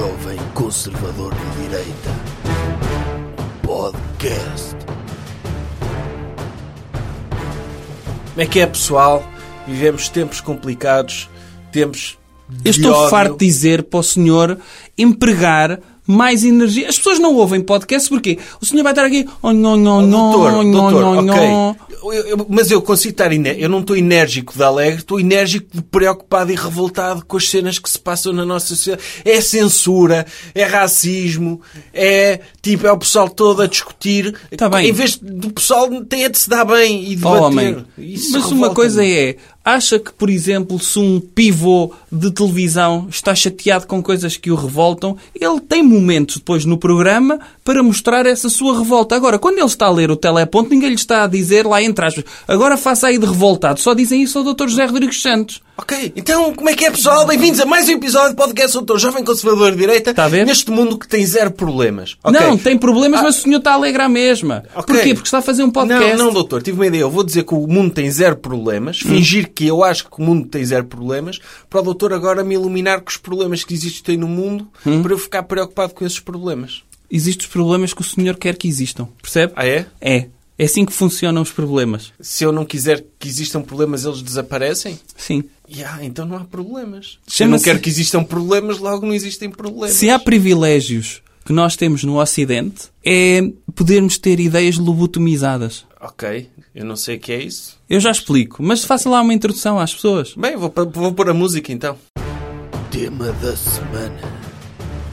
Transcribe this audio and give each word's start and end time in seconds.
Jovem 0.00 0.38
Conservador 0.54 1.34
de 1.34 1.62
Direita. 1.62 2.10
Podcast. 3.62 4.74
Como 8.30 8.40
é 8.40 8.46
que 8.46 8.60
é, 8.60 8.66
pessoal? 8.66 9.22
Vivemos 9.66 10.08
tempos 10.08 10.40
complicados, 10.40 11.28
tempos. 11.70 12.18
Eu 12.64 12.72
de 12.72 12.80
estou 12.80 12.94
ódio. 12.94 13.10
farto 13.10 13.36
de 13.36 13.44
dizer 13.44 13.82
para 13.82 14.00
o 14.00 14.02
senhor 14.02 14.58
empregar 14.96 15.78
mais 16.10 16.44
energia. 16.44 16.88
As 16.88 16.96
pessoas 16.98 17.18
não 17.18 17.34
ouvem 17.34 17.60
podcast 17.60 18.08
porque 18.08 18.38
o 18.60 18.66
senhor 18.66 18.82
vai 18.82 18.92
estar 18.92 19.04
aqui. 19.04 19.26
Oh, 19.42 19.52
não, 19.52 19.76
não, 19.76 20.02
não, 20.02 20.30
Doutor, 20.32 20.52
não, 20.52 20.70
doutor, 20.70 21.00
não, 21.00 21.22
não. 21.22 21.70
ok. 21.70 21.80
Eu- 22.02 22.12
eu- 22.28 22.46
mas 22.48 22.70
eu 22.70 22.80
consigo 22.80 23.12
estar 23.12 23.30
Eu 23.58 23.68
não 23.68 23.80
estou 23.80 23.94
enérgico 23.96 24.54
de 24.56 24.62
alegre, 24.62 25.00
estou 25.00 25.20
enérgico 25.20 25.66
de 25.72 25.82
preocupado 25.82 26.50
e 26.50 26.54
revoltado 26.56 27.24
com 27.26 27.36
as 27.36 27.48
cenas 27.48 27.78
que 27.78 27.90
se 27.90 27.98
passam 27.98 28.32
na 28.32 28.44
nossa 28.46 28.68
sociedade. 28.68 29.02
É 29.24 29.38
censura, 29.40 30.26
é 30.54 30.64
racismo, 30.64 31.60
é 31.92 32.40
tipo, 32.62 32.86
é 32.86 32.92
o 32.92 32.98
pessoal 32.98 33.28
todo 33.28 33.60
a 33.62 33.66
discutir. 33.66 34.34
Tá 34.56 34.68
bem. 34.68 34.88
Em 34.88 34.92
vez 34.92 35.16
do 35.16 35.50
pessoal 35.50 35.88
tem 36.04 36.24
é 36.24 36.28
de 36.30 36.38
se 36.38 36.48
dar 36.48 36.64
bem 36.64 37.04
e 37.04 37.12
Oh, 37.12 37.16
debater. 37.16 37.42
homem. 37.42 37.84
Isso 37.98 38.32
Mas 38.32 38.50
uma 38.50 38.70
coisa 38.74 39.04
é, 39.04 39.36
acha 39.64 39.98
que, 39.98 40.12
por 40.12 40.30
exemplo, 40.30 40.78
se 40.78 40.98
um 40.98 41.20
pivô 41.20 41.92
de 42.10 42.30
televisão 42.30 43.06
está 43.10 43.34
chateado 43.34 43.86
com 43.86 44.02
coisas 44.02 44.36
que 44.36 44.50
o 44.50 44.54
revoltam, 44.54 45.16
ele 45.34 45.60
tem 45.60 45.82
momentos 45.82 46.38
depois 46.38 46.64
no 46.64 46.78
programa 46.78 47.38
para 47.64 47.82
mostrar 47.82 48.26
essa 48.26 48.48
sua 48.48 48.78
revolta. 48.78 49.14
Agora, 49.14 49.38
quando 49.38 49.58
ele 49.58 49.66
está 49.66 49.86
a 49.86 49.90
ler 49.90 50.10
o 50.10 50.16
teleponto, 50.16 50.70
ninguém 50.70 50.90
lhe 50.90 50.94
está 50.94 51.24
a 51.24 51.26
dizer 51.26 51.66
lá 51.66 51.82
entre 51.82 52.04
aspas, 52.04 52.24
agora 52.48 52.76
faça 52.76 53.08
aí 53.08 53.18
de 53.18 53.26
revoltado. 53.26 53.80
Só 53.80 53.94
dizem 53.94 54.22
isso 54.22 54.38
ao 54.38 54.54
Dr. 54.54 54.68
José 54.68 54.86
Rodrigues 54.86 55.20
Santos. 55.20 55.62
Ok, 55.82 56.12
então 56.14 56.52
como 56.54 56.68
é 56.68 56.74
que 56.74 56.84
é 56.84 56.90
pessoal? 56.90 57.26
Bem-vindos 57.26 57.58
a 57.58 57.64
mais 57.64 57.88
um 57.88 57.92
episódio 57.92 58.34
do 58.34 58.36
podcast 58.36 58.74
Doutor 58.74 58.98
Jovem 58.98 59.24
Conservador 59.24 59.72
de 59.72 59.78
Direita. 59.78 60.10
Está 60.10 60.24
a 60.26 60.28
ver? 60.28 60.44
Neste 60.44 60.70
mundo 60.70 60.98
que 60.98 61.08
tem 61.08 61.24
zero 61.24 61.50
problemas. 61.50 62.18
Ok. 62.22 62.38
Não, 62.38 62.58
tem 62.58 62.76
problemas, 62.76 63.20
Ah. 63.20 63.22
mas 63.22 63.38
o 63.38 63.40
senhor 63.40 63.58
está 63.60 63.72
alegre 63.72 64.02
à 64.02 64.08
mesma. 64.08 64.62
Ok. 64.74 64.94
Porquê? 64.94 65.14
Porque 65.14 65.26
está 65.26 65.38
a 65.38 65.42
fazer 65.42 65.64
um 65.64 65.70
podcast. 65.70 66.16
Não, 66.18 66.26
não, 66.26 66.32
doutor, 66.34 66.62
tive 66.62 66.76
uma 66.76 66.86
ideia. 66.86 67.00
Eu 67.00 67.10
vou 67.10 67.24
dizer 67.24 67.44
que 67.44 67.54
o 67.54 67.66
mundo 67.66 67.92
tem 67.94 68.10
zero 68.10 68.36
problemas, 68.36 69.00
Hum. 69.02 69.08
fingir 69.08 69.50
que 69.54 69.66
eu 69.66 69.82
acho 69.82 70.04
que 70.04 70.20
o 70.20 70.22
mundo 70.22 70.46
tem 70.48 70.62
zero 70.66 70.84
problemas, 70.84 71.38
para 71.70 71.80
o 71.80 71.82
doutor 71.82 72.12
agora 72.12 72.44
me 72.44 72.54
iluminar 72.56 73.00
com 73.00 73.08
os 73.08 73.16
problemas 73.16 73.64
que 73.64 73.72
existem 73.72 74.18
no 74.18 74.28
mundo, 74.28 74.68
Hum. 74.86 75.02
para 75.02 75.14
eu 75.14 75.18
ficar 75.18 75.44
preocupado 75.44 75.94
com 75.94 76.04
esses 76.04 76.20
problemas. 76.20 76.82
Existem 77.10 77.46
os 77.46 77.50
problemas 77.52 77.94
que 77.94 78.02
o 78.02 78.04
senhor 78.04 78.36
quer 78.36 78.54
que 78.54 78.68
existam. 78.68 79.08
Percebe? 79.22 79.54
Ah, 79.56 79.66
é? 79.66 79.86
É. 79.98 80.26
É 80.60 80.64
assim 80.64 80.84
que 80.84 80.92
funcionam 80.92 81.40
os 81.40 81.50
problemas. 81.50 82.12
Se 82.20 82.44
eu 82.44 82.52
não 82.52 82.66
quiser 82.66 83.02
que 83.18 83.26
existam 83.26 83.62
problemas, 83.62 84.04
eles 84.04 84.20
desaparecem? 84.20 85.00
Sim. 85.16 85.42
Ya, 85.66 86.00
então 86.02 86.26
não 86.26 86.36
há 86.36 86.44
problemas. 86.44 87.18
Se 87.26 87.44
eu 87.44 87.48
não 87.48 87.58
quero 87.58 87.78
que 87.80 87.88
existam 87.88 88.22
problemas, 88.22 88.78
logo 88.78 89.06
não 89.06 89.14
existem 89.14 89.50
problemas. 89.50 89.96
Se 89.96 90.10
há 90.10 90.18
privilégios 90.18 91.22
que 91.46 91.52
nós 91.54 91.76
temos 91.76 92.04
no 92.04 92.20
Ocidente, 92.20 92.90
é 93.02 93.40
podermos 93.74 94.18
ter 94.18 94.38
ideias 94.38 94.76
lobotomizadas. 94.76 95.86
Ok, 95.98 96.50
eu 96.74 96.84
não 96.84 96.94
sei 96.94 97.16
o 97.16 97.20
que 97.20 97.32
é 97.32 97.42
isso. 97.42 97.78
Eu 97.88 97.98
já 97.98 98.10
explico, 98.10 98.62
mas 98.62 98.84
faça 98.84 99.08
lá 99.08 99.22
uma 99.22 99.32
introdução 99.32 99.78
às 99.78 99.94
pessoas. 99.94 100.34
Bem, 100.34 100.58
vou, 100.58 100.70
vou 100.92 101.14
pôr 101.14 101.30
a 101.30 101.34
música 101.34 101.72
então. 101.72 101.96
Tema 102.90 103.32
da 103.32 103.56
semana. 103.56 104.20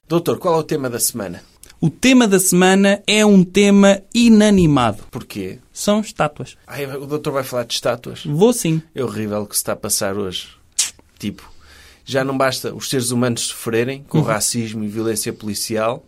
Doutor, 0.09 0.39
qual 0.39 0.55
é 0.55 0.57
o 0.57 0.63
tema 0.63 0.89
da 0.89 0.99
semana? 0.99 1.41
O 1.79 1.89
tema 1.89 2.27
da 2.27 2.39
semana 2.39 3.03
é 3.05 3.23
um 3.25 3.43
tema 3.43 4.01
inanimado. 4.13 5.03
Porquê? 5.11 5.59
São 5.71 5.99
estátuas. 5.99 6.57
Ai, 6.65 6.85
o 6.87 7.05
doutor 7.05 7.31
vai 7.31 7.43
falar 7.43 7.65
de 7.65 7.73
estátuas? 7.75 8.25
Vou 8.25 8.51
sim. 8.51 8.81
É 8.95 9.03
horrível 9.03 9.41
o 9.41 9.45
que 9.45 9.55
se 9.55 9.61
está 9.61 9.73
a 9.73 9.75
passar 9.75 10.17
hoje. 10.17 10.49
Tipo, 11.19 11.51
já 12.03 12.23
não 12.23 12.35
basta 12.37 12.73
os 12.73 12.89
seres 12.89 13.11
humanos 13.11 13.41
sofrerem 13.41 14.03
com 14.07 14.21
racismo 14.21 14.83
e 14.83 14.87
violência 14.87 15.31
policial, 15.31 16.05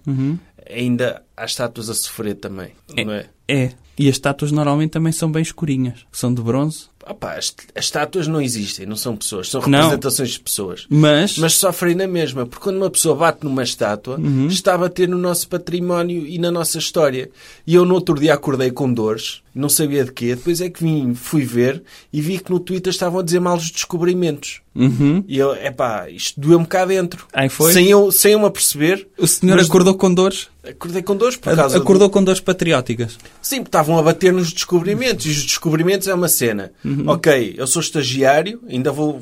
ainda 0.69 1.21
há 1.35 1.45
estátuas 1.45 1.89
a 1.89 1.93
sofrer 1.93 2.35
também, 2.35 2.71
não 3.05 3.13
é? 3.13 3.27
É. 3.47 3.71
E 3.97 4.07
as 4.07 4.15
estátuas 4.15 4.51
normalmente 4.51 4.91
também 4.91 5.11
são 5.11 5.29
bem 5.31 5.41
escurinhas. 5.41 6.05
São 6.11 6.33
de 6.33 6.41
bronze. 6.41 6.87
Opa, 7.09 7.33
as, 7.33 7.55
as 7.75 7.85
estátuas 7.85 8.27
não 8.27 8.39
existem, 8.39 8.85
não 8.85 8.95
são 8.95 9.15
pessoas, 9.15 9.49
são 9.49 9.61
Não. 9.61 9.79
representações 9.79 10.29
de 10.29 10.39
pessoas. 10.39 10.85
Mas, 10.87 11.39
Mas 11.39 11.55
sofrem 11.55 11.95
na 11.95 12.07
mesma, 12.07 12.45
porque 12.45 12.63
quando 12.63 12.77
uma 12.77 12.89
pessoa 12.89 13.15
bate 13.15 13.43
numa 13.43 13.63
estátua, 13.63 14.19
está 14.47 14.75
a 14.75 14.77
bater 14.77 15.09
no 15.09 15.17
nosso 15.17 15.47
património 15.47 16.27
e 16.27 16.37
na 16.37 16.51
nossa 16.51 16.77
história. 16.77 17.31
E 17.65 17.73
eu 17.73 17.83
no 17.83 17.95
outro 17.95 18.13
dia 18.13 18.35
acordei 18.35 18.69
com 18.69 18.93
dores, 18.93 19.41
não 19.55 19.69
sabia 19.69 20.05
de 20.05 20.11
quê, 20.11 20.35
depois 20.35 20.61
é 20.61 20.69
que 20.69 20.83
vim, 20.83 21.15
fui 21.15 21.43
ver 21.43 21.81
e 22.13 22.21
vi 22.21 22.37
que 22.37 22.51
no 22.51 22.59
Twitter 22.59 22.91
estavam 22.91 23.19
a 23.19 23.23
dizer 23.23 23.39
mal 23.39 23.57
os 23.57 23.71
descobrimentos. 23.71 24.61
Uhum. 24.75 25.23
E 25.27 25.37
eu, 25.37 25.53
epá, 25.55 26.09
isto 26.09 26.39
doeu-me 26.39 26.65
cá 26.65 26.85
dentro. 26.85 27.25
Aí 27.33 27.49
foi? 27.49 27.73
Sem 27.73 27.87
eu, 27.89 28.11
sem 28.11 28.33
eu 28.33 28.39
me 28.39 28.45
aperceber, 28.45 29.07
o 29.17 29.27
senhor 29.27 29.57
Mas- 29.57 29.67
acordou 29.67 29.95
com 29.95 30.13
dores? 30.13 30.47
acordei 30.61 31.01
com 31.01 31.15
dores 31.15 31.35
por 31.35 31.55
causa 31.55 31.77
Acordou 31.77 32.07
do... 32.09 32.11
com 32.11 32.23
dores 32.23 32.39
patrióticas. 32.39 33.17
Sim, 33.41 33.57
porque 33.57 33.69
estavam 33.69 33.97
a 33.97 34.03
bater 34.03 34.31
nos 34.31 34.53
descobrimentos. 34.53 35.25
E 35.25 35.29
os 35.29 35.43
descobrimentos 35.43 36.07
é 36.07 36.13
uma 36.13 36.27
cena. 36.27 36.71
Ok, 37.07 37.55
eu 37.57 37.65
sou 37.65 37.81
estagiário, 37.81 38.59
ainda 38.69 38.91
vou... 38.91 39.21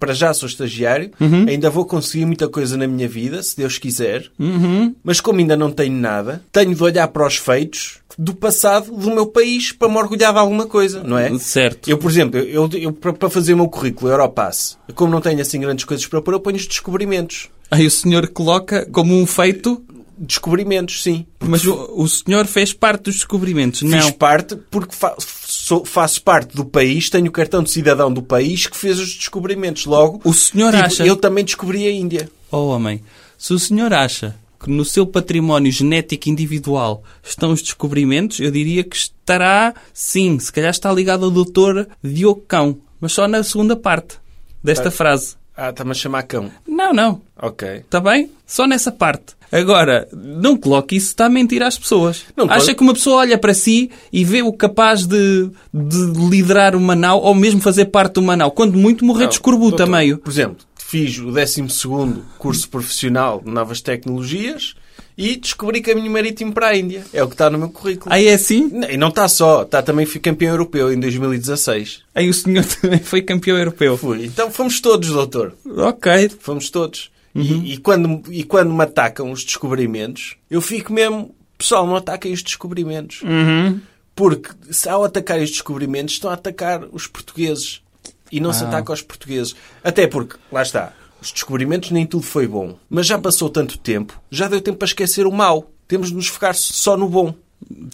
Para 0.00 0.14
já 0.14 0.32
sou 0.32 0.48
estagiário, 0.48 1.10
ainda 1.46 1.68
vou 1.68 1.84
conseguir 1.84 2.24
muita 2.24 2.48
coisa 2.48 2.76
na 2.76 2.86
minha 2.86 3.06
vida, 3.08 3.42
se 3.42 3.56
Deus 3.56 3.76
quiser. 3.76 4.30
Uhum. 4.38 4.94
Mas 5.04 5.20
como 5.20 5.40
ainda 5.40 5.56
não 5.56 5.70
tenho 5.70 5.94
nada, 5.94 6.42
tenho 6.50 6.74
de 6.74 6.82
olhar 6.82 7.06
para 7.08 7.26
os 7.26 7.36
feitos 7.36 7.97
do 8.20 8.34
passado 8.34 8.90
do 8.90 9.10
meu 9.12 9.26
país 9.26 9.70
para 9.70 9.88
me 9.88 9.96
orgulhar 9.96 10.32
de 10.32 10.38
alguma 10.40 10.66
coisa, 10.66 11.04
não 11.04 11.16
é? 11.16 11.38
Certo. 11.38 11.88
Eu, 11.88 11.96
por 11.98 12.10
exemplo, 12.10 12.38
eu, 12.40 12.68
eu- 12.74 12.92
para 12.92 13.30
fazer 13.30 13.54
o 13.54 13.56
meu 13.56 13.68
currículo 13.68 14.10
Europass, 14.10 14.76
como 14.96 15.12
não 15.12 15.20
tenho 15.20 15.40
assim 15.40 15.60
grandes 15.60 15.84
coisas 15.84 16.04
para 16.06 16.20
pôr, 16.20 16.34
eu 16.34 16.40
ponho 16.40 16.56
os 16.56 16.66
descobrimentos. 16.66 17.48
Aí 17.70 17.86
o 17.86 17.90
senhor 17.90 18.26
coloca 18.28 18.84
como 18.90 19.14
um 19.16 19.24
feito, 19.26 19.82
Descobrimentos, 20.20 21.04
sim. 21.04 21.24
mas 21.38 21.64
o, 21.64 21.92
o 21.94 22.08
senhor 22.08 22.44
fez 22.44 22.72
parte 22.72 23.04
dos 23.04 23.14
descobrimentos. 23.14 23.78
Fiz 23.80 23.88
Não. 23.90 24.10
parte 24.10 24.56
porque 24.68 24.92
fa- 24.92 25.14
sou- 25.18 25.84
faço 25.84 26.20
parte 26.22 26.56
do 26.56 26.64
país, 26.64 27.08
tenho 27.08 27.28
o 27.28 27.30
cartão 27.30 27.62
de 27.62 27.70
cidadão 27.70 28.12
do 28.12 28.20
país 28.20 28.66
que 28.66 28.76
fez 28.76 28.98
os 28.98 29.14
descobrimentos. 29.14 29.86
Logo, 29.86 30.20
O 30.24 30.34
senhor 30.34 30.72
tipo, 30.72 30.84
acha... 30.84 31.06
eu 31.06 31.14
também 31.14 31.44
descobri 31.44 31.86
a 31.86 31.92
Índia. 31.92 32.28
Oh, 32.50 32.66
homem, 32.66 33.00
se 33.38 33.54
o 33.54 33.60
senhor 33.60 33.92
acha 33.94 34.34
que 34.60 34.70
no 34.70 34.84
seu 34.84 35.06
património 35.06 35.70
genético 35.70 36.28
individual 36.28 37.02
estão 37.22 37.52
os 37.52 37.62
descobrimentos, 37.62 38.40
eu 38.40 38.50
diria 38.50 38.82
que 38.84 38.96
estará, 38.96 39.74
sim, 39.92 40.38
se 40.38 40.52
calhar 40.52 40.70
está 40.70 40.92
ligado 40.92 41.24
ao 41.24 41.30
doutor 41.30 41.88
Diogo 42.02 42.42
Cão, 42.48 42.78
mas 43.00 43.12
só 43.12 43.28
na 43.28 43.42
segunda 43.42 43.76
parte 43.76 44.16
desta 44.62 44.84
Tá. 44.84 44.90
frase. 44.90 45.36
Ah, 45.56 45.70
está-me 45.70 45.90
a 45.90 45.94
chamar 45.94 46.22
cão. 46.22 46.52
Não, 46.68 46.92
não. 46.92 47.20
Ok. 47.36 47.68
Está 47.78 47.98
bem? 48.00 48.30
Só 48.46 48.64
nessa 48.64 48.92
parte. 48.92 49.36
Agora, 49.50 50.06
não 50.12 50.56
coloque 50.56 50.94
isso, 50.94 51.08
está 51.08 51.26
a 51.26 51.28
mentir 51.28 51.62
às 51.64 51.76
pessoas. 51.76 52.22
Não 52.36 52.44
Acha 52.44 52.66
pode- 52.66 52.74
que 52.76 52.82
uma 52.82 52.92
pessoa 52.92 53.16
olha 53.16 53.36
para 53.36 53.52
si 53.54 53.90
e 54.12 54.24
vê 54.24 54.40
o 54.40 54.52
capaz 54.52 55.04
de, 55.04 55.50
de 55.74 56.28
liderar 56.30 56.76
o 56.76 56.80
Manau 56.80 57.20
ou 57.22 57.34
mesmo 57.34 57.60
fazer 57.60 57.86
parte 57.86 58.14
do 58.14 58.22
Manau. 58.22 58.52
Quando 58.52 58.76
muito, 58.78 59.04
morrer 59.04 59.26
de 59.26 59.34
escorbuta 59.34 59.82
a 59.82 59.86
meio. 59.86 60.18
Por 60.18 60.30
exemplo, 60.30 60.58
fiz 60.88 61.18
o 61.18 61.26
12º 61.26 62.22
curso 62.38 62.66
profissional 62.70 63.42
de 63.44 63.50
novas 63.50 63.82
tecnologias 63.82 64.74
e 65.18 65.36
descobri 65.36 65.82
caminho 65.82 66.10
marítimo 66.10 66.50
para 66.50 66.68
a 66.68 66.76
Índia. 66.76 67.04
É 67.12 67.22
o 67.22 67.28
que 67.28 67.34
está 67.34 67.50
no 67.50 67.58
meu 67.58 67.68
currículo. 67.68 68.10
Aí 68.10 68.26
é 68.26 68.32
assim? 68.32 68.70
E 68.88 68.96
não 68.96 69.08
está 69.08 69.28
só, 69.28 69.64
está 69.64 69.82
também 69.82 70.06
fui 70.06 70.18
campeão 70.18 70.52
europeu 70.52 70.90
em 70.90 70.98
2016. 70.98 72.04
Aí 72.14 72.30
o 72.30 72.32
senhor 72.32 72.64
também 72.80 73.00
foi 73.00 73.20
campeão 73.20 73.58
europeu. 73.58 73.98
Fui. 73.98 74.24
Então 74.24 74.50
fomos 74.50 74.80
todos, 74.80 75.10
doutor. 75.10 75.54
Ok. 75.66 76.30
Fomos 76.40 76.70
todos. 76.70 77.10
Uhum. 77.34 77.42
E, 77.42 77.74
e 77.74 77.76
quando, 77.76 78.22
e 78.30 78.42
quando 78.42 78.72
me 78.72 78.82
atacam 78.82 79.30
os 79.30 79.44
descobrimentos, 79.44 80.36
eu 80.50 80.62
fico 80.62 80.90
mesmo... 80.90 81.34
Pessoal, 81.58 81.86
não 81.86 81.96
ataquem 81.96 82.32
os 82.32 82.42
descobrimentos. 82.42 83.20
Uhum. 83.22 83.78
Porque 84.16 84.50
se 84.70 84.88
ao 84.88 85.04
atacar 85.04 85.38
os 85.38 85.50
descobrimentos, 85.50 86.14
estão 86.14 86.30
a 86.30 86.34
atacar 86.34 86.84
os 86.92 87.06
portugueses. 87.06 87.82
E 88.30 88.40
não 88.40 88.52
se 88.52 88.64
Ah. 88.64 88.68
ataca 88.68 88.92
aos 88.92 89.02
portugueses. 89.02 89.54
Até 89.82 90.06
porque, 90.06 90.36
lá 90.52 90.62
está, 90.62 90.92
os 91.20 91.32
descobrimentos 91.32 91.90
nem 91.90 92.06
tudo 92.06 92.22
foi 92.24 92.46
bom. 92.46 92.76
Mas 92.88 93.06
já 93.06 93.18
passou 93.18 93.48
tanto 93.48 93.78
tempo, 93.78 94.20
já 94.30 94.46
deu 94.48 94.60
tempo 94.60 94.78
para 94.78 94.86
esquecer 94.88 95.26
o 95.26 95.32
mau. 95.32 95.70
Temos 95.86 96.08
de 96.08 96.14
nos 96.14 96.26
focar 96.28 96.54
só 96.54 96.96
no 96.96 97.08
bom. 97.08 97.34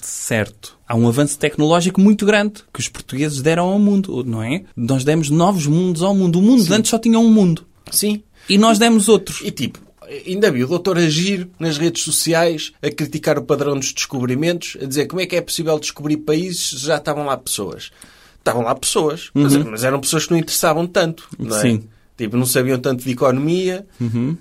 Certo. 0.03 0.76
Há 0.87 0.94
um 0.94 1.09
avanço 1.09 1.38
tecnológico 1.38 2.00
muito 2.00 2.26
grande 2.26 2.62
que 2.73 2.81
os 2.81 2.88
portugueses 2.88 3.41
deram 3.41 3.64
ao 3.67 3.79
mundo, 3.79 4.23
não 4.25 4.43
é? 4.43 4.64
Nós 4.76 5.05
demos 5.05 5.31
novos 5.31 5.67
mundos 5.67 6.03
ao 6.03 6.14
mundo. 6.14 6.38
O 6.38 6.43
mundo 6.43 6.73
antes 6.73 6.91
só 6.91 6.99
tinha 6.99 7.19
um 7.19 7.31
mundo. 7.31 7.64
Sim. 7.91 8.23
E 8.49 8.59
nós 8.59 8.79
demos 8.79 9.09
outros. 9.09 9.41
E 9.43 9.50
tipo, 9.50 9.79
ainda 10.26 10.50
vi 10.50 10.64
o 10.64 10.69
doutor 10.69 10.99
agir 10.99 11.49
nas 11.59 11.79
redes 11.79 12.03
sociais 12.03 12.73
a 12.82 12.91
criticar 12.91 13.38
o 13.38 13.43
padrão 13.44 13.79
dos 13.79 13.93
descobrimentos, 13.93 14.76
a 14.82 14.87
dizer 14.87 15.06
como 15.06 15.23
é 15.23 15.26
que 15.26 15.37
é 15.37 15.41
possível 15.41 15.79
descobrir 15.79 16.19
países 16.19 16.70
se 16.70 16.76
já 16.87 16.97
estavam 16.97 17.25
lá 17.25 17.37
pessoas. 17.37 17.91
Estavam 18.44 18.62
lá 18.62 18.75
pessoas, 18.75 19.31
mas, 19.32 19.56
mas 19.56 19.85
eram 19.85 19.99
pessoas 19.99 20.26
que 20.26 20.32
não 20.32 20.38
interessavam 20.38 20.87
tanto. 20.87 21.26
Não 21.38 21.56
é? 21.56 21.61
Sim. 21.62 21.88
Tipo, 22.14 22.37
não 22.37 22.44
sabiam 22.44 22.79
tanto 22.79 23.02
de 23.02 23.11
economia, 23.11 23.87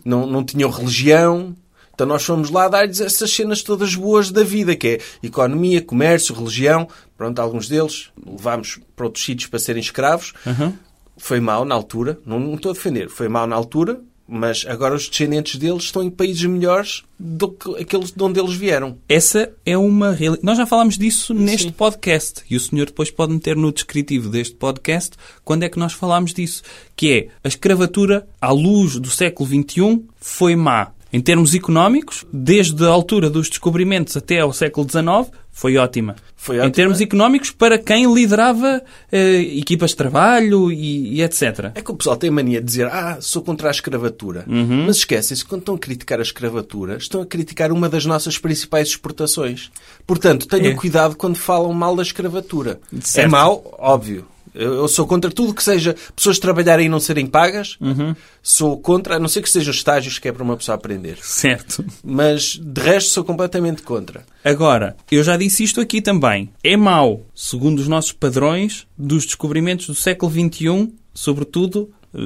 não, 0.03 0.27
não 0.27 0.44
tinham 0.44 0.69
religião. 0.69 1.55
Então 1.94 2.05
nós 2.05 2.23
fomos 2.23 2.50
lá 2.50 2.67
dar-lhes 2.67 3.00
essas 3.00 3.31
cenas 3.31 3.61
todas 3.61 3.95
boas 3.95 4.29
da 4.29 4.44
vida, 4.44 4.75
que 4.75 4.88
é 4.88 5.00
economia, 5.25 5.81
comércio, 5.81 6.35
religião. 6.35 6.88
Pronto, 7.15 7.39
alguns 7.39 7.69
deles 7.69 8.09
levámos 8.25 8.79
para 8.95 9.05
outros 9.05 9.23
sítios 9.23 9.50
para 9.50 9.59
serem 9.59 9.81
escravos. 9.81 10.33
Uhum. 10.45 10.73
Foi 11.17 11.39
mau 11.39 11.63
na 11.63 11.73
altura, 11.73 12.19
não, 12.25 12.39
não 12.39 12.56
estou 12.56 12.71
a 12.71 12.73
defender, 12.73 13.07
foi 13.07 13.29
mau 13.29 13.47
na 13.47 13.56
altura, 13.56 14.01
Mas 14.27 14.65
agora 14.67 14.95
os 14.95 15.09
descendentes 15.09 15.57
deles 15.57 15.83
estão 15.83 16.01
em 16.01 16.09
países 16.09 16.43
melhores 16.45 17.03
do 17.19 17.49
que 17.49 17.81
aqueles 17.81 18.11
de 18.11 18.23
onde 18.23 18.39
eles 18.39 18.53
vieram. 18.53 18.97
Essa 19.07 19.51
é 19.65 19.77
uma 19.77 20.11
realidade. 20.11 20.45
Nós 20.45 20.57
já 20.57 20.65
falámos 20.65 20.97
disso 20.97 21.33
neste 21.33 21.71
podcast. 21.71 22.41
E 22.49 22.55
o 22.55 22.59
senhor 22.59 22.85
depois 22.85 23.11
pode 23.11 23.33
meter 23.33 23.55
no 23.55 23.71
descritivo 23.71 24.29
deste 24.29 24.55
podcast 24.55 25.17
quando 25.43 25.63
é 25.63 25.69
que 25.69 25.79
nós 25.79 25.93
falámos 25.93 26.33
disso. 26.33 26.63
Que 26.95 27.11
é 27.11 27.27
a 27.43 27.47
escravatura, 27.47 28.27
à 28.39 28.51
luz 28.51 28.97
do 28.97 29.09
século 29.09 29.47
XXI, 29.49 30.03
foi 30.15 30.55
má. 30.55 30.91
Em 31.13 31.21
termos 31.21 31.54
económicos, 31.54 32.25
desde 32.33 32.83
a 32.83 32.89
altura 32.89 33.30
dos 33.30 33.48
descobrimentos 33.48 34.18
até 34.18 34.39
ao 34.39 34.51
século 34.51 34.89
XIX, 34.89 35.31
foi 35.51 35.77
ótima. 35.77 36.15
Foi 36.36 36.56
Em 36.56 36.60
ótima. 36.62 36.71
termos 36.74 37.00
económicos, 37.01 37.51
para 37.51 37.77
quem 37.77 38.12
liderava 38.12 38.81
eh, 39.12 39.42
equipas 39.60 39.92
de 39.92 39.98
trabalho 39.98 40.71
e, 40.71 41.13
e 41.15 41.21
etc. 41.21 41.71
É 41.75 41.81
que 41.83 41.92
o 41.92 41.95
pessoal 41.95 42.18
tem 42.18 42.31
mania 42.31 42.60
de 42.60 42.65
dizer 42.65 42.88
ah, 42.88 43.19
sou 43.21 43.44
contra 43.44 43.68
a 43.68 43.71
escravatura. 43.71 44.44
Uhum. 44.48 44.86
Mas 44.88 44.98
esquecem-se 44.98 45.44
que 45.44 45.50
quando 45.50 45.62
estão 45.62 45.75
a 45.75 45.80
criticar 45.80 46.18
a 46.18 46.24
escravatura, 46.24 46.98
estão 46.98 47.21
a 47.21 47.25
criticar 47.27 47.71
uma 47.71 47.88
das 47.88 48.06
nossas 48.07 48.39
principais 48.39 48.88
exportações. 48.88 49.69
Portanto, 50.07 50.48
tenham 50.48 50.71
É. 50.71 50.75
cuidado 50.75 51.16
quando 51.16 51.36
falam 51.36 51.71
mal 51.74 51.95
da 51.95 52.01
escravatura. 52.01 52.80
É 53.16 53.27
mau, 53.27 53.75
óbvio. 53.77 54.25
Eu 54.53 54.88
sou 54.88 55.07
contra 55.07 55.31
tudo 55.31 55.53
que 55.53 55.63
seja 55.63 55.95
pessoas 56.15 56.38
trabalharem 56.38 56.85
e 56.85 56.89
não 56.89 57.00
serem 57.00 57.25
pagas. 57.25 57.77
Uhum. 57.81 58.15
Sou 58.41 58.77
contra, 58.77 59.15
a 59.15 59.19
não 59.19 59.27
ser 59.27 59.41
que 59.41 59.50
sejam 59.50 59.71
estágios 59.71 60.19
que 60.19 60.27
é 60.27 60.31
para 60.31 60.44
uma 60.44 60.57
pessoa 60.57 60.75
aprender. 60.75 61.17
Certo. 61.21 61.83
Mas, 62.03 62.59
de 62.61 62.81
resto, 62.81 63.09
sou 63.09 63.23
completamente 63.23 63.81
contra. 63.81 64.25
Agora, 64.44 64.95
eu 65.11 65.23
já 65.23 65.35
disse 65.38 65.63
isto 65.63 65.81
aqui 65.81 66.01
também. 66.01 66.50
É 66.63 66.77
mau, 66.77 67.25
segundo 67.33 67.79
os 67.79 67.88
nossos 67.88 68.11
padrões, 68.11 68.85
dos 68.97 69.25
descobrimentos 69.25 69.88
do 69.88 69.95
século 69.95 70.31
XXI, 70.31 70.94
sobretudo, 71.13 71.91
eh, 72.13 72.19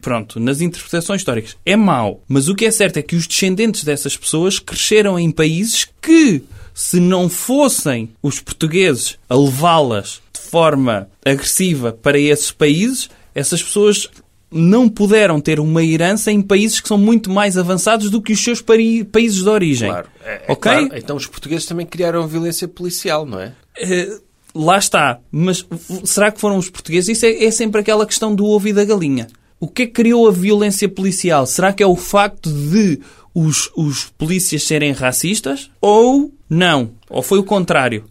pronto, 0.00 0.40
nas 0.40 0.60
interpretações 0.60 1.20
históricas. 1.20 1.56
É 1.66 1.76
mau. 1.76 2.22
Mas 2.28 2.48
o 2.48 2.54
que 2.54 2.64
é 2.64 2.70
certo 2.70 2.96
é 2.96 3.02
que 3.02 3.16
os 3.16 3.26
descendentes 3.26 3.84
dessas 3.84 4.16
pessoas 4.16 4.58
cresceram 4.58 5.18
em 5.18 5.30
países 5.30 5.86
que, 6.00 6.42
se 6.72 6.98
não 6.98 7.28
fossem 7.28 8.10
os 8.22 8.40
portugueses 8.40 9.18
a 9.28 9.36
levá-las 9.36 10.21
forma 10.52 11.08
agressiva 11.24 11.92
para 11.92 12.18
esses 12.18 12.50
países, 12.50 13.08
essas 13.34 13.62
pessoas 13.62 14.10
não 14.50 14.86
puderam 14.86 15.40
ter 15.40 15.58
uma 15.58 15.82
herança 15.82 16.30
em 16.30 16.42
países 16.42 16.78
que 16.78 16.86
são 16.86 16.98
muito 16.98 17.30
mais 17.30 17.56
avançados 17.56 18.10
do 18.10 18.20
que 18.20 18.34
os 18.34 18.44
seus 18.44 18.60
países 18.60 19.42
de 19.42 19.48
origem. 19.48 19.88
Claro. 19.88 20.08
É- 20.22 20.42
é 20.46 20.52
ok? 20.52 20.72
claro. 20.72 20.90
Então 20.94 21.16
os 21.16 21.26
portugueses 21.26 21.64
também 21.64 21.86
criaram 21.86 22.28
violência 22.28 22.68
policial, 22.68 23.24
não 23.24 23.40
é? 23.40 23.54
Eh, 23.78 24.18
lá 24.54 24.76
está. 24.76 25.20
Mas 25.30 25.66
será 26.04 26.30
que 26.30 26.38
foram 26.38 26.58
os 26.58 26.68
portugueses? 26.68 27.16
Isso 27.16 27.24
é, 27.24 27.44
é 27.44 27.50
sempre 27.50 27.80
aquela 27.80 28.04
questão 28.04 28.34
do 28.34 28.44
ovo 28.44 28.68
e 28.68 28.74
da 28.74 28.84
galinha. 28.84 29.28
O 29.58 29.66
que 29.66 29.84
é 29.84 29.86
que 29.86 29.92
criou 29.92 30.28
a 30.28 30.30
violência 30.30 30.86
policial? 30.86 31.46
Será 31.46 31.72
que 31.72 31.82
é 31.82 31.86
o 31.86 31.96
facto 31.96 32.50
de 32.50 33.00
os, 33.34 33.70
os 33.74 34.12
polícias 34.18 34.64
serem 34.64 34.92
racistas? 34.92 35.70
Ou 35.80 36.30
não? 36.50 36.90
Ou 37.08 37.22
foi 37.22 37.38
o 37.38 37.44
contrário? 37.44 38.04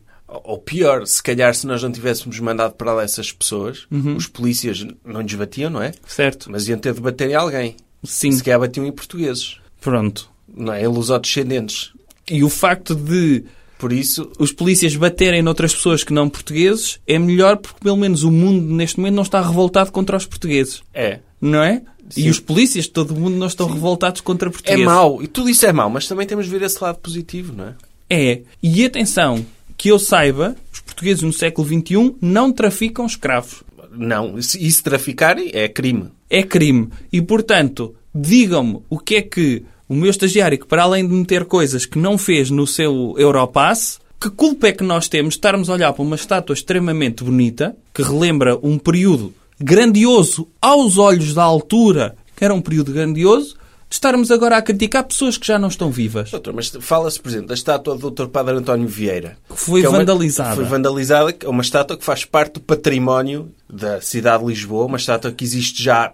Ou 0.43 0.57
pior, 0.57 1.05
se 1.05 1.21
calhar 1.21 1.53
se 1.53 1.67
nós 1.67 1.83
não 1.83 1.91
tivéssemos 1.91 2.39
mandado 2.39 2.73
para 2.75 2.93
lá 2.93 3.03
essas 3.03 3.31
pessoas, 3.31 3.85
Uhum. 3.91 4.15
os 4.15 4.27
polícias 4.27 4.85
não 5.05 5.21
lhes 5.21 5.33
batiam, 5.35 5.69
não 5.69 5.81
é? 5.81 5.91
Certo? 6.07 6.49
Mas 6.49 6.67
iam 6.67 6.79
ter 6.79 6.93
de 6.93 7.01
bater 7.01 7.29
em 7.29 7.35
alguém. 7.35 7.75
Sim. 8.03 8.31
Se 8.31 8.43
calhar 8.43 8.59
batiam 8.59 8.85
em 8.85 8.91
portugueses, 8.91 9.57
Pronto. 9.81 10.29
não 10.55 10.71
é? 10.73 10.83
Em 10.83 10.87
lusodescendentes. 10.87 11.91
E 12.29 12.43
o 12.43 12.49
facto 12.49 12.95
de 12.95 13.43
Por 13.77 13.91
isso, 13.91 14.31
os 14.39 14.51
polícias 14.51 14.95
baterem 14.95 15.41
noutras 15.41 15.73
pessoas 15.73 16.03
que 16.03 16.13
não 16.13 16.29
portugueses 16.29 16.99
é 17.07 17.17
melhor 17.17 17.57
porque 17.57 17.79
pelo 17.81 17.97
menos 17.97 18.23
o 18.23 18.29
mundo 18.31 18.73
neste 18.75 18.99
momento 18.99 19.15
não 19.15 19.23
está 19.23 19.41
revoltado 19.41 19.91
contra 19.91 20.15
os 20.15 20.25
portugueses. 20.25 20.81
é. 20.93 21.19
Não 21.41 21.63
é? 21.63 21.81
Sim. 22.09 22.21
E 22.25 22.29
os 22.29 22.39
polícias 22.39 22.85
de 22.85 22.91
todo 22.91 23.15
o 23.15 23.19
mundo 23.19 23.35
não 23.37 23.47
estão 23.47 23.67
revoltados 23.67 24.21
contra 24.21 24.49
É 24.49 24.51
portugueses. 24.51 24.85
mau. 24.85 25.23
E 25.23 25.27
tudo 25.27 25.49
isso 25.49 25.65
é 25.65 25.73
mau, 25.73 25.89
mas 25.89 26.07
também 26.07 26.27
temos 26.27 26.45
de 26.45 26.51
ver 26.51 26.61
esse 26.61 26.77
lado 26.83 26.99
positivo, 26.99 27.51
não 27.53 27.65
é? 27.69 27.75
É. 28.09 28.41
E 28.61 28.85
atenção, 28.85 29.43
que 29.81 29.89
eu 29.89 29.97
saiba, 29.97 30.55
os 30.71 30.79
portugueses 30.79 31.23
no 31.23 31.33
século 31.33 31.67
XXI 31.67 32.15
não 32.21 32.53
traficam 32.53 33.03
escravos. 33.03 33.63
Não. 33.91 34.37
E 34.37 34.43
se, 34.43 34.83
traficarem, 34.83 35.49
é 35.55 35.67
crime. 35.67 36.09
É 36.29 36.43
crime. 36.43 36.89
E, 37.11 37.19
portanto, 37.19 37.95
digam-me 38.13 38.81
o 38.87 38.99
que 38.99 39.15
é 39.15 39.23
que 39.23 39.65
o 39.89 39.95
meu 39.95 40.11
estagiário, 40.11 40.59
que 40.59 40.67
para 40.67 40.83
além 40.83 41.07
de 41.07 41.11
meter 41.15 41.45
coisas 41.45 41.87
que 41.87 41.97
não 41.97 42.15
fez 42.15 42.51
no 42.51 42.67
seu 42.67 43.15
Europass, 43.17 43.99
que 44.21 44.29
culpa 44.29 44.67
é 44.67 44.71
que 44.71 44.83
nós 44.83 45.07
temos 45.09 45.33
de 45.33 45.39
estarmos 45.39 45.67
a 45.67 45.73
olhar 45.73 45.91
para 45.93 46.03
uma 46.03 46.15
estátua 46.15 46.53
extremamente 46.53 47.23
bonita, 47.23 47.75
que 47.91 48.03
relembra 48.03 48.59
um 48.61 48.77
período 48.77 49.33
grandioso 49.59 50.47
aos 50.61 50.99
olhos 50.99 51.33
da 51.33 51.41
altura, 51.41 52.15
que 52.35 52.45
era 52.45 52.53
um 52.53 52.61
período 52.61 52.93
grandioso, 52.93 53.55
de 53.91 53.95
estarmos 53.95 54.31
agora 54.31 54.55
a 54.55 54.61
criticar 54.61 55.03
pessoas 55.03 55.37
que 55.37 55.45
já 55.45 55.59
não 55.59 55.67
estão 55.67 55.91
vivas. 55.91 56.31
Doutor, 56.31 56.53
mas 56.53 56.69
fala-se, 56.79 57.19
por 57.19 57.27
exemplo, 57.27 57.47
da 57.47 57.53
estátua 57.53 57.93
do 57.97 58.09
Dr. 58.09 58.27
Padre 58.27 58.55
António 58.55 58.87
Vieira. 58.87 59.37
Que 59.49 59.57
foi 59.59 59.81
que 59.81 59.85
é 59.85 59.89
uma- 59.89 59.97
vandalizada. 59.99 60.55
Foi 60.55 60.63
vandalizada. 60.63 61.33
que 61.33 61.45
É 61.45 61.49
uma 61.49 61.61
estátua 61.61 61.97
que 61.97 62.05
faz 62.05 62.23
parte 62.23 62.53
do 62.53 62.61
património 62.61 63.51
da 63.69 63.99
cidade 63.99 64.43
de 64.43 64.49
Lisboa. 64.49 64.85
Uma 64.85 64.95
estátua 64.95 65.33
que 65.33 65.43
existe 65.43 65.83
já 65.83 66.13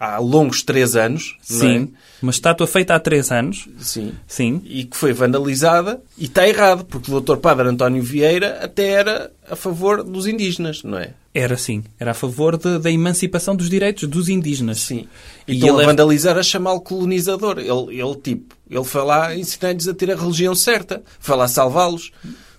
há 0.00 0.18
longos 0.18 0.62
três 0.64 0.96
anos. 0.96 1.36
é? 1.48 1.54
Sim. 1.54 1.92
Uma 2.20 2.30
estátua 2.32 2.66
feita 2.66 2.94
há 2.96 2.98
três 2.98 3.30
anos. 3.30 3.68
Sim. 3.78 4.12
Sim. 4.26 4.60
E 4.64 4.82
que 4.84 4.96
foi 4.96 5.12
vandalizada. 5.12 6.02
E 6.18 6.24
está 6.24 6.46
errado, 6.48 6.84
porque 6.84 7.12
o 7.12 7.20
Dr. 7.20 7.36
Padre 7.36 7.68
António 7.68 8.02
Vieira 8.02 8.58
até 8.62 8.88
era 8.88 9.30
a 9.48 9.54
favor 9.54 10.02
dos 10.02 10.26
indígenas, 10.26 10.82
não 10.82 10.98
é? 10.98 11.10
Era 11.38 11.56
sim. 11.56 11.84
Era 12.00 12.12
a 12.12 12.14
favor 12.14 12.56
de- 12.56 12.78
da 12.78 12.90
emancipação 12.90 13.54
dos 13.54 13.68
direitos 13.68 14.08
dos 14.08 14.28
indígenas. 14.28 14.78
Sim. 14.80 15.06
E 15.46 15.52
E 15.52 15.54
estão 15.56 15.74
ele 15.74 15.82
a 15.84 15.86
vandalizar 15.86 16.38
a 16.38 16.42
chamá-lo 16.42 16.80
colonizador. 16.80 17.58
Ele, 17.58 18.00
ele, 18.00 18.14
tipo, 18.22 18.54
ele 18.70 18.84
foi 18.84 19.02
lá 19.04 19.36
ensinar-lhes 19.36 19.86
a 19.86 19.94
ter 19.94 20.10
a 20.10 20.16
religião 20.16 20.54
certa. 20.54 21.02
Foi 21.18 21.36
lá 21.36 21.46
salvá-los. 21.46 22.10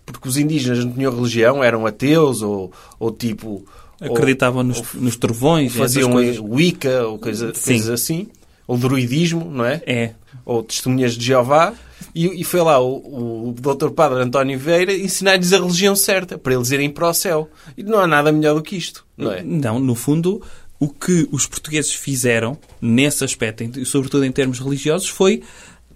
Porque 0.06 0.29
os 0.29 0.38
indígenas 0.38 0.85
não 0.85 0.91
tinham 0.94 1.13
religião, 1.13 1.63
eram 1.63 1.85
ateus 1.85 2.41
ou, 2.41 2.71
ou 3.00 3.12
tipo... 3.12 3.65
ou- 4.00 4.07
Acreditavam 4.15 4.63
nos, 4.63 4.81
nos 4.94 5.15
trovões. 5.18 5.74
e 5.74 5.81
essas 5.81 5.94
faziam 5.94 6.12
coisas. 6.12 6.38
Wicca 6.39 7.07
ou 7.07 7.18
coisa, 7.18 7.51
coisas 7.51 7.89
assim. 7.89 8.27
Ou 8.68 8.77
druidismo, 8.77 9.50
não 9.51 9.65
é? 9.65 9.81
É. 9.85 10.12
Ou 10.45 10.62
testemunhas 10.63 11.13
de 11.18 11.25
Jeová. 11.25 11.74
E, 12.17 12.41
e 12.41 12.43
foi 12.43 12.61
lá 12.61 12.79
o, 12.79 13.49
o 13.49 13.53
Dr. 13.53 13.91
Padre 13.91 14.23
António 14.23 14.57
Vieira 14.57 14.91
ensinar-lhes 14.91 15.53
a 15.53 15.59
religião 15.59 15.95
certa, 15.95 16.35
para 16.35 16.55
eles 16.55 16.71
irem 16.71 16.89
para 16.89 17.07
o 17.07 17.13
céu. 17.13 17.47
E 17.77 17.83
não 17.83 17.99
há 17.99 18.07
nada 18.07 18.31
melhor 18.31 18.55
do 18.55 18.63
que 18.63 18.75
isto, 18.75 19.05
não 19.15 19.31
é? 19.31 19.43
Não, 19.43 19.79
no 19.79 19.93
fundo, 19.93 20.41
o 20.79 20.89
que 20.89 21.29
os 21.31 21.45
portugueses 21.45 21.93
fizeram 21.93 22.57
nesse 22.81 23.23
aspecto, 23.23 23.63
e 23.63 23.85
sobretudo 23.85 24.25
em 24.25 24.31
termos 24.31 24.57
religiosos, 24.57 25.07
foi 25.07 25.43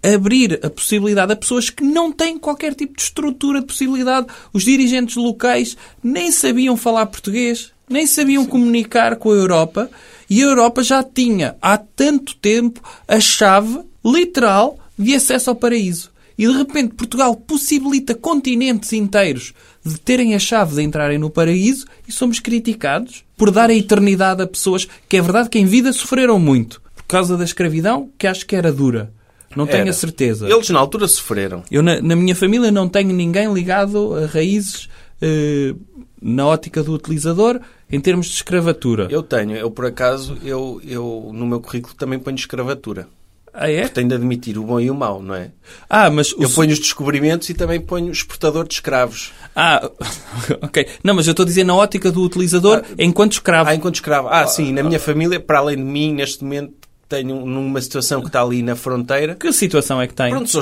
abrir 0.03 0.59
a 0.63 0.69
possibilidade 0.69 1.33
a 1.33 1.35
pessoas 1.35 1.71
que 1.71 1.83
não 1.83 2.11
têm 2.11 2.37
qualquer 2.37 2.75
tipo 2.75 2.95
de 2.95 3.01
estrutura 3.01 3.59
de 3.59 3.65
possibilidade. 3.65 4.27
Os 4.53 4.61
dirigentes 4.61 5.15
locais 5.15 5.75
nem 6.03 6.31
sabiam 6.31 6.77
falar 6.77 7.07
português, 7.07 7.71
nem 7.89 8.05
sabiam 8.05 8.45
comunicar 8.45 9.15
com 9.15 9.31
a 9.31 9.35
Europa, 9.35 9.89
e 10.29 10.43
a 10.43 10.45
Europa 10.45 10.83
já 10.83 11.01
tinha 11.01 11.55
há 11.59 11.79
tanto 11.79 12.35
tempo 12.35 12.79
a 13.07 13.19
chave 13.19 13.79
literal 14.05 14.77
de 14.99 15.15
acesso 15.15 15.49
ao 15.49 15.55
paraíso. 15.55 16.10
E 16.41 16.48
de 16.48 16.53
repente 16.53 16.95
Portugal 16.95 17.36
possibilita 17.36 18.15
continentes 18.15 18.93
inteiros 18.93 19.53
de 19.86 20.00
terem 20.00 20.33
a 20.33 20.39
chave 20.39 20.74
de 20.74 20.81
entrarem 20.81 21.19
no 21.19 21.29
paraíso 21.29 21.86
e 22.07 22.12
somos 22.12 22.39
criticados 22.39 23.24
por 23.38 23.51
dar 23.51 23.69
a 23.69 23.75
eternidade 23.75 24.41
a 24.41 24.48
pessoas 24.48 24.88
que 25.07 25.17
é 25.17 25.21
verdade 25.21 25.50
que 25.50 25.60
em 25.60 25.67
vida 25.67 25.93
sofreram 25.93 26.39
muito 26.39 26.81
por 26.95 27.03
causa 27.03 27.38
da 27.38 27.43
escravidão, 27.43 28.10
que 28.17 28.25
acho 28.25 28.48
que 28.48 28.55
era 28.55 28.74
dura. 28.74 29.13
Não 29.55 29.67
tenho 29.67 29.81
Era. 29.81 29.91
a 29.91 29.93
certeza. 29.93 30.50
Eles 30.50 30.67
na 30.71 30.79
altura 30.79 31.07
sofreram. 31.07 31.63
Eu, 31.69 31.83
na, 31.83 32.01
na 32.01 32.15
minha 32.15 32.36
família, 32.36 32.71
não 32.71 32.89
tenho 32.89 33.13
ninguém 33.13 33.53
ligado 33.53 34.15
a 34.15 34.25
raízes 34.25 34.89
eh, 35.21 35.75
na 36.19 36.48
ótica 36.48 36.81
do 36.81 36.91
utilizador 36.91 37.60
em 37.91 38.00
termos 38.00 38.25
de 38.25 38.33
escravatura. 38.33 39.07
Eu 39.12 39.21
tenho, 39.21 39.55
eu 39.55 39.69
por 39.69 39.86
acaso, 39.86 40.39
eu, 40.43 40.81
eu 40.83 41.29
no 41.36 41.45
meu 41.45 41.60
currículo 41.60 41.93
também 41.93 42.17
ponho 42.17 42.36
escravatura. 42.36 43.07
Ah, 43.53 43.70
é? 43.70 43.88
Tenho 43.88 44.08
de 44.08 44.15
admitir 44.15 44.58
o 44.58 44.63
bom 44.63 44.79
e 44.79 44.89
o 44.89 44.96
mau, 44.96 45.22
não 45.22 45.36
é? 45.36 45.51
Ah, 45.89 46.10
mas 46.10 46.31
o 46.34 46.41
Eu 46.41 46.50
ponho 46.50 46.72
os 46.72 46.79
descobrimentos 46.79 47.50
e 47.50 47.53
também 47.53 47.79
ponho 47.79 48.12
exportador 48.12 48.67
de 48.67 48.75
escravos. 48.75 49.34
Ah, 49.55 49.89
ok. 50.62 50.88
Não, 51.03 51.13
mas 51.13 51.27
eu 51.27 51.31
estou 51.31 51.43
a 51.43 51.48
dizer 51.48 51.63
na 51.63 51.75
ótica 51.75 52.12
do 52.12 52.22
utilizador 52.22 52.84
enquanto 52.98 53.34
escravo. 53.34 53.70
Ah, 53.70 53.75
enquanto 53.75 53.96
escravo. 53.96 54.29
Ah, 54.29 54.48
sim, 54.48 54.72
na 54.72 54.84
minha 54.84 55.00
família, 55.00 55.39
para 55.39 55.60
além 55.60 55.75
de 55.75 55.84
mim, 55.84 56.13
neste 56.13 56.43
momento, 56.43 56.74
tenho 57.10 57.46
numa 57.46 57.81
situação 57.81 58.22
que 58.22 58.27
está 58.27 58.41
ali 58.41 58.63
na 58.63 58.74
fronteira. 58.74 59.36
Que 59.36 59.51
situação 59.51 60.01
é 60.01 60.08
que 60.08 60.13
tem? 60.13 60.29
Pronto, 60.29 60.50
sou, 60.50 60.62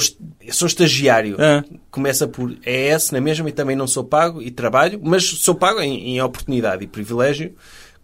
sou 0.52 0.68
estagiário. 0.68 1.38
Ah. 1.38 1.64
Começa 1.92 2.28
por 2.28 2.58
ES 2.66 3.12
na 3.12 3.22
mesma 3.22 3.48
e 3.50 3.52
também 3.52 3.76
não 3.76 3.86
sou 3.86 4.04
pago 4.04 4.42
e 4.42 4.50
trabalho, 4.50 5.00
mas 5.04 5.24
sou 5.26 5.54
pago 5.54 5.80
em, 5.80 6.16
em 6.16 6.22
oportunidade 6.22 6.84
e 6.84 6.88
privilégio. 6.88 7.54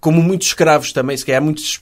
Como 0.05 0.21
muitos 0.21 0.49
escravos 0.49 0.93
também, 0.93 1.17
se 1.17 1.25
calhar 1.25 1.41
muitos. 1.41 1.79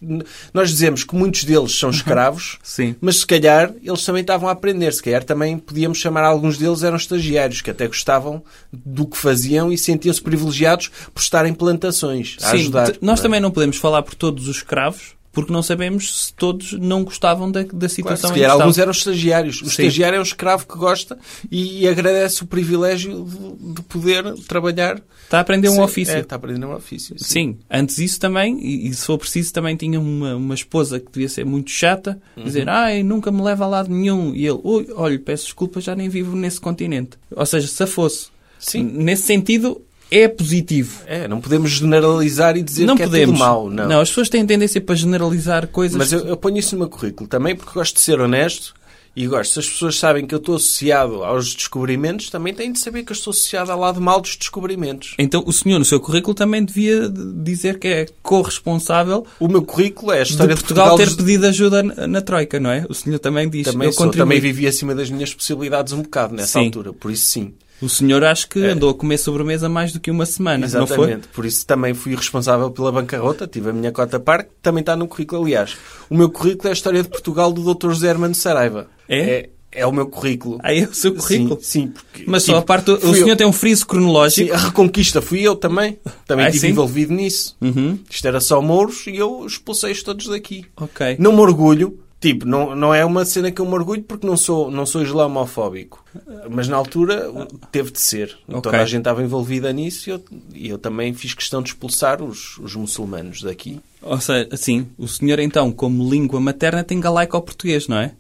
Nós 0.54 0.70
dizemos 0.70 1.04
que 1.04 1.14
muitos 1.14 1.44
deles 1.44 1.78
são 1.78 1.90
escravos, 1.90 2.58
Sim. 2.64 2.96
mas 3.02 3.18
se 3.18 3.28
calhar 3.28 3.74
eles 3.84 4.06
também 4.06 4.22
estavam 4.22 4.48
a 4.48 4.54
aprender. 4.54 4.94
Se 4.94 5.04
calhar 5.04 5.26
também 5.26 5.58
podíamos 5.58 5.98
chamar 5.98 6.24
alguns 6.24 6.58
deles 6.58 6.84
eram 6.84 6.96
estagiários, 6.96 7.60
que 7.60 7.70
até 7.70 7.86
gostavam 7.86 8.42
do 8.72 9.06
que 9.06 9.18
faziam 9.18 9.74
e 9.74 9.78
sentiam-se 9.78 10.22
privilegiados 10.22 10.90
por 11.14 11.20
estar 11.20 11.46
em 11.46 11.54
plantações 11.54 12.38
a 12.42 12.52
Sim, 12.52 12.60
ajudar. 12.60 12.94
nós 13.02 13.20
é? 13.20 13.24
também 13.24 13.42
não 13.42 13.52
podemos 13.52 13.76
falar 13.76 14.02
por 14.04 14.16
todos 14.16 14.48
os 14.48 14.56
escravos, 14.56 15.13
porque 15.34 15.52
não 15.52 15.62
sabemos 15.62 16.26
se 16.28 16.34
todos 16.34 16.72
não 16.74 17.04
gostavam 17.04 17.52
da, 17.52 17.64
da 17.64 17.68
Claro, 17.70 17.90
situação 17.90 18.30
se 18.30 18.36
em 18.36 18.40
que 18.40 18.46
alguns 18.46 18.78
eram 18.78 18.92
estagiários. 18.92 19.58
O 19.62 19.66
Sim. 19.66 19.70
estagiário 19.84 20.16
é 20.16 20.20
um 20.20 20.24
escravo 20.24 20.66
que 20.66 20.78
gosta 20.78 21.18
e, 21.52 21.82
e 21.82 21.88
agradece 21.88 22.44
o 22.44 22.46
privilégio 22.48 23.26
de, 23.26 23.74
de 23.74 23.82
poder 23.82 24.24
trabalhar. 24.48 25.02
Está 25.24 25.40
a 25.40 25.42
aprender 25.42 25.70
um 25.70 25.74
Sim, 25.76 25.82
ofício. 25.82 26.16
É, 26.16 26.20
está 26.20 26.36
a 26.36 26.38
aprender 26.38 26.66
um 26.66 26.74
ofício. 26.76 27.16
sim. 27.18 27.26
Sim, 27.26 27.58
antes 27.70 27.98
isso 27.98 28.20
também, 28.20 28.60
e, 28.64 28.88
e 28.88 28.94
se 28.94 29.06
for 29.06 29.18
preciso, 29.18 29.52
também 29.52 29.76
tinha 29.76 30.00
uma, 30.00 30.36
uma 30.36 30.54
esposa 30.54 31.00
que 31.00 31.12
devia 31.12 31.28
ser 31.28 31.44
muito 31.46 31.72
chata, 31.72 32.22
Uhum. 32.38 32.44
dizer, 32.44 32.70
ai, 32.70 33.02
nunca 33.04 33.32
me 33.32 33.42
leva 33.42 33.66
a 33.66 33.68
lado 33.68 33.90
nenhum. 33.90 34.34
E 34.36 34.46
ele, 34.46 34.60
olha, 34.96 35.18
peço 35.20 35.46
desculpa, 35.46 35.82
já 35.82 35.96
nem 35.96 36.08
vivo 36.10 36.36
nesse 36.36 36.62
continente. 36.62 37.18
Ou 37.36 37.46
seja, 37.46 37.68
se 37.68 37.88
fosse. 37.88 38.28
Sim. 38.60 38.84
Nesse 38.84 39.24
sentido, 39.24 39.82
é 40.12 40.28
positivo. 40.28 41.02
É, 41.06 41.28
não 41.28 41.42
podemos 41.42 41.72
generalizar 41.72 42.56
e 42.58 42.62
dizer 42.64 42.86
não 42.86 42.96
que 42.96 43.04
podemos. 43.04 43.30
é 43.36 43.38
tudo 43.38 43.40
mau. 43.40 43.70
Não. 43.70 44.00
as 44.00 44.10
pessoas 44.10 44.30
têm 44.30 44.46
tendência 44.46 44.80
para 44.80 44.96
generalizar 44.96 45.68
coisas. 45.68 45.98
Mas 45.98 46.12
eu, 46.12 46.20
eu 46.22 46.38
ponho 46.38 46.58
isso 46.58 46.76
no 46.76 46.80
meu 46.80 46.90
currículo 46.90 47.28
também 47.28 47.56
porque 47.56 47.72
gosto 47.74 47.96
de 47.96 48.02
ser 48.02 48.20
honesto 48.20 48.74
e 49.16 49.28
gosto. 49.28 49.54
Se 49.54 49.60
as 49.60 49.70
pessoas 49.70 49.98
sabem 50.00 50.26
que 50.26 50.34
eu 50.34 50.40
estou 50.40 50.56
associado 50.56 51.24
aos 51.24 51.54
descobrimentos, 51.54 52.30
também 52.32 52.54
têm 52.54 52.72
de 52.72 52.80
saber 52.80 53.04
que 53.04 53.12
eu 53.12 53.16
estou 53.16 53.32
associado 53.32 53.72
ao 53.72 53.80
lado 53.80 54.02
mau 54.02 54.20
dos 54.20 54.36
descobrimentos. 54.36 55.14
Então, 55.20 55.44
o 55.46 55.54
senhor, 55.54 55.78
no 55.80 55.86
seu 55.86 56.00
currículo, 56.00 56.34
também 56.34 56.64
devia 56.66 57.08
dizer 57.10 57.78
que 57.80 57.88
é 57.88 58.06
corresponsável 58.22 59.26
O 59.40 59.48
meu 59.48 59.62
currículo 59.64 60.12
é 60.12 60.22
a 60.22 60.24
de 60.24 60.32
história 60.32 60.56
de 60.56 60.62
Portugal, 60.62 60.90
Portugal. 60.90 60.98
ter 61.08 61.16
dos- 61.16 61.26
pedido 61.26 61.48
ajuda 61.48 61.84
na, 61.84 62.08
na 62.08 62.22
Troika, 62.22 62.60
não 62.60 62.70
é? 62.72 62.86
O 62.90 62.94
senhor 62.94 63.20
também 63.20 63.50
diz, 63.50 63.68
Também, 63.68 63.88
eu 63.88 63.94
sou, 63.94 64.10
também 64.12 64.40
vivi 64.40 64.68
acima 64.68 64.94
das 64.96 65.10
minhas 65.10 65.34
possibilidades 65.34 65.94
um 65.94 66.02
bocado 66.02 66.36
nessa 66.36 66.60
Sim. 66.60 66.66
altura, 66.66 66.94
por 66.94 67.12
isso 67.12 67.26
sim. 67.26 67.54
O 67.84 67.90
senhor 67.90 68.24
acho 68.24 68.48
que 68.48 68.60
andou 68.66 68.90
a 68.90 68.94
comer 68.94 69.18
sobremesa 69.18 69.68
mais 69.68 69.92
do 69.92 70.00
que 70.00 70.10
uma 70.10 70.26
semana, 70.26 70.66
não 70.68 70.88
foi? 70.88 70.96
Exatamente. 70.98 71.28
Por 71.30 71.46
isso 71.46 71.66
também 71.66 71.94
fui 71.94 72.16
responsável 72.16 72.72
pela 72.72 72.92
bancarrota, 72.92 73.46
tive 73.48 73.70
a 73.70 73.74
minha 73.74 73.92
cota 73.92 74.20
parte, 74.20 74.50
também 74.62 74.80
está 74.82 74.96
no 74.96 75.08
currículo. 75.08 75.44
Aliás, 75.44 75.76
o 76.10 76.16
meu 76.18 76.30
currículo 76.30 76.68
é 76.68 76.72
a 76.72 76.74
história 76.74 77.04
de 77.04 77.10
Portugal 77.10 77.52
do 77.52 77.74
Dr. 77.74 77.90
José 77.90 78.10
Hermano 78.10 78.34
Saraiva. 78.36 78.88
É? 79.10 79.20
é? 79.20 79.50
é 79.76 79.86
o 79.88 79.92
meu 79.92 80.06
currículo. 80.08 80.60
Aí 80.62 80.82
é 80.82 80.88
o 80.88 80.94
seu 80.94 81.14
currículo. 81.16 81.58
Sim, 81.62 81.64
sim 81.64 81.88
porque, 81.88 82.24
Mas 82.28 82.44
só 82.44 82.54
tipo, 82.54 82.60
a 82.60 82.66
parte, 82.66 82.92
o 82.92 83.14
senhor 83.14 83.30
eu- 83.30 83.36
tem 83.36 83.48
um 83.48 83.52
friso 83.52 83.86
cronológico. 83.88 84.48
Sim, 84.48 84.54
a 84.54 84.58
Reconquista 84.58 85.22
fui 85.22 85.42
eu 85.42 85.56
também. 85.56 85.98
Também 86.28 86.46
Ah, 86.46 86.50
estive 86.50 86.70
envolvido 86.70 87.12
nisso. 87.14 87.58
Uhum. 87.60 87.98
Isto 88.10 88.28
era 88.28 88.40
só 88.40 88.62
mouros 88.62 89.08
e 89.08 89.16
eu 89.18 89.46
expulsei-os 89.46 90.04
todos 90.04 90.28
daqui. 90.28 90.66
Ok. 90.78 91.16
Não 91.20 91.34
me 91.34 91.40
orgulho. 91.40 92.00
Tipo, 92.24 92.46
não, 92.46 92.74
não 92.74 92.94
é 92.94 93.04
uma 93.04 93.26
cena 93.26 93.52
que 93.52 93.60
eu 93.60 93.66
me 93.66 93.74
orgulho 93.74 94.02
porque 94.02 94.26
não 94.26 94.38
sou, 94.38 94.72
não 94.72 94.86
sou 94.86 95.02
islamofóbico. 95.02 96.06
Mas 96.50 96.70
na 96.70 96.78
altura 96.78 97.30
teve 97.70 97.92
de 97.92 98.00
ser. 98.00 98.38
Ok. 98.48 98.62
Toda 98.62 98.82
a 98.82 98.86
gente 98.86 99.00
estava 99.00 99.22
envolvida 99.22 99.74
nisso 99.74 100.10
e 100.10 100.14
eu, 100.14 100.24
e 100.54 100.70
eu 100.70 100.78
também 100.78 101.14
fiz 101.14 101.34
questão 101.34 101.62
de 101.62 101.72
expulsar 101.72 102.24
os, 102.24 102.58
os 102.60 102.78
muçulmanos 102.78 103.42
daqui. 103.42 103.82
Ou 104.02 104.22
seja, 104.22 104.48
assim, 104.54 104.88
o 104.98 105.06
senhor 105.06 105.38
então, 105.38 105.70
como 105.70 106.10
língua 106.10 106.40
materna, 106.40 106.82
tem 106.82 106.98
galaico 106.98 107.36
ao 107.36 107.42
português, 107.42 107.90
não 107.90 107.98
é? 107.98 108.14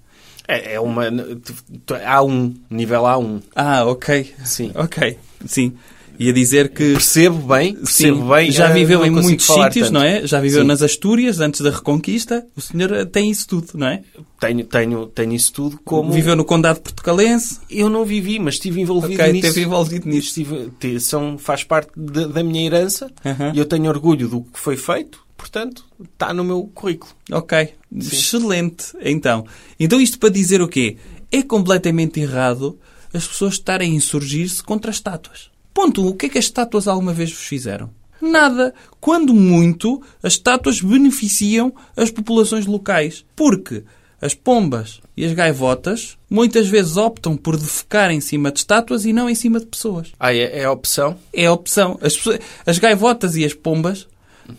É, 0.49 0.73
é 0.73 0.79
uma. 0.81 1.05
A1, 1.09 2.55
nível 2.69 3.03
A1. 3.03 3.41
Ah, 3.55 3.85
ok. 3.85 4.33
Sim. 4.43 4.73
Ok, 4.75 5.17
sim. 5.45 5.77
Ia 6.19 6.31
dizer 6.31 6.69
que... 6.69 6.93
Percebo 6.93 7.37
bem, 7.53 7.75
percebo 7.75 8.21
Sim, 8.21 8.29
bem. 8.29 8.51
já 8.51 8.69
eh, 8.69 8.73
viveu 8.73 9.05
em 9.05 9.09
muitos 9.09 9.45
sítios, 9.45 9.87
tanto. 9.87 9.93
não 9.93 10.03
é? 10.03 10.25
Já 10.27 10.39
viveu 10.39 10.61
Sim. 10.61 10.67
nas 10.67 10.81
Astúrias, 10.81 11.39
antes 11.39 11.61
da 11.61 11.71
Reconquista. 11.71 12.45
O 12.55 12.61
senhor 12.61 12.91
eh, 12.91 13.05
tem 13.05 13.29
isso 13.31 13.47
tudo, 13.47 13.69
não 13.75 13.87
é? 13.87 14.03
Tenho, 14.39 14.63
tenho, 14.65 15.05
tenho 15.07 15.33
isso 15.33 15.51
tudo 15.53 15.79
como. 15.83 16.11
Viveu 16.11 16.35
no 16.35 16.45
Condado 16.45 16.81
Portucalense. 16.81 17.59
Eu 17.69 17.89
não 17.89 18.05
vivi, 18.05 18.37
mas 18.39 18.55
estive 18.55 18.79
envolvido 18.81 19.21
Ok, 19.21 19.33
nisso. 19.33 19.47
esteve 19.47 19.65
envolvido 19.65 20.07
nisso. 20.09 20.27
Estive- 20.39 20.99
são, 20.99 21.37
faz 21.37 21.63
parte 21.63 21.89
de- 21.95 22.27
da 22.27 22.43
minha 22.43 22.65
herança 22.65 23.09
Aham. 23.25 23.51
e 23.55 23.57
eu 23.59 23.65
tenho 23.65 23.89
orgulho 23.89 24.27
do 24.27 24.41
que 24.41 24.59
foi 24.59 24.77
feito, 24.77 25.19
portanto, 25.37 25.83
está 26.13 26.33
no 26.33 26.43
meu 26.43 26.69
currículo. 26.73 27.11
Ok, 27.31 27.69
excelente. 28.17 28.87
Então, 29.01 29.45
então 29.79 29.99
isto 29.99 30.19
para 30.19 30.29
dizer 30.29 30.61
o 30.61 30.67
quê? 30.67 30.97
É 31.31 31.41
completamente 31.41 32.19
errado 32.19 32.77
as 33.13 33.27
pessoas 33.27 33.53
estarem 33.53 33.91
a 33.91 33.95
insurgir-se 33.95 34.61
contra 34.63 34.89
as 34.91 34.97
estátuas. 34.97 35.51
Ponto. 35.73 36.01
um, 36.03 36.07
O 36.09 36.13
que 36.13 36.27
é 36.27 36.29
que 36.29 36.37
as 36.37 36.45
estátuas 36.45 36.87
alguma 36.87 37.13
vez 37.13 37.31
vos 37.31 37.43
fizeram? 37.43 37.89
Nada. 38.21 38.73
Quando 39.01 39.33
muito, 39.33 40.01
as 40.21 40.33
estátuas 40.33 40.79
beneficiam 40.81 41.73
as 41.95 42.09
populações 42.09 42.65
locais. 42.65 43.25
Porque 43.35 43.83
as 44.21 44.33
pombas 44.33 45.01
e 45.17 45.25
as 45.25 45.33
gaivotas 45.33 46.17
muitas 46.29 46.67
vezes 46.67 46.95
optam 46.95 47.35
por 47.35 47.57
defecar 47.57 48.09
em 48.11 48.21
cima 48.21 48.51
de 48.51 48.59
estátuas 48.59 49.03
e 49.05 49.11
não 49.11 49.29
em 49.29 49.35
cima 49.35 49.59
de 49.59 49.65
pessoas. 49.65 50.13
Ah, 50.19 50.33
é, 50.33 50.59
é 50.61 50.63
a 50.63 50.71
opção? 50.71 51.17
É 51.33 51.45
a 51.47 51.51
opção. 51.51 51.99
As, 52.01 52.15
pessoas- 52.15 52.39
as 52.65 52.79
gaivotas 52.79 53.35
e 53.35 53.43
as 53.43 53.53
pombas 53.53 54.07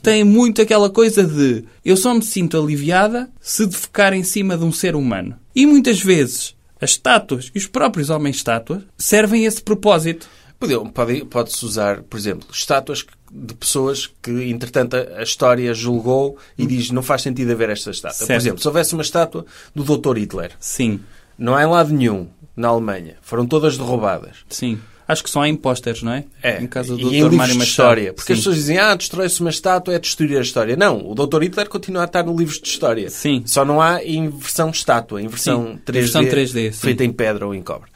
têm 0.02 0.22
muito 0.24 0.60
aquela 0.60 0.90
coisa 0.90 1.24
de 1.24 1.64
eu 1.84 1.96
só 1.96 2.12
me 2.14 2.22
sinto 2.22 2.58
aliviada 2.58 3.30
se 3.40 3.64
defecar 3.66 4.12
em 4.12 4.22
cima 4.22 4.56
de 4.58 4.64
um 4.64 4.72
ser 4.72 4.94
humano. 4.94 5.36
E 5.54 5.64
muitas 5.66 6.00
vezes 6.00 6.54
as 6.80 6.90
estátuas 6.90 7.50
e 7.54 7.58
os 7.58 7.66
próprios 7.66 8.10
homens-estátuas 8.10 8.82
servem 8.98 9.44
a 9.46 9.48
esse 9.48 9.62
propósito. 9.62 10.28
Pode- 10.68 10.92
pode- 10.92 11.24
Pode-se 11.26 11.64
usar, 11.64 12.02
por 12.02 12.16
exemplo, 12.16 12.46
estátuas 12.52 13.04
de 13.32 13.54
pessoas 13.54 14.08
que, 14.22 14.30
entretanto, 14.50 14.94
a 14.96 15.22
história 15.22 15.72
julgou 15.74 16.38
e 16.56 16.66
diz 16.66 16.90
não 16.90 17.02
faz 17.02 17.22
sentido 17.22 17.50
haver 17.52 17.70
esta 17.70 17.90
estátua. 17.90 18.18
Por 18.18 18.26
Certo. 18.26 18.40
exemplo, 18.40 18.60
se 18.62 18.68
houvesse 18.68 18.92
uma 18.94 19.02
estátua 19.02 19.44
do 19.74 19.82
Dr. 19.84 20.18
Hitler, 20.18 20.52
Sim, 20.60 21.00
não 21.38 21.54
há 21.56 21.62
em 21.62 21.66
lado 21.66 21.92
nenhum 21.92 22.28
na 22.56 22.68
Alemanha, 22.68 23.16
foram 23.22 23.46
todas 23.46 23.76
derrubadas. 23.76 24.36
sim. 24.48 24.78
Acho 25.06 25.22
que 25.22 25.28
só 25.28 25.42
há 25.42 25.48
em 25.50 25.54
pósteres, 25.54 26.02
não 26.02 26.12
é? 26.12 26.24
É, 26.42 26.62
Em 26.62 26.66
casa 26.66 26.96
do 26.96 27.12
e 27.12 27.20
Dr. 27.20 27.30
Mário 27.32 27.54
Machado. 27.56 27.62
história. 27.64 28.12
Porque 28.14 28.32
as 28.32 28.38
Sim. 28.38 28.40
pessoas 28.42 28.56
dizem, 28.56 28.78
ah, 28.78 28.94
destrói-se 28.94 29.38
uma 29.42 29.50
estátua, 29.50 29.92
é 29.94 29.98
destruir 29.98 30.38
a 30.38 30.40
história. 30.40 30.76
Não, 30.76 31.06
o 31.06 31.14
Dr. 31.14 31.42
Hitler 31.42 31.68
continua 31.68 32.00
a 32.00 32.04
estar 32.06 32.24
no 32.24 32.34
livro 32.34 32.58
de 32.58 32.66
história. 32.66 33.10
Sim. 33.10 33.42
Só 33.44 33.66
não 33.66 33.82
há 33.82 34.02
em 34.02 34.30
versão 34.30 34.70
estátua, 34.70 35.20
em 35.20 35.28
versão 35.28 35.72
Sim, 35.74 35.78
3D, 35.84 35.92
versão 36.00 36.24
3D, 36.24 36.72
sim. 36.72 36.80
feita 36.80 37.04
em 37.04 37.12
pedra 37.12 37.46
ou 37.46 37.54
em 37.54 37.60
cobre. 37.60 37.90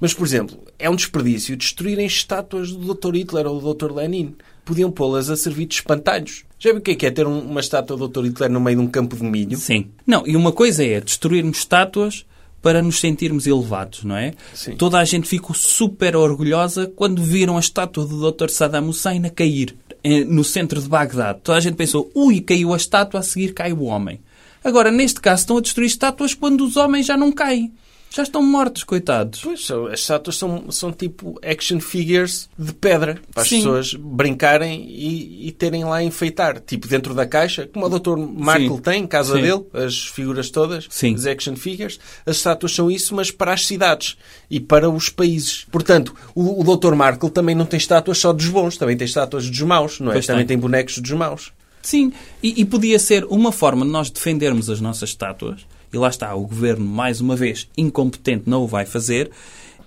Mas, 0.00 0.12
por 0.14 0.26
exemplo, 0.26 0.56
é 0.78 0.88
um 0.90 0.96
desperdício 0.96 1.56
destruírem 1.56 2.06
estátuas 2.06 2.70
do 2.72 2.94
Dr. 2.94 3.14
Hitler 3.14 3.46
ou 3.46 3.60
do 3.60 3.74
Dr. 3.74 3.92
Lenin. 3.92 4.34
Podiam 4.64 4.90
pô-las 4.90 5.30
a 5.30 5.36
servir 5.36 5.66
de 5.66 5.76
espantalhos. 5.76 6.44
Já 6.58 6.70
viu 6.70 6.80
o 6.80 6.82
que 6.82 6.90
é 6.92 6.94
que 6.94 7.06
é 7.06 7.10
ter 7.10 7.26
um- 7.26 7.40
uma 7.40 7.60
estátua 7.60 7.96
do 7.96 8.08
Dr. 8.08 8.24
Hitler 8.26 8.50
no 8.50 8.60
meio 8.60 8.78
de 8.78 8.82
um 8.84 8.88
campo 8.88 9.14
de 9.16 9.22
milho? 9.22 9.56
Sim. 9.56 9.86
Não, 10.06 10.26
e 10.26 10.34
uma 10.36 10.50
coisa 10.52 10.84
é 10.84 11.00
destruirmos 11.00 11.58
estátuas 11.58 12.24
para 12.62 12.82
nos 12.82 12.98
sentirmos 12.98 13.46
elevados, 13.46 14.02
não 14.02 14.16
é? 14.16 14.32
Sim. 14.52 14.74
Toda 14.76 14.98
a 14.98 15.04
gente 15.04 15.28
ficou 15.28 15.54
super 15.54 16.16
orgulhosa 16.16 16.90
quando 16.96 17.22
viram 17.22 17.56
a 17.56 17.60
estátua 17.60 18.04
do 18.04 18.32
Dr. 18.32 18.48
Saddam 18.48 18.88
Hussein 18.88 19.24
a 19.24 19.30
cair 19.30 19.76
eh, 20.02 20.24
no 20.24 20.42
centro 20.42 20.80
de 20.80 20.88
Bagdade. 20.88 21.40
Toda 21.44 21.58
a 21.58 21.60
gente 21.60 21.74
pensou, 21.76 22.10
ui, 22.14 22.40
caiu 22.40 22.72
a 22.74 22.76
estátua, 22.76 23.20
a 23.20 23.22
seguir 23.22 23.52
cai 23.54 23.72
o 23.72 23.82
homem. 23.84 24.18
Agora, 24.64 24.90
neste 24.90 25.20
caso, 25.20 25.42
estão 25.42 25.58
a 25.58 25.60
destruir 25.60 25.86
estátuas 25.86 26.34
quando 26.34 26.64
os 26.64 26.76
homens 26.76 27.06
já 27.06 27.16
não 27.16 27.30
caem. 27.30 27.72
Já 28.16 28.22
estão 28.22 28.42
mortos, 28.42 28.82
coitados. 28.82 29.42
Pois, 29.42 29.70
as 29.92 30.00
estátuas 30.00 30.38
são, 30.38 30.70
são 30.70 30.90
tipo 30.90 31.38
action 31.44 31.78
figures 31.78 32.48
de 32.58 32.72
pedra 32.72 33.20
para 33.30 33.42
as 33.42 33.48
Sim. 33.50 33.58
pessoas 33.58 33.92
brincarem 33.92 34.86
e, 34.88 35.48
e 35.48 35.52
terem 35.52 35.84
lá 35.84 35.96
a 35.96 36.02
enfeitar. 36.02 36.58
Tipo 36.58 36.88
dentro 36.88 37.12
da 37.12 37.26
caixa, 37.26 37.66
como 37.70 37.84
o 37.84 37.90
Dr. 37.90 38.16
Markle 38.16 38.76
Sim. 38.76 38.80
tem 38.80 39.02
em 39.02 39.06
casa 39.06 39.34
Sim. 39.34 39.42
dele, 39.42 39.66
as 39.74 40.06
figuras 40.06 40.48
todas, 40.48 40.86
Sim. 40.88 41.14
as 41.14 41.26
action 41.26 41.56
figures. 41.56 42.00
As 42.24 42.38
estátuas 42.38 42.74
são 42.74 42.90
isso, 42.90 43.14
mas 43.14 43.30
para 43.30 43.52
as 43.52 43.66
cidades 43.66 44.16
e 44.50 44.58
para 44.60 44.88
os 44.88 45.10
países. 45.10 45.66
Portanto, 45.70 46.14
o, 46.34 46.62
o 46.62 46.76
Dr. 46.76 46.94
Markle 46.94 47.28
também 47.28 47.54
não 47.54 47.66
tem 47.66 47.76
estátuas 47.76 48.16
só 48.16 48.32
dos 48.32 48.48
bons, 48.48 48.78
também 48.78 48.96
tem 48.96 49.04
estátuas 49.04 49.50
dos 49.50 49.60
maus, 49.60 50.00
não 50.00 50.08
é? 50.08 50.14
Pois 50.14 50.24
também 50.24 50.46
tem. 50.46 50.56
tem 50.56 50.58
bonecos 50.58 50.96
dos 50.96 51.12
maus. 51.12 51.52
Sim, 51.82 52.10
e, 52.42 52.62
e 52.62 52.64
podia 52.64 52.98
ser 52.98 53.26
uma 53.26 53.52
forma 53.52 53.84
de 53.84 53.92
nós 53.92 54.08
defendermos 54.08 54.70
as 54.70 54.80
nossas 54.80 55.10
estátuas, 55.10 55.66
e 55.92 55.98
lá 55.98 56.08
está, 56.08 56.34
o 56.34 56.42
governo, 56.46 56.84
mais 56.84 57.20
uma 57.20 57.36
vez, 57.36 57.68
incompetente, 57.76 58.44
não 58.46 58.62
o 58.62 58.66
vai 58.66 58.84
fazer, 58.86 59.30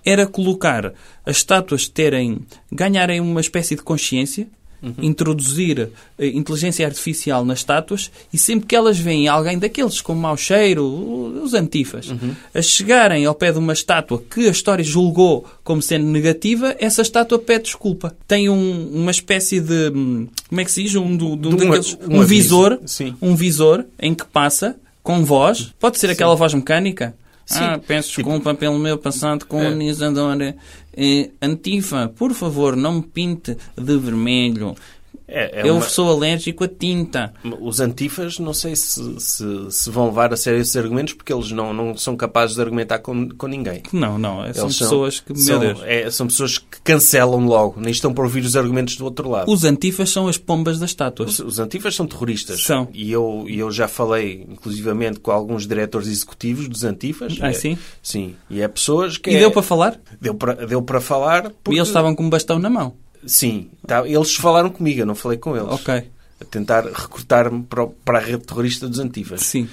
era 0.06 0.26
colocar 0.26 0.94
as 1.26 1.38
estátuas 1.38 1.88
terem, 1.88 2.40
ganharem 2.72 3.20
uma 3.20 3.42
espécie 3.42 3.76
de 3.76 3.82
consciência, 3.82 4.48
introduzir 5.04 5.90
eh, 6.18 6.28
inteligência 6.28 6.86
artificial 6.86 7.44
nas 7.44 7.60
estátuas 7.60 8.12
e 8.32 8.38
sempre 8.38 8.66
que 8.66 8.76
elas 8.76 8.98
veem 8.98 9.28
alguém 9.28 9.58
daqueles 9.60 10.00
com 10.02 10.16
mau 10.16 10.38
cheiro, 10.38 10.86
os 11.44 11.54
antifas, 11.54 12.08
a 12.54 12.62
chegarem 12.62 13.26
ao 13.26 13.36
pé 13.36 13.52
de 13.52 13.58
uma 13.60 13.74
estátua 13.74 14.22
que 14.30 14.48
a 14.48 14.52
história 14.52 14.84
julgou 14.84 15.46
como 15.64 15.82
sendo 15.82 16.06
negativa, 16.06 16.76
essa 16.80 17.02
estátua 17.02 17.40
pede 17.40 17.64
desculpa. 17.66 18.16
Tem 18.28 18.50
um- 18.50 18.90
uma 18.94 19.12
espécie 19.12 19.60
de. 19.60 19.92
hum, 19.94 20.28
Como 20.48 20.62
é 20.62 20.66
que 20.66 20.72
se 20.72 20.84
diz? 20.84 20.96
Um, 20.96 21.16
do, 21.16 21.36
de 21.36 21.48
um 21.48 21.56
De 21.56 21.56
um- 21.56 21.58
daqueles- 21.70 21.98
um 22.08 22.20
um 22.22 22.26
visor. 22.26 22.80
Sim. 22.86 23.16
Um 23.22 23.36
visor 23.36 23.86
em 24.00 24.14
que 24.16 24.26
passa 24.26 24.76
com 25.10 25.26
voz. 25.26 25.74
Pode 25.80 25.98
ser 25.98 26.12
aquela 26.12 26.36
voz 26.36 26.54
mecânica. 26.54 27.16
Sim. 27.44 27.64
Ah, 27.64 27.80
peço 27.80 28.14
desculpa 28.18 28.54
pelo 28.54 28.78
meu 28.78 28.96
passado 28.96 29.44
colonizador. 29.44 30.38
Eh, 30.96 31.32
Antifa, 31.42 32.14
por 32.16 32.32
favor, 32.32 32.76
não 32.76 32.98
me 32.98 33.02
pinte 33.02 33.58
de 33.76 33.98
vermelho. 33.98 34.76
É, 35.32 35.62
é 35.62 35.70
Eu 35.70 35.76
uma- 35.76 35.82
sou 35.82 36.10
alérgico 36.12 36.64
a 36.64 36.68
tinta. 36.68 37.34
Os 37.62 37.80
antifas, 37.80 38.40
não 38.40 38.54
sei 38.54 38.76
se, 38.76 39.20
se, 39.20 39.46
se 39.70 39.90
vão 39.90 40.08
levar 40.08 40.34
a 40.34 40.38
sério 40.38 40.60
esses 40.60 40.76
argumentos, 40.76 41.14
porque 41.14 41.32
eles 41.32 41.52
não, 41.52 41.74
não 41.74 41.96
são 41.96 42.16
capazes 42.16 42.56
de 42.56 42.62
argumentar 42.62 43.00
com, 43.00 43.30
com 43.30 43.48
ninguém. 43.48 43.84
Não, 43.94 44.18
não. 44.18 44.44
é- 44.44 44.54
São 44.54 44.66
Eles 44.66 44.78
pessoas 44.80 45.20
que, 45.20 45.36
são, 45.38 45.62
é, 45.86 46.10
são 46.12 46.28
pessoas 46.28 46.58
que 46.58 46.82
cancelam 46.84 47.46
logo, 47.46 47.80
nem 47.80 47.92
estão 47.92 48.14
para 48.14 48.24
ouvir 48.24 48.44
os 48.44 48.56
argumentos 48.56 48.96
do 48.98 49.06
outro 49.06 49.30
lado. 49.30 49.52
Os 49.52 49.64
antifas 49.64 50.10
são 50.10 50.28
as 50.28 50.38
pombas 50.38 50.80
das 50.80 50.90
estátuas. 50.90 51.34
Os, 51.34 51.40
os 51.40 51.60
antifas 51.60 51.96
são 51.96 52.08
terroristas. 52.08 52.64
São. 52.64 52.88
E 52.94 53.12
eu, 53.12 53.46
eu 53.48 53.72
já 53.72 53.88
falei, 53.88 54.46
inclusivamente, 54.50 55.20
com 55.20 55.32
alguns 55.32 55.68
diretores 55.68 56.08
executivos 56.08 56.68
dos 56.68 56.84
antifas. 56.84 57.38
Ah, 57.42 57.50
É- 57.50 57.54
sim? 57.54 57.78
Sim. 58.02 58.36
E 58.50 58.62
é 58.62 58.68
pessoas 58.68 59.18
que... 59.18 59.30
E 59.30 59.36
é- 59.36 59.40
deu 59.40 59.52
para 59.52 59.62
falar? 59.62 60.00
Deu 60.20 60.34
para, 60.34 60.54
deu 60.66 60.82
para 60.82 61.00
falar 61.00 61.52
porque... 61.64 61.76
E 61.76 61.80
eles 61.80 61.88
estavam 61.90 62.16
com 62.16 62.24
um 62.24 62.30
bastão 62.30 62.58
na 62.60 62.70
mão. 62.70 62.94
Sim. 63.26 63.70
Tá, 63.86 64.08
eles 64.08 64.36
falaram 64.36 64.70
comigo, 64.70 65.02
eu 65.02 65.06
não 65.06 65.16
falei 65.16 65.38
com 65.38 65.56
eles. 65.56 65.70
Ok. 65.70 66.04
A 66.42 66.46
tentar 66.46 66.86
recrutar-me 66.86 67.64
para, 67.64 67.88
para 67.88 68.20
a 68.20 68.22
rede 68.22 68.46
terrorista 68.46 68.88
dos 68.88 69.00
antifas. 69.00 69.42
Sim. 69.42 69.68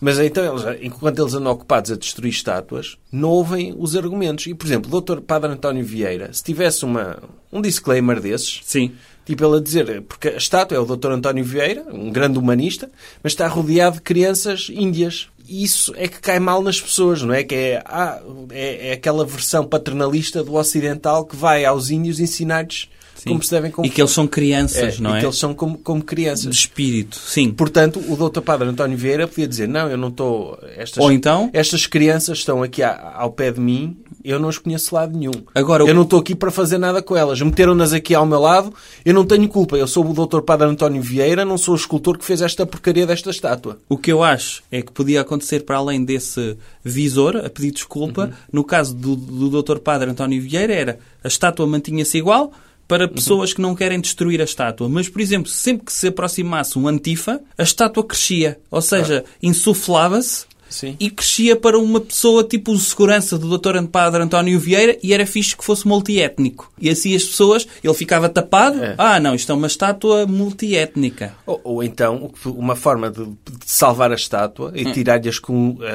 Mas 0.00 0.18
então, 0.18 0.58
eles, 0.58 0.82
enquanto 0.82 1.20
eles 1.20 1.32
andam 1.34 1.52
ocupados 1.52 1.92
a 1.92 1.96
destruir 1.96 2.30
estátuas, 2.30 2.98
não 3.10 3.28
ouvem 3.28 3.72
os 3.78 3.94
argumentos. 3.94 4.46
E, 4.46 4.54
por 4.54 4.66
exemplo, 4.66 4.92
o 4.92 5.00
Dr. 5.00 5.20
Padre 5.20 5.52
António 5.52 5.84
Vieira, 5.84 6.32
se 6.32 6.42
tivesse 6.42 6.84
uma, 6.84 7.18
um 7.52 7.60
disclaimer 7.60 8.20
desses, 8.20 8.60
Sim. 8.64 8.92
Tipo 9.24 9.44
ele 9.44 9.56
a 9.56 9.60
dizer, 9.60 10.02
porque 10.02 10.28
a 10.28 10.36
estátua 10.36 10.76
é 10.76 10.80
o 10.80 10.84
Dr. 10.84 11.12
António 11.12 11.44
Vieira, 11.44 11.84
um 11.92 12.10
grande 12.10 12.38
humanista, 12.38 12.90
mas 13.22 13.32
está 13.32 13.46
rodeado 13.46 13.96
de 13.96 14.02
crianças 14.02 14.68
índias. 14.70 15.28
E 15.48 15.64
isso 15.64 15.92
é 15.96 16.06
que 16.06 16.20
cai 16.20 16.38
mal 16.38 16.62
nas 16.62 16.80
pessoas, 16.80 17.22
não 17.22 17.34
é? 17.34 17.42
Que 17.42 17.54
é, 17.54 17.82
ah, 17.84 18.20
é, 18.50 18.90
é 18.90 18.92
aquela 18.92 19.24
versão 19.24 19.66
paternalista 19.66 20.42
do 20.42 20.54
ocidental 20.54 21.24
que 21.24 21.36
vai 21.36 21.64
aos 21.64 21.90
índios 21.90 22.20
ensinar-lhes 22.20 22.88
Sim. 23.22 23.30
como 23.30 23.42
se 23.42 23.50
devem 23.50 23.72
E 23.84 23.88
que 23.90 24.00
eles 24.00 24.10
são 24.10 24.26
crianças, 24.26 24.98
É, 24.98 25.02
não 25.02 25.10
e 25.14 25.16
é? 25.16 25.20
que 25.20 25.26
eles 25.26 25.36
são 25.38 25.54
como, 25.54 25.78
como 25.78 26.02
crianças. 26.02 26.50
De 26.50 26.56
espírito. 26.56 27.16
Sim. 27.16 27.50
Portanto, 27.52 28.00
o 28.08 28.16
Dr. 28.16 28.40
Padre 28.40 28.68
António 28.68 28.96
Vieira 28.96 29.26
podia 29.28 29.46
dizer: 29.48 29.68
Não, 29.68 29.88
eu 29.88 29.96
não 29.96 30.08
estou. 30.08 30.58
Estas, 30.76 30.98
Ou 31.02 31.10
então- 31.12 31.50
Estas 31.52 31.86
crianças 31.86 32.38
estão 32.38 32.62
aqui 32.62 32.82
ao 32.82 33.30
pé 33.32 33.50
de 33.52 33.60
mim, 33.60 33.96
eu 34.24 34.38
não 34.38 34.48
as 34.48 34.58
conheço 34.58 34.88
de 34.90 34.94
lado 34.94 35.16
nenhum. 35.18 35.32
Agora, 35.54 35.84
o- 35.84 35.88
eu 35.88 35.94
não 35.94 36.02
estou 36.02 36.18
aqui 36.20 36.34
para 36.34 36.50
fazer 36.50 36.78
nada 36.78 37.02
com 37.02 37.16
elas. 37.16 37.40
Meteram-nas 37.40 37.92
aqui 37.92 38.14
ao 38.14 38.24
meu 38.26 38.40
lado, 38.40 38.72
eu 39.04 39.12
não 39.14 39.24
tenho 39.24 39.48
culpa. 39.48 39.76
Eu 39.76 39.86
sou 39.86 40.04
o 40.04 40.26
Dr. 40.26 40.40
Padre 40.42 40.68
António 40.68 41.02
Vieira, 41.02 41.44
não 41.44 41.56
sou 41.58 41.74
o 41.74 41.76
escultor 41.76 42.16
que 42.18 42.24
fez 42.24 42.40
esta 42.42 42.64
porcaria 42.66 43.06
desta 43.06 43.30
estátua. 43.30 43.78
O 43.88 43.96
que 43.96 44.10
eu 44.12 44.22
acho 44.22 44.62
é 44.70 44.82
que 44.82 44.92
podia 44.92 45.20
acontecer 45.20 45.60
para 45.64 45.76
além 45.76 46.04
desse 46.04 46.56
visor, 46.84 47.36
a 47.36 47.48
pedir 47.50 47.70
desculpa, 47.72 48.24
Uhum. 48.26 48.32
no 48.52 48.64
caso 48.64 48.94
do, 48.94 49.14
do 49.16 49.62
Dr. 49.62 49.78
Padre 49.78 50.10
António 50.10 50.40
Vieira, 50.42 50.72
era 50.74 50.98
a 51.22 51.28
estátua 51.28 51.66
mantinha-se 51.66 52.18
igual 52.18 52.52
para 52.92 53.04
Uhum. 53.06 53.08
pessoas 53.14 53.54
que 53.54 53.60
não 53.62 53.74
querem 53.74 53.98
destruir 53.98 54.38
a 54.42 54.44
estátua. 54.44 54.86
Mas, 54.86 55.08
por 55.08 55.22
exemplo, 55.22 55.50
sempre 55.50 55.86
que 55.86 55.92
se 55.94 56.08
aproximasse 56.08 56.78
um 56.78 56.86
antifa, 56.86 57.40
a 57.56 57.62
estátua 57.62 58.04
crescia. 58.04 58.58
Ou 58.70 58.82
seja, 58.82 59.24
insuflava-se 59.42 60.44
Sim. 60.72 60.96
e 60.98 61.10
crescia 61.10 61.54
para 61.54 61.78
uma 61.78 62.00
pessoa 62.00 62.42
tipo 62.42 62.72
o 62.72 62.78
segurança 62.78 63.38
do 63.38 63.58
Dr. 63.58 63.80
Padre 63.90 64.22
António 64.22 64.58
Vieira 64.58 64.98
e 65.02 65.12
era 65.12 65.26
fixe 65.26 65.56
que 65.56 65.64
fosse 65.64 65.86
multiétnico. 65.86 66.72
E 66.80 66.88
assim 66.88 67.14
as 67.14 67.24
pessoas, 67.24 67.68
ele 67.84 67.94
ficava 67.94 68.28
tapado. 68.28 68.82
É. 68.82 68.94
Ah, 68.98 69.20
não, 69.20 69.34
isto 69.34 69.52
é 69.52 69.54
uma 69.54 69.66
estátua 69.66 70.26
multiétnica. 70.26 71.34
Ou, 71.46 71.60
ou 71.62 71.82
então, 71.82 72.32
uma 72.46 72.74
forma 72.74 73.10
de, 73.10 73.24
de 73.24 73.36
salvar 73.66 74.10
a 74.10 74.14
estátua 74.14 74.72
e 74.74 74.90
tirar-lhe 74.92 75.28
as, 75.28 75.40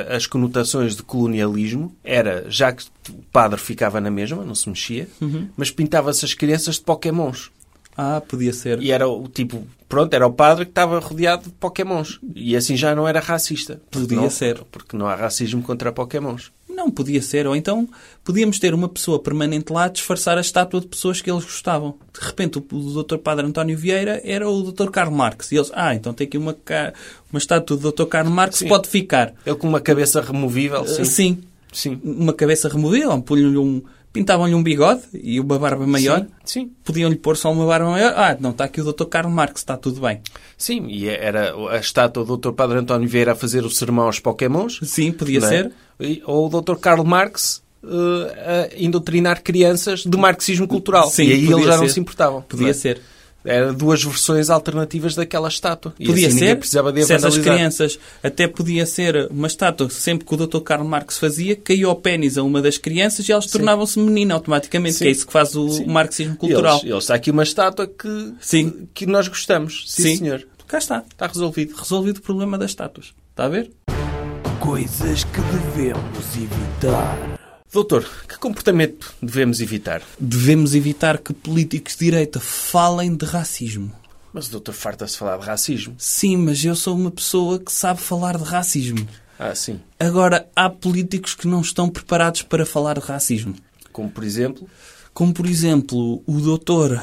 as 0.10 0.28
conotações 0.28 0.96
de 0.96 1.04
colonialismo 1.04 1.96
era, 2.04 2.46
já 2.48 2.72
que 2.72 2.84
o 3.10 3.24
padre 3.32 3.60
ficava 3.60 4.00
na 4.00 4.12
mesma, 4.12 4.44
não 4.44 4.56
se 4.56 4.70
mexia, 4.70 5.08
mas 5.56 5.72
pintava-se 5.72 6.24
as 6.24 6.34
crianças 6.34 6.76
de 6.76 6.82
pokémons. 6.82 7.52
Ah, 7.98 8.22
podia 8.22 8.54
ser. 8.54 8.80
E 8.82 8.92
era 8.92 9.08
o 9.08 9.28
tipo, 9.28 9.66
pronto, 9.90 10.14
era 10.14 10.28
o 10.28 10.32
padre 10.32 10.66
que 10.66 10.72
estava 10.72 11.00
rodeado 11.00 11.46
de 11.46 11.50
pokémons. 11.50 12.20
E 12.36 12.56
assim 12.56 12.78
já 12.78 12.94
não 12.94 13.08
era 13.08 13.20
racista. 13.20 13.82
Podia 13.90 14.18
não- 14.18 14.30
ser. 14.30 14.64
Porque 14.72 14.96
não 14.96 15.08
há 15.08 15.16
racismo 15.16 15.64
contra 15.64 15.92
pokémons. 15.92 16.52
Não, 16.70 16.92
podia 16.92 17.24
ser. 17.24 17.48
Ou 17.48 17.56
então 17.56 17.90
podíamos 18.24 18.60
ter 18.60 18.72
uma 18.72 18.88
pessoa 18.88 19.18
permanente 19.20 19.74
lá 19.74 19.86
a 19.86 19.90
disfarçar 19.90 20.38
a 20.38 20.42
estátua 20.42 20.80
de 20.80 20.86
pessoas 20.86 21.20
que 21.20 21.32
eles 21.32 21.44
gostavam. 21.44 21.96
De 22.14 22.24
repente, 22.24 22.60
o, 22.60 23.04
Dr. 23.04 23.18
Padre 23.18 23.48
António 23.48 23.76
Vieira 23.76 24.22
era 24.24 24.48
o 24.48 24.72
Dr. 24.72 24.92
Karl 24.92 25.10
Marx. 25.12 25.52
E 25.52 25.56
eles, 25.56 25.72
ah, 25.74 25.96
então 25.96 26.14
tem 26.14 26.28
aqui 26.28 26.38
uma, 26.38 26.56
uma 27.32 27.40
estátua 27.40 27.76
do 27.78 27.92
Dr. 27.92 28.06
Karl 28.06 28.30
Marx, 28.30 28.58
Sim. 28.58 28.68
pode 28.68 28.88
ficar. 28.88 29.34
Ele 29.44 29.56
com 29.56 29.68
uma 29.68 29.82
cabeça 29.82 30.22
removível, 30.22 30.86
sim. 30.86 31.04
Sim. 31.04 31.38
Sim. 31.74 32.00
Uma 32.04 32.32
cabeça 32.34 32.70
removível, 32.70 33.20
punham-lhe 33.24 33.58
um, 33.58 33.82
pintavam-lhe 34.18 34.56
um 34.56 34.64
bigode 34.64 35.02
e 35.14 35.40
uma 35.40 35.60
barba 35.60 35.86
maior. 35.86 36.20
Sim. 36.20 36.28
Sim. 36.44 36.72
Podiam-lhe 36.84 37.16
pôr 37.16 37.38
só 37.38 37.52
uma 37.52 37.66
barba 37.66 37.90
maior. 37.90 38.14
Ah, 38.16 38.38
não, 38.40 38.52
está 38.52 38.66
aqui 38.66 38.82
o 38.82 38.94
Dr. 38.94 39.06
Karl 39.06 39.30
Marx, 39.30 39.62
está 39.62 39.78
tudo 39.78 40.02
bem. 40.02 40.22
Sim, 40.58 40.88
e 40.88 41.08
era 41.08 41.54
a 41.70 41.78
estátua 41.78 42.24
do 42.24 42.38
Dr. 42.38 42.52
Padre 42.52 42.80
António 42.80 43.08
Vieira 43.08 43.34
a 43.34 43.36
fazer 43.36 43.66
o 43.66 43.70
sermão 43.70 44.06
aos 44.06 44.20
pokémons. 44.20 44.80
Sim, 44.84 45.12
podia 45.12 45.40
não 45.40 45.48
é? 45.48 45.50
ser. 45.50 45.72
Ou 46.26 46.48
o 46.48 46.62
Dr. 46.62 46.76
Karl 46.76 47.04
Marx 47.04 47.62
eh, 47.84 48.70
a 48.74 48.82
indoutrinar 48.82 49.42
crianças 49.42 50.02
de 50.02 50.18
marxismo 50.18 50.68
cultural. 50.68 51.10
Sim, 51.10 51.24
e 51.24 51.34
aí 51.34 51.46
eles 51.46 51.66
já 51.66 51.78
não 51.78 51.86
ser. 51.86 51.94
se 51.94 52.00
importavam. 52.00 52.42
Podia 52.42 52.66
não 52.66 52.72
é? 52.72 52.74
ser. 52.74 53.02
Eram 53.48 53.74
duas 53.74 54.04
versões 54.04 54.50
alternativas 54.50 55.16
daquela 55.16 55.48
estátua. 55.48 55.94
E 56.00 56.06
Podia 56.06 56.28
assim 56.28 56.40
ser, 56.40 56.58
precisava 56.58 56.92
de 56.92 57.04
se 57.04 57.14
essas 57.14 57.38
crianças, 57.38 58.00
até 58.22 58.48
podia 58.48 58.86
ser 58.86 59.28
uma 59.32 59.48
estátua, 59.48 59.90
sempre 59.90 60.28
que 60.28 60.34
o 60.34 60.38
Dr. 60.38 60.60
Karl 60.60 60.84
Marx 60.84 61.18
fazia, 61.18 61.56
caía 61.56 61.90
o 61.90 61.96
pênis 61.96 62.38
a 62.38 62.44
uma 62.44 62.62
das 62.62 62.78
crianças 62.78 63.28
e 63.28 63.32
elas 63.32 63.48
tornavam-se 63.48 63.98
menina 64.00 64.34
automaticamente, 64.34 64.96
Sim. 64.96 65.06
que 65.06 65.08
é 65.08 65.12
isso 65.12 65.26
que 65.26 65.34
faz 65.34 65.56
o 65.56 65.70
Sim. 65.70 65.86
marxismo 65.86 66.34
E 66.34 66.38
cultural. 66.38 66.78
Eles, 66.80 66.92
eles, 66.92 67.04
está 67.04 67.16
aqui 67.16 67.32
uma 67.32 67.44
estátua 67.44 67.88
que, 67.88 68.34
Sim. 68.42 68.88
que 68.94 69.06
nós 69.06 69.28
gostamos. 69.28 69.86
Sim, 69.88 70.18
senhor. 70.18 70.48
Cá 70.68 70.80
está. 70.80 71.04
Está 71.10 71.28
resolvido. 71.28 71.76
Resolvido 71.76 72.18
o 72.18 72.22
problema 72.22 72.58
das 72.58 72.72
estátuas. 72.72 73.14
Está 73.32 73.46
a 73.46 73.50
ver? 73.50 73.72
Coisas 74.60 75.24
que 75.24 75.42
devemos 75.42 76.36
evitar. 76.36 77.37
Doutor, 77.72 78.08
que 78.28 78.38
comportamento 78.38 79.14
devemos 79.22 79.60
evitar? 79.60 80.02
Devemos 80.20 80.74
evitar 80.74 81.18
que 81.18 81.34
políticos 81.34 81.94
de 81.96 82.06
direita 82.06 82.40
falem 82.40 83.16
de 83.16 83.26
racismo. 83.26 83.92
Mas 84.34 84.48
o 84.48 84.52
doutor 84.52 84.74
farta-se 84.74 85.18
falar 85.18 85.38
de 85.38 85.46
racismo. 85.46 85.96
Sim, 85.98 86.38
mas 86.38 86.64
eu 86.64 86.76
sou 86.76 86.96
uma 86.96 87.12
pessoa 87.12 87.60
que 87.60 87.72
sabe 87.72 88.00
falar 88.00 88.38
de 88.38 88.44
racismo. 88.44 89.08
Ah, 89.38 89.54
sim. 89.54 89.80
Agora, 90.00 90.48
há 90.56 90.70
políticos 90.70 91.36
que 91.36 91.48
não 91.48 91.62
estão 91.62 91.90
preparados 91.90 92.42
para 92.42 92.66
falar 92.66 93.00
de 93.00 93.06
racismo. 93.06 93.56
Como, 93.92 94.10
por 94.10 94.24
exemplo, 94.24 94.68
Como, 95.14 95.34
por 95.34 95.46
exemplo, 95.46 96.22
o 96.26 96.40
doutor 96.40 97.02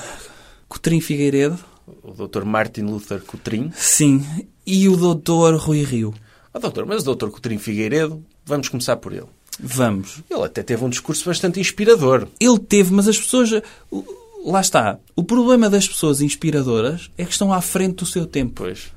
Cotrim 0.68 1.00
Figueiredo, 1.00 1.58
o 2.02 2.12
doutor 2.12 2.44
Martin 2.44 2.82
Luther 2.82 3.20
Coutrinho. 3.20 3.72
sim, 3.74 4.24
e 4.66 4.88
o 4.88 4.96
doutor 4.96 5.56
Rui 5.56 5.82
Rio. 5.82 6.14
Ah, 6.52 6.58
doutor, 6.58 6.86
mas 6.86 7.02
o 7.02 7.04
doutor 7.04 7.30
Coutrinho 7.30 7.60
Figueiredo, 7.60 8.24
vamos 8.46 8.68
começar 8.68 8.96
por 8.96 9.12
ele. 9.12 9.26
Vamos. 9.60 10.22
Ele 10.30 10.44
até 10.44 10.62
teve 10.62 10.84
um 10.84 10.88
discurso 10.88 11.24
bastante 11.24 11.60
inspirador. 11.60 12.28
Ele 12.40 12.58
teve, 12.58 12.92
mas 12.92 13.08
as 13.08 13.18
pessoas... 13.18 13.50
Lá 14.44 14.60
está. 14.60 14.98
O 15.16 15.24
problema 15.24 15.70
das 15.70 15.88
pessoas 15.88 16.20
inspiradoras 16.20 17.10
é 17.16 17.24
que 17.24 17.32
estão 17.32 17.52
à 17.52 17.62
frente 17.62 17.96
do 17.96 18.06
seu 18.06 18.26
tempo. 18.26 18.52
Pois. 18.56 18.92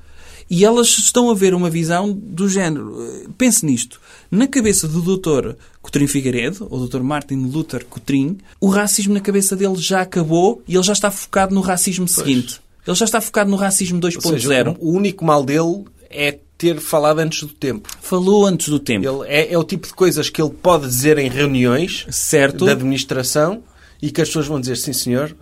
E 0.50 0.64
elas 0.64 0.88
estão 0.88 1.30
a 1.30 1.34
ver 1.34 1.54
uma 1.54 1.68
visão 1.68 2.12
do 2.12 2.48
género. 2.48 2.96
Pense 3.36 3.64
nisto. 3.64 4.00
Na 4.30 4.46
cabeça 4.46 4.88
do 4.88 5.00
Dr. 5.00 5.54
Coutrinho 5.82 6.08
Figueiredo, 6.08 6.66
ou 6.70 6.86
Dr. 6.86 7.00
Martin 7.00 7.36
Luther 7.36 7.84
Coutrinho, 7.84 8.36
o 8.60 8.68
racismo 8.68 9.14
na 9.14 9.20
cabeça 9.20 9.56
dele 9.56 9.76
já 9.76 10.02
acabou 10.02 10.62
e 10.66 10.74
ele 10.74 10.82
já 10.82 10.92
está 10.92 11.10
focado 11.10 11.54
no 11.54 11.60
racismo 11.60 12.08
seguinte. 12.08 12.60
Ele 12.86 12.96
já 12.96 13.04
está 13.04 13.20
focado 13.20 13.50
no 13.50 13.56
racismo 13.56 14.00
Ou 14.02 14.10
seja, 14.10 14.48
2.0. 14.48 14.76
o 14.80 14.92
único 14.92 15.24
mal 15.24 15.44
dele 15.44 15.84
é 16.10 16.38
ter 16.56 16.80
falado 16.80 17.20
antes 17.20 17.42
do 17.42 17.52
tempo. 17.52 17.88
Falou 18.00 18.44
antes 18.44 18.68
do 18.68 18.80
tempo. 18.80 19.06
Ele 19.06 19.28
é, 19.28 19.52
é 19.52 19.58
o 19.58 19.64
tipo 19.64 19.86
de 19.86 19.94
coisas 19.94 20.28
que 20.28 20.42
ele 20.42 20.50
pode 20.50 20.86
dizer 20.86 21.16
em 21.18 21.28
reuniões 21.28 22.06
Certo? 22.10 22.64
da 22.64 22.72
administração 22.72 23.62
e 24.02 24.10
que 24.10 24.20
as 24.20 24.28
pessoas 24.28 24.46
vão 24.46 24.60
dizer, 24.60 24.76
sim 24.76 24.92
senhor, 24.92 25.34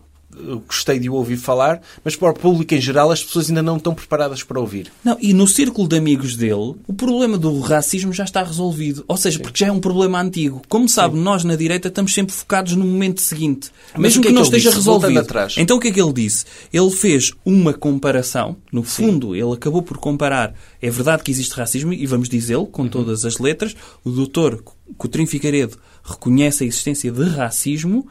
gostei 0.67 0.99
de 0.99 1.09
o 1.09 1.15
ouvir 1.15 1.37
falar, 1.37 1.81
mas 2.05 2.15
para 2.15 2.31
o 2.31 2.35
público 2.35 2.75
em 2.75 2.81
geral 2.81 3.11
as 3.11 3.25
pessoas 3.25 3.49
ainda 3.49 3.63
não 3.63 3.77
estão 3.77 3.95
preparadas 3.95 4.43
para 4.43 4.61
ouvir. 4.61 4.93
Não, 5.05 5.17
e 5.21 5.33
no 5.33 5.47
círculo 5.47 5.89
de 5.89 5.97
amigos 5.97 6.37
dele, 6.37 6.75
o 6.87 6.93
problema 6.93 7.39
do 7.39 7.59
racismo 7.61 8.13
já 8.13 8.25
está 8.25 8.43
resolvido. 8.43 9.05
Ou 9.09 9.17
seja, 9.17 9.39
porque 9.39 9.61
já 9.61 9.69
é 9.69 9.73
um 9.73 9.81
problema 9.81 10.21
antigo. 10.21 10.63
Como 10.69 10.89
sabe, 10.89 11.17
nós 11.17 11.45
na 11.45 11.57
direita 11.57 11.89
estamos 11.89 12.13
sempre 12.13 12.35
focados 12.35 12.75
no 12.75 12.85
momento 12.85 13.21
seguinte. 13.21 13.71
Mas 13.93 14.03
mesmo 14.03 14.23
que 14.23 14.29
que, 14.29 14.33
é 14.33 14.35
não 14.35 14.43
que 14.43 14.49
ele 14.49 14.57
esteja 14.57 14.71
disse? 14.71 14.89
Resolvido. 14.89 15.27
Então 15.57 15.77
o 15.77 15.81
que 15.81 15.89
é 15.89 15.93
que 15.93 16.01
ele 16.01 16.13
disse? 16.13 16.45
Ele 16.73 16.91
fez 16.91 17.33
uma 17.45 17.73
comparação. 17.73 18.57
No 18.73 18.83
fundo, 18.83 19.35
ele 19.35 19.53
acabou 19.53 19.83
por 19.83 19.99
comparar. 19.99 20.55
É 20.81 20.91
verdade 20.91 21.23
que 21.23 21.31
existe 21.31 21.55
racismo, 21.55 21.93
e 21.93 22.07
vamos 22.07 22.29
dizê-lo 22.29 22.67
com 22.67 22.87
todas 22.89 23.25
as 23.25 23.39
letras. 23.39 23.75
O 24.05 24.11
doutor 24.11 24.63
Coutrinho 24.97 25.27
Figueiredo 25.27 25.79
reconhece 26.05 26.65
a 26.65 26.67
existência 26.67 27.11
de 27.11 27.25
racismo, 27.25 28.07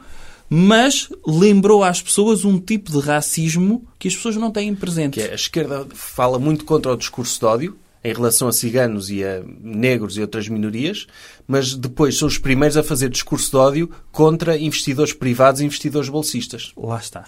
mas 0.48 1.08
lembrou 1.26 1.82
às 1.82 2.00
pessoas 2.00 2.44
um 2.44 2.58
tipo 2.58 2.90
de 2.90 3.00
racismo 3.00 3.86
que 3.98 4.08
as 4.08 4.14
pessoas 4.14 4.36
não 4.36 4.50
têm 4.50 4.74
presente. 4.74 5.14
Que 5.14 5.22
é, 5.22 5.32
a 5.32 5.34
esquerda 5.34 5.86
fala 5.94 6.38
muito 6.38 6.64
contra 6.64 6.92
o 6.92 6.96
discurso 6.96 7.38
de 7.38 7.46
ódio 7.46 7.78
em 8.04 8.12
relação 8.12 8.46
a 8.46 8.52
ciganos 8.52 9.10
e 9.10 9.24
a 9.24 9.42
negros 9.60 10.16
e 10.16 10.20
outras 10.20 10.48
minorias, 10.48 11.08
mas 11.46 11.74
depois 11.74 12.16
são 12.16 12.28
os 12.28 12.38
primeiros 12.38 12.76
a 12.76 12.82
fazer 12.84 13.08
discurso 13.08 13.50
de 13.50 13.56
ódio 13.56 13.90
contra 14.12 14.56
investidores 14.56 15.12
privados 15.12 15.60
e 15.60 15.64
investidores 15.64 16.08
bolsistas. 16.08 16.72
Lá 16.76 16.98
está. 16.98 17.24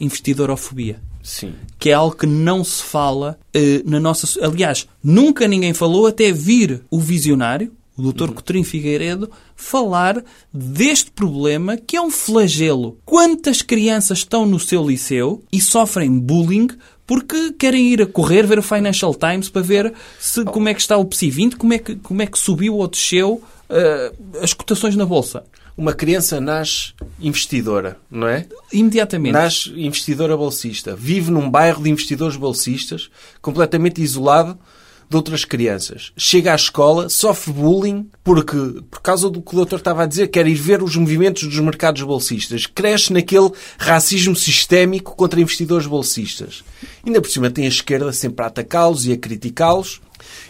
investidorofobia. 0.00 1.00
Sim. 1.22 1.54
Que 1.78 1.90
é 1.90 1.92
algo 1.92 2.16
que 2.16 2.26
não 2.26 2.64
se 2.64 2.82
fala 2.82 3.38
eh, 3.54 3.82
na 3.84 4.00
nossa... 4.00 4.44
Aliás, 4.44 4.88
nunca 5.02 5.46
ninguém 5.46 5.72
falou 5.72 6.06
até 6.06 6.32
vir 6.32 6.82
o 6.90 7.00
visionário, 7.00 7.72
o 7.96 8.12
Dr. 8.12 8.32
Coutinho 8.32 8.64
Figueiredo, 8.64 9.30
falar 9.54 10.22
deste 10.52 11.10
problema 11.10 11.76
que 11.76 11.96
é 11.96 12.00
um 12.00 12.10
flagelo. 12.10 12.98
Quantas 13.04 13.62
crianças 13.62 14.18
estão 14.18 14.44
no 14.44 14.60
seu 14.60 14.86
liceu 14.86 15.42
e 15.50 15.60
sofrem 15.60 16.18
bullying 16.18 16.68
porque 17.06 17.52
querem 17.52 17.92
ir 17.92 18.02
a 18.02 18.06
correr, 18.06 18.46
ver 18.46 18.58
o 18.58 18.62
Financial 18.62 19.14
Times 19.14 19.48
para 19.48 19.62
ver 19.62 19.94
se, 20.18 20.44
como 20.44 20.68
é 20.68 20.74
que 20.74 20.80
está 20.80 20.96
o 20.96 21.04
PSI 21.04 21.30
20, 21.30 21.56
como 21.56 21.72
é 21.72 21.78
que, 21.78 21.96
como 21.96 22.20
é 22.20 22.26
que 22.26 22.38
subiu 22.38 22.76
ou 22.76 22.88
desceu 22.88 23.42
eh, 23.68 24.12
as 24.42 24.52
cotações 24.52 24.96
na 24.96 25.06
Bolsa. 25.06 25.44
Uma 25.76 25.92
criança 25.92 26.40
nasce 26.40 26.94
investidora, 27.20 27.98
não 28.10 28.26
é? 28.26 28.46
Imediatamente. 28.72 29.32
Nasce 29.34 29.70
investidora 29.76 30.34
bolsista. 30.34 30.96
Vive 30.96 31.30
num 31.30 31.50
bairro 31.50 31.82
de 31.82 31.90
investidores 31.90 32.36
bolsistas, 32.36 33.10
completamente 33.42 34.00
isolado 34.00 34.58
de 35.08 35.16
outras 35.16 35.44
crianças. 35.44 36.12
Chega 36.16 36.52
à 36.52 36.56
escola, 36.56 37.08
sofre 37.08 37.52
bullying, 37.52 38.08
porque, 38.24 38.56
por 38.90 39.00
causa 39.00 39.30
do 39.30 39.40
que 39.40 39.52
o 39.52 39.56
doutor 39.56 39.78
estava 39.78 40.02
a 40.02 40.06
dizer, 40.06 40.28
quer 40.28 40.46
ir 40.46 40.54
ver 40.54 40.82
os 40.82 40.96
movimentos 40.96 41.44
dos 41.44 41.58
mercados 41.60 42.02
bolsistas. 42.02 42.66
Cresce 42.66 43.12
naquele 43.12 43.50
racismo 43.78 44.34
sistémico 44.34 45.14
contra 45.14 45.40
investidores 45.40 45.86
bolsistas. 45.86 46.64
Ainda 47.04 47.20
por 47.20 47.30
cima 47.30 47.50
tem 47.50 47.66
a 47.66 47.68
esquerda 47.68 48.12
sempre 48.12 48.44
a 48.44 48.48
atacá-los 48.48 49.06
e 49.06 49.12
a 49.12 49.16
criticá-los. 49.16 50.00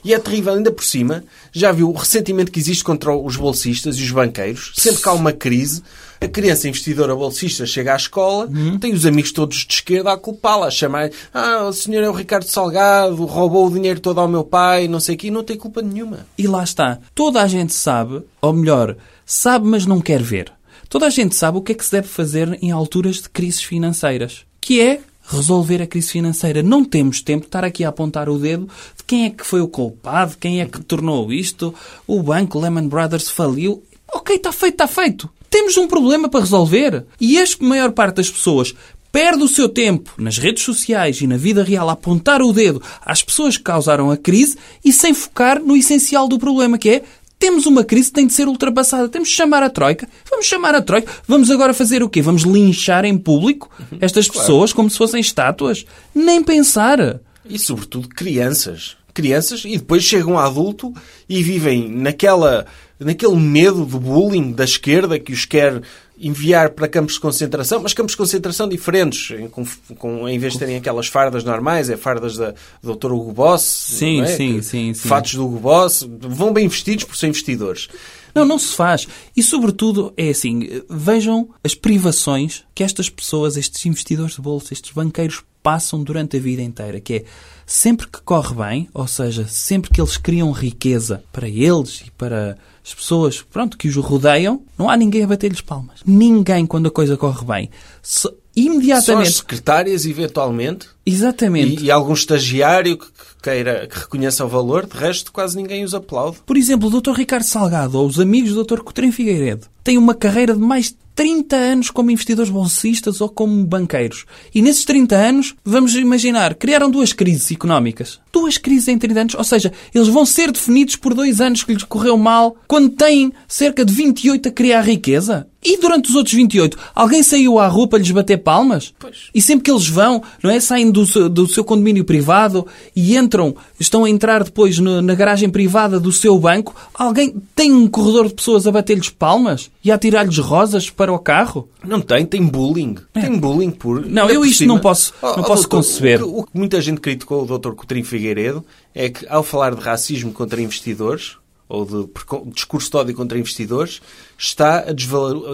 E 0.05 0.15
é 0.15 0.19
terrível, 0.19 0.55
ainda 0.55 0.71
por 0.71 0.85
cima, 0.85 1.25
já 1.53 1.73
viu 1.73 1.91
o 1.91 1.93
ressentimento 1.93 2.53
que 2.53 2.59
existe 2.59 2.85
contra 2.85 3.15
os 3.15 3.37
bolsistas 3.37 3.99
e 3.99 4.03
os 4.03 4.11
banqueiros. 4.11 4.73
Sempre 4.77 5.03
que 5.03 5.09
há 5.09 5.13
uma 5.13 5.33
crise, 5.33 5.83
a 6.21 6.29
criança 6.29 6.69
investidora 6.69 7.15
bolsista 7.15 7.67
chega 7.67 7.93
à 7.93 7.97
escola, 7.97 8.49
tem 8.81 8.93
os 8.93 9.05
amigos 9.05 9.33
todos 9.33 9.59
de 9.59 9.75
esquerda 9.75 10.13
a 10.13 10.17
culpá-la, 10.17 10.67
a 10.67 10.71
chamar 10.71 11.11
ah, 11.33 11.65
o 11.65 11.73
senhor 11.73 12.03
é 12.03 12.09
o 12.09 12.13
Ricardo 12.13 12.45
Salgado, 12.45 13.25
roubou 13.25 13.67
o 13.67 13.71
dinheiro 13.71 14.01
todo 14.01 14.21
ao 14.21 14.29
meu 14.29 14.45
pai, 14.45 14.89
não 14.89 15.01
sei 15.01 15.15
o 15.15 15.19
quê, 15.19 15.27
e 15.29 15.31
não 15.31 15.45
tem 15.45 15.57
culpa 15.57 15.83
nenhuma. 15.83 16.27
E 16.39 16.47
lá 16.47 16.65
está. 16.65 16.99
Toda 17.15 17.43
a 17.43 17.47
gente 17.47 17.75
sabe, 17.75 18.23
ou 18.41 18.53
melhor, 18.53 18.97
sabe, 19.25 19.67
mas 19.67 19.87
não 19.87 20.01
quer 20.01 20.23
ver. 20.23 20.53
Toda 20.89 21.07
a 21.07 21.11
gente 21.11 21.35
sabe 21.35 21.59
o 21.59 21.63
que 21.63 21.73
é 21.73 21.75
que 21.75 21.85
se 21.85 21.93
deve 21.93 22.09
fazer 22.09 22.59
em 22.63 22.71
alturas 22.71 23.17
de 23.17 23.29
crises 23.29 23.63
financeiras. 23.63 24.47
Que 24.61 24.81
é 24.81 25.01
resolver 25.27 25.83
a 25.83 25.87
crise 25.87 26.11
financeira. 26.11 26.63
Não 26.63 26.85
temos 26.85 27.21
tempo 27.21 27.43
de 27.43 27.49
estar 27.49 27.65
aqui 27.65 27.85
a 27.85 27.89
apontar 27.89 28.29
o 28.29 28.39
dedo 28.39 28.69
de 28.97 29.05
quem 29.05 29.27
é 29.27 29.31
que 29.31 29.47
foi 29.47 29.61
o 29.61 29.69
culpado, 29.69 30.37
quem 30.39 30.61
é 30.61 30.67
que 30.67 30.81
tornou 30.83 31.33
isto, 31.33 31.75
o 32.07 32.23
banco 32.23 32.59
Lehman 32.59 32.89
Brothers 32.89 33.29
faliu. 33.31 33.83
Ok, 34.13 34.37
está 34.37 34.53
feito, 34.53 34.75
está 34.75 34.87
feito. 34.87 35.29
Temos 35.51 35.77
um 35.77 35.89
problema 35.89 36.29
para 36.29 36.41
resolver. 36.41 37.05
E 37.21 37.39
acho 37.39 37.59
que 37.59 37.65
a 37.65 37.69
maior 37.69 37.93
parte 37.93 38.17
das 38.17 38.31
pessoas 38.31 38.75
perde 39.11 39.43
o 39.43 39.49
seu 39.49 39.69
tempo 39.69 40.13
nas 40.19 40.37
redes 40.37 40.63
sociais 40.63 41.21
e 41.21 41.27
na 41.27 41.39
vida 41.39 41.63
real 41.65 41.89
a 41.89 41.93
apontar 41.93 42.43
o 42.43 42.53
dedo 42.53 42.83
às 43.01 43.23
pessoas 43.23 43.57
que 43.57 43.63
causaram 43.63 44.11
a 44.11 44.17
crise 44.17 44.59
e 44.85 44.93
sem 44.93 45.15
focar 45.15 45.59
no 45.59 45.77
essencial 45.77 46.29
do 46.29 46.39
problema, 46.39 46.77
que 46.77 46.91
é 46.91 47.03
temos 47.39 47.67
uma 47.67 47.85
crise 47.85 48.09
que 48.09 48.15
tem 48.15 48.27
de 48.27 48.33
ser 48.33 48.49
ultrapassada. 48.49 49.09
Temos 49.09 49.29
de 49.29 49.35
chamar 49.35 49.63
a 49.63 49.71
Troika. 49.71 50.09
Vamos 50.31 50.47
chamar 50.47 50.75
a 50.75 50.83
Troika. 50.83 51.13
Vamos 51.27 51.51
agora 51.51 51.75
fazer 51.75 52.03
o 52.03 52.09
quê? 52.09 52.23
Vamos 52.23 52.43
linchar 52.43 53.05
em 53.05 53.17
público 53.17 53.71
estas 54.01 54.29
pessoas 54.29 54.73
como 54.73 54.91
se 54.91 54.99
fossem 54.99 55.21
estátuas? 55.21 55.85
Nem 56.15 56.43
pensar. 56.43 57.21
E, 57.45 57.59
sobretudo, 57.59 58.09
crianças. 58.09 58.97
Crianças 59.13 59.65
e 59.65 59.77
depois 59.79 60.03
chegam 60.03 60.39
a 60.39 60.47
adulto 60.47 60.93
e 61.29 61.43
vivem 61.43 61.89
naquela, 61.89 62.67
naquele 62.99 63.37
medo 63.37 63.85
do 63.85 63.99
bullying 63.99 64.53
da 64.53 64.65
esquerda 64.65 65.19
que 65.19 65.33
os 65.33 65.45
quer 65.45 65.81
enviar 66.19 66.71
para 66.71 66.89
campos 66.89 67.15
de 67.15 67.21
concentração, 67.21 67.81
mas 67.83 67.93
campos 67.93 68.13
de 68.13 68.17
concentração 68.17 68.69
diferentes, 68.69 69.31
em, 69.39 69.49
com, 69.49 69.65
com- 69.99 70.29
em 70.29 70.39
vez 70.39 70.55
de 70.55 70.59
terem 70.61 70.77
aquelas 70.77 71.07
fardas 71.09 71.45
normais, 71.45 71.91
é 71.91 71.97
fardas 71.97 72.37
da 72.37 72.55
do 72.83 72.95
Dr. 72.97 73.13
Hugo 73.13 73.33
Boss, 73.33 73.63
Sim, 73.63 74.23
é? 74.23 74.27
sim, 74.27 74.63
sim, 74.63 74.95
sim. 74.95 75.09
fatos 75.09 75.35
do 75.35 75.45
Hugo 75.47 75.59
Boss, 75.61 76.07
vão 76.21 76.53
bem 76.53 76.69
vestidos 76.69 77.05
por 77.05 77.17
ser 77.17 77.27
investidores. 77.29 77.89
Não, 78.35 78.45
não 78.45 78.59
se 78.59 78.75
faz. 78.75 79.09
E, 79.35 79.43
sobretudo, 79.43 80.13
é 80.17 80.29
assim, 80.29 80.83
vejam 80.91 81.49
as 81.65 81.75
privações 81.75 82.65
que 82.75 82.83
estas 82.85 83.09
pessoas, 83.09 83.57
estes 83.57 83.85
investidores 83.87 84.35
de 84.35 84.43
bolsa, 84.43 84.75
estes 84.75 84.93
banqueiros 84.93 85.43
passam 85.63 86.05
durante 86.05 86.37
a 86.37 86.41
vida 86.41 86.61
inteira, 86.63 87.01
que 87.01 87.15
é 87.15 87.25
sempre 87.65 88.07
que 88.07 88.21
corre 88.23 88.55
bem, 88.55 88.89
ou 88.95 89.07
seja, 89.09 89.47
sempre 89.49 89.91
que 89.91 90.01
eles 90.01 90.17
criam 90.19 90.53
riqueza 90.53 91.25
para 91.33 91.49
eles 91.49 92.05
e 92.07 92.11
para 92.13 92.57
as 92.87 92.95
pessoas, 92.95 93.43
pronto, 93.43 93.77
que 93.77 93.89
os 93.89 93.97
rodeiam, 93.97 94.63
não 94.79 94.89
há 94.89 94.97
ninguém 94.97 95.25
a 95.25 95.27
bater-lhes 95.27 95.61
palmas. 95.61 96.01
Ninguém 96.07 96.65
quando 96.65 96.87
a 96.87 96.91
coisa 96.91 97.17
corre 97.17 97.45
bem. 97.45 97.71
Só- 98.03 98.29
Só 98.29 98.35
as 98.35 98.37
imediatamente. 98.55 99.33
secretárias, 99.33 100.07
eventualmente, 100.07 100.87
Exatamente. 101.05 101.83
e, 101.83 101.87
e 101.87 101.91
algum 101.91 102.15
estagiário 102.15 102.97
que, 102.97 103.07
que 103.07 103.43
queira 103.43 103.87
que 103.87 103.99
reconheça 103.99 104.45
o 104.45 104.49
valor, 104.49 104.87
de 104.87 104.97
resto 104.97 105.33
quase 105.33 105.57
ninguém 105.57 105.85
os 105.85 105.95
aplaude. 105.95 106.39
Por 106.47 106.57
exemplo, 106.57 106.89
o 106.89 107.01
Dr. 107.01 107.13
Ricardo 107.13 107.43
Salgado 107.45 107.99
ou 107.99 108.07
os 108.07 108.19
amigos 108.21 108.53
do 108.55 108.65
Dr. 108.65 108.81
Coutinho 108.81 109.13
Figueiredo 109.13 109.67
têm 109.85 109.99
uma 109.99 110.15
carreira 110.15 110.55
de 110.55 110.61
mais 110.61 110.87
de 110.91 110.97
30 111.17 111.57
anos 111.57 111.91
como 111.91 112.11
investidores 112.11 112.51
bolsistas 112.51 113.21
ou 113.21 113.29
como 113.29 113.65
banqueiros. 113.65 114.27
E 114.55 114.61
nesses 114.63 114.85
30 114.85 115.17
anos, 115.17 115.55
vamos 115.65 115.95
imaginar, 115.97 116.55
criaram 116.55 116.91
duas 116.91 117.13
crises 117.13 117.51
económicas. 117.51 118.21
Duas 118.33 118.59
crises 118.59 118.87
em 118.89 118.99
30 118.99 119.21
anos. 119.21 119.35
Ou 119.35 119.43
seja, 119.43 119.73
eles 119.95 120.09
vão 120.09 120.27
ser 120.27 120.53
definidos 120.53 120.95
por 120.95 121.15
dois 121.15 121.41
anos 121.41 121.65
que 121.65 121.73
lhes 121.73 121.83
correu 121.85 122.19
mal, 122.19 122.55
quando 122.69 122.91
têm 122.91 123.33
cerca 123.49 123.83
de 123.85 123.93
28 123.95 124.49
a 124.51 124.53
criar 124.53 124.83
riqueza. 124.83 125.47
E 125.65 125.79
durante 125.79 126.09
os 126.11 126.15
outros 126.15 126.35
28, 126.35 126.79
alguém 126.95 127.25
saiu 127.25 127.59
à 127.59 127.67
rua 127.67 127.89
para 127.89 127.99
lhes 127.99 128.11
bater 128.13 128.37
palmas? 128.37 128.95
Pois. 129.01 129.31
E 129.35 129.43
sempre 129.43 129.65
que 129.65 129.71
eles 129.71 129.89
vão, 129.89 130.23
não 130.41 130.51
é? 130.51 130.61
Saem 130.61 130.93
do, 130.93 131.05
seu- 131.07 131.29
do 131.29 131.49
seu 131.49 131.65
condomínio 131.65 132.05
privado 132.05 132.65
e 132.95 133.17
entram, 133.17 133.57
estão 133.79 134.05
a 134.05 134.11
entrar 134.11 134.43
depois 134.45 134.79
no- 134.79 135.03
na 135.03 135.15
garagem 135.15 135.49
privada 135.51 135.99
do 136.01 136.11
seu 136.13 136.39
banco, 136.39 136.75
alguém 136.95 137.35
tem 137.55 137.73
um 137.73 137.87
corredor 137.89 138.29
de 138.29 138.35
pessoas 138.35 138.67
a 138.67 138.73
bater-lhes 138.73 139.09
palmas 139.11 139.71
e 139.85 139.91
a 139.91 139.99
tirar-lhes 139.99 140.39
rosas 140.39 140.89
para 140.91 141.13
o 141.13 141.19
carro? 141.19 141.69
Não 141.85 142.01
tem, 142.01 142.25
tem 142.27 142.45
bullying. 142.47 142.97
Tem 143.13 143.39
bullying 143.39 143.71
por. 143.71 144.05
É. 144.05 144.09
Não, 144.09 144.29
eu 144.31 144.41
por 144.41 144.47
isto 144.47 144.59
cima- 144.59 144.75
não 144.75 144.81
posso- 144.81 145.13
não 145.23 145.35
posso 145.35 145.47
doutor, 145.63 145.69
conceber. 145.69 146.23
O 146.23 146.27
que, 146.33 146.41
o 146.41 146.43
que 146.45 146.51
muita 146.59 146.81
gente 146.81 147.01
criticou 147.01 147.43
o 147.43 147.59
Dr. 147.59 147.73
Coutinho 147.73 148.05
Figueiredo 148.05 148.65
é 148.95 149.09
que, 149.11 149.27
ao 149.29 149.43
falar 149.43 149.75
de 149.75 149.81
racismo 149.81 150.33
contra 150.33 150.61
investidores, 150.61 151.37
ou 151.69 151.85
de 151.85 152.09
discurso 152.55 152.91
de 152.91 152.97
ódio 152.97 153.15
contra 153.15 153.37
investidores, 153.39 154.01
está 154.39 154.79
a 154.89 154.93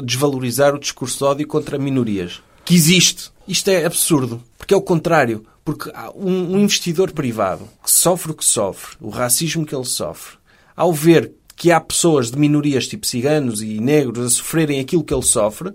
desvalorizar 0.02 0.74
o 0.74 0.78
discurso 0.78 1.18
de 1.18 1.24
ódio 1.24 1.46
contra 1.46 1.78
minorias. 1.78 2.40
Que 2.64 2.74
existe. 2.74 3.31
Isto 3.46 3.70
é 3.70 3.84
absurdo. 3.84 4.42
Porque 4.58 4.74
é 4.74 4.76
o 4.76 4.82
contrário. 4.82 5.44
Porque 5.64 5.90
um, 6.14 6.58
investidor 6.58 7.12
privado 7.12 7.68
que 7.84 7.90
sofre 7.90 8.32
o 8.32 8.34
que 8.34 8.44
sofre, 8.44 8.96
o 9.00 9.10
racismo 9.10 9.64
que 9.64 9.74
ele 9.74 9.84
sofre, 9.84 10.36
ao 10.76 10.92
ver 10.92 11.32
que 11.54 11.70
há 11.70 11.80
pessoas 11.80 12.30
de 12.30 12.36
minorias 12.36 12.88
tipo 12.88 13.06
ciganos 13.06 13.62
e 13.62 13.78
negros 13.78 14.26
a 14.26 14.30
sofrerem 14.30 14.80
aquilo 14.80 15.04
que 15.04 15.14
ele 15.14 15.22
sofre, 15.22 15.72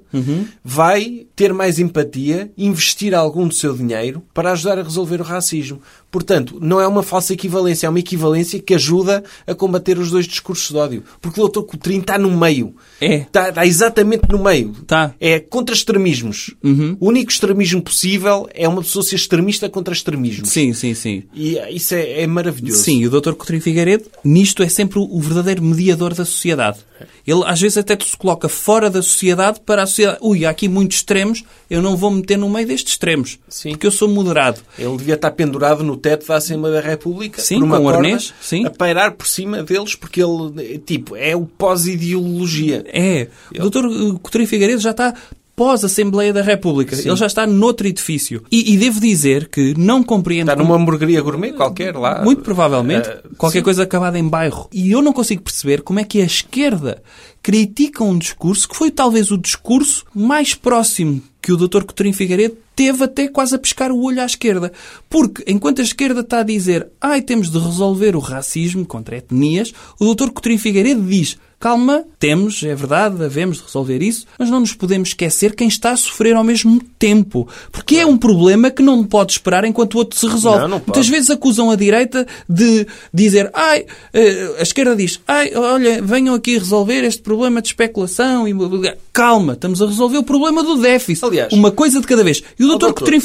vai 0.61 1.25
ter 1.33 1.53
mais 1.53 1.79
empatia, 1.79 2.51
investir 2.57 3.15
algum 3.15 3.47
do 3.47 3.53
seu 3.53 3.73
dinheiro 3.73 4.21
para 4.33 4.51
ajudar 4.51 4.79
a 4.79 4.83
resolver 4.83 5.21
o 5.21 5.23
racismo. 5.23 5.81
Portanto, 6.09 6.57
não 6.61 6.79
é 6.79 6.87
uma 6.87 7.03
falsa 7.03 7.33
equivalência, 7.33 7.85
é 7.85 7.89
uma 7.89 7.99
equivalência 7.99 8.59
que 8.59 8.73
ajuda 8.73 9.23
a 9.45 9.53
combater 9.53 9.97
os 9.99 10.09
dois 10.09 10.25
discursos 10.25 10.71
de 10.71 10.77
ódio. 10.77 11.03
Porque 11.21 11.39
o 11.39 11.47
Dr. 11.47 11.61
Coutrinho 11.61 12.01
está 12.01 12.17
no 12.17 12.35
meio. 12.35 12.73
É. 13.01 13.17
Está, 13.17 13.49
está 13.49 13.65
exatamente 13.65 14.23
no 14.29 14.41
meio. 14.41 14.73
Tá. 14.85 15.13
É 15.19 15.39
contra 15.39 15.75
extremismos. 15.75 16.55
O 16.99 17.07
único 17.07 17.31
extremismo 17.31 17.81
possível 17.81 18.47
é 18.53 18.67
uma 18.67 18.81
pessoa 18.81 19.03
ser 19.03 19.15
extremista 19.15 19.69
contra 19.69 19.93
extremismos. 19.93 20.49
Sim, 20.49 20.73
sim, 20.73 20.93
sim. 20.93 21.23
E 21.33 21.57
isso 21.75 21.93
é, 21.93 22.21
é 22.21 22.27
maravilhoso. 22.27 22.81
Sim, 22.81 23.01
e 23.01 23.07
o 23.07 23.09
Dr. 23.09 23.33
Coutinho 23.33 23.61
Figueiredo, 23.61 24.05
nisto 24.23 24.63
é 24.63 24.69
sempre 24.69 24.99
o 24.99 25.19
verdadeiro 25.19 25.61
mediador 25.61 26.13
da 26.13 26.25
sociedade. 26.25 26.79
Ele, 27.25 27.43
às 27.45 27.59
vezes, 27.59 27.77
até 27.77 27.97
se 28.03 28.15
coloca 28.15 28.49
fora 28.49 28.89
da 28.89 29.01
sociedade 29.01 29.59
para 29.65 29.83
a 29.83 29.85
sociedade. 29.85 30.19
Ui, 30.21 30.45
há 30.45 30.49
aqui 30.49 30.67
muitos 30.67 30.97
extremos, 30.97 31.43
eu 31.69 31.81
não 31.81 31.95
vou 31.95 32.11
meter 32.11 32.37
no 32.37 32.49
meio 32.49 32.67
destes 32.67 32.93
extremos. 32.93 33.39
Sim. 33.49 33.71
Porque 33.71 33.87
eu 33.87 33.91
sou 33.91 34.07
moderado. 34.07 34.61
Ele 34.77 34.97
devia 34.97 35.15
estar 35.15 35.31
pendurado 35.31 35.83
no 35.83 35.97
teto 35.97 36.27
da 36.27 36.35
Assembleia 36.35 36.81
da 36.81 36.87
República 36.87 37.41
Sim, 37.41 37.61
com 37.61 37.69
corda, 37.69 37.97
arnês, 37.97 38.33
sim. 38.41 38.65
a 38.65 38.69
pairar 38.69 39.11
por 39.11 39.27
cima 39.27 39.63
deles 39.63 39.95
porque 39.95 40.21
ele, 40.21 40.79
tipo, 40.79 41.15
é 41.15 41.35
o 41.35 41.45
pós-ideologia. 41.45 42.85
É. 42.87 43.27
O 43.59 43.69
Dr. 43.69 44.19
Coutinho 44.21 44.47
Figueiredo 44.47 44.81
já 44.81 44.91
está 44.91 45.13
pós-Assembleia 45.57 46.31
da 46.31 46.43
República. 46.43 46.95
Ele 46.95 47.15
já 47.15 47.25
está 47.25 47.47
noutro 47.47 47.87
edifício. 47.87 48.43
E, 48.51 48.73
e 48.73 48.77
devo 48.77 49.01
dizer 49.01 49.49
que 49.49 49.73
não 49.75 50.03
compreendo... 50.03 50.51
Está 50.51 50.63
numa 50.63 50.75
hamburgueria 50.75 51.19
gourmet 51.19 51.51
qualquer 51.51 51.95
lá. 51.95 52.23
Muito 52.23 52.43
provavelmente. 52.43 53.09
Eh, 53.09 53.23
qualquer 53.39 53.57
sim. 53.59 53.63
coisa 53.63 53.81
acabada 53.81 54.19
em 54.19 54.27
bairro. 54.27 54.69
E 54.71 54.91
eu 54.91 55.01
não 55.01 55.11
consigo 55.11 55.41
perceber 55.41 55.81
como 55.81 55.99
é 55.99 56.03
que 56.03 56.21
a 56.21 56.25
esquerda 56.25 57.01
critica 57.41 58.03
um 58.03 58.19
discurso 58.19 58.69
que 58.69 58.75
foi 58.75 58.91
talvez 58.91 59.31
o 59.31 59.37
discurso 59.37 60.05
mais 60.13 60.53
próximo 60.53 61.23
que 61.47 61.53
o 61.53 61.55
Dr. 61.55 61.83
Coutinho 61.85 62.13
Figueiredo 62.13 62.57
teve 62.75 63.05
até 63.05 63.29
quase 63.29 63.55
a 63.55 63.57
pescar 63.57 63.89
o 63.89 64.01
olho 64.03 64.21
à 64.21 64.25
esquerda. 64.25 64.69
Porque, 65.09 65.45
enquanto 65.47 65.79
a 65.79 65.83
esquerda 65.83 66.19
está 66.19 66.41
a 66.41 66.43
dizer 66.43 66.89
ai, 66.99 67.21
temos 67.21 67.49
de 67.49 67.57
resolver 67.57 68.17
o 68.17 68.19
racismo 68.19 68.85
contra 68.85 69.15
etnias, 69.15 69.71
o 69.97 70.13
Dr. 70.13 70.31
Coutinho 70.31 70.59
Figueiredo 70.59 71.01
diz 71.03 71.37
Calma, 71.59 72.03
temos, 72.19 72.61
é 72.61 72.75
verdade, 72.75 73.15
devemos 73.15 73.59
resolver 73.59 73.99
isso, 74.03 74.27
mas 74.37 74.47
não 74.47 74.59
nos 74.59 74.73
podemos 74.73 75.09
esquecer 75.09 75.55
quem 75.55 75.67
está 75.67 75.89
a 75.89 75.97
sofrer 75.97 76.35
ao 76.35 76.43
mesmo 76.43 76.79
tempo. 76.99 77.47
Porque 77.71 77.95
é 77.95 78.05
um 78.05 78.15
problema 78.15 78.69
que 78.69 78.83
não 78.83 79.03
pode 79.03 79.31
esperar 79.31 79.65
enquanto 79.65 79.95
o 79.95 79.97
outro 79.97 80.19
se 80.19 80.27
resolve. 80.27 80.59
Não, 80.59 80.67
não. 80.67 80.81
Muitas 80.85 81.09
vezes 81.09 81.31
acusam 81.31 81.71
a 81.71 81.75
direita 81.75 82.27
de 82.47 82.85
dizer, 83.11 83.49
ai, 83.55 83.87
eh, 84.13 84.55
a 84.59 84.61
esquerda 84.61 84.95
diz, 84.95 85.19
ai, 85.27 85.51
olha, 85.55 85.99
venham 85.99 86.35
aqui 86.35 86.59
resolver 86.59 87.03
este 87.03 87.23
problema 87.23 87.59
de 87.59 87.69
especulação. 87.69 88.47
E... 88.47 88.53
Calma, 89.11 89.53
estamos 89.53 89.81
a 89.81 89.87
resolver 89.87 90.19
o 90.19 90.23
problema 90.23 90.61
do 90.61 90.77
déficit. 90.79 91.25
Aliás- 91.25 91.36
uma 91.51 91.71
coisa 91.71 91.99
de 91.99 92.07
cada 92.07 92.23
vez. 92.23 92.43
E 92.59 92.63
o 92.63 92.67
Dr. 92.67 92.77
doutor. 92.79 92.93
Coutinho 92.93 93.21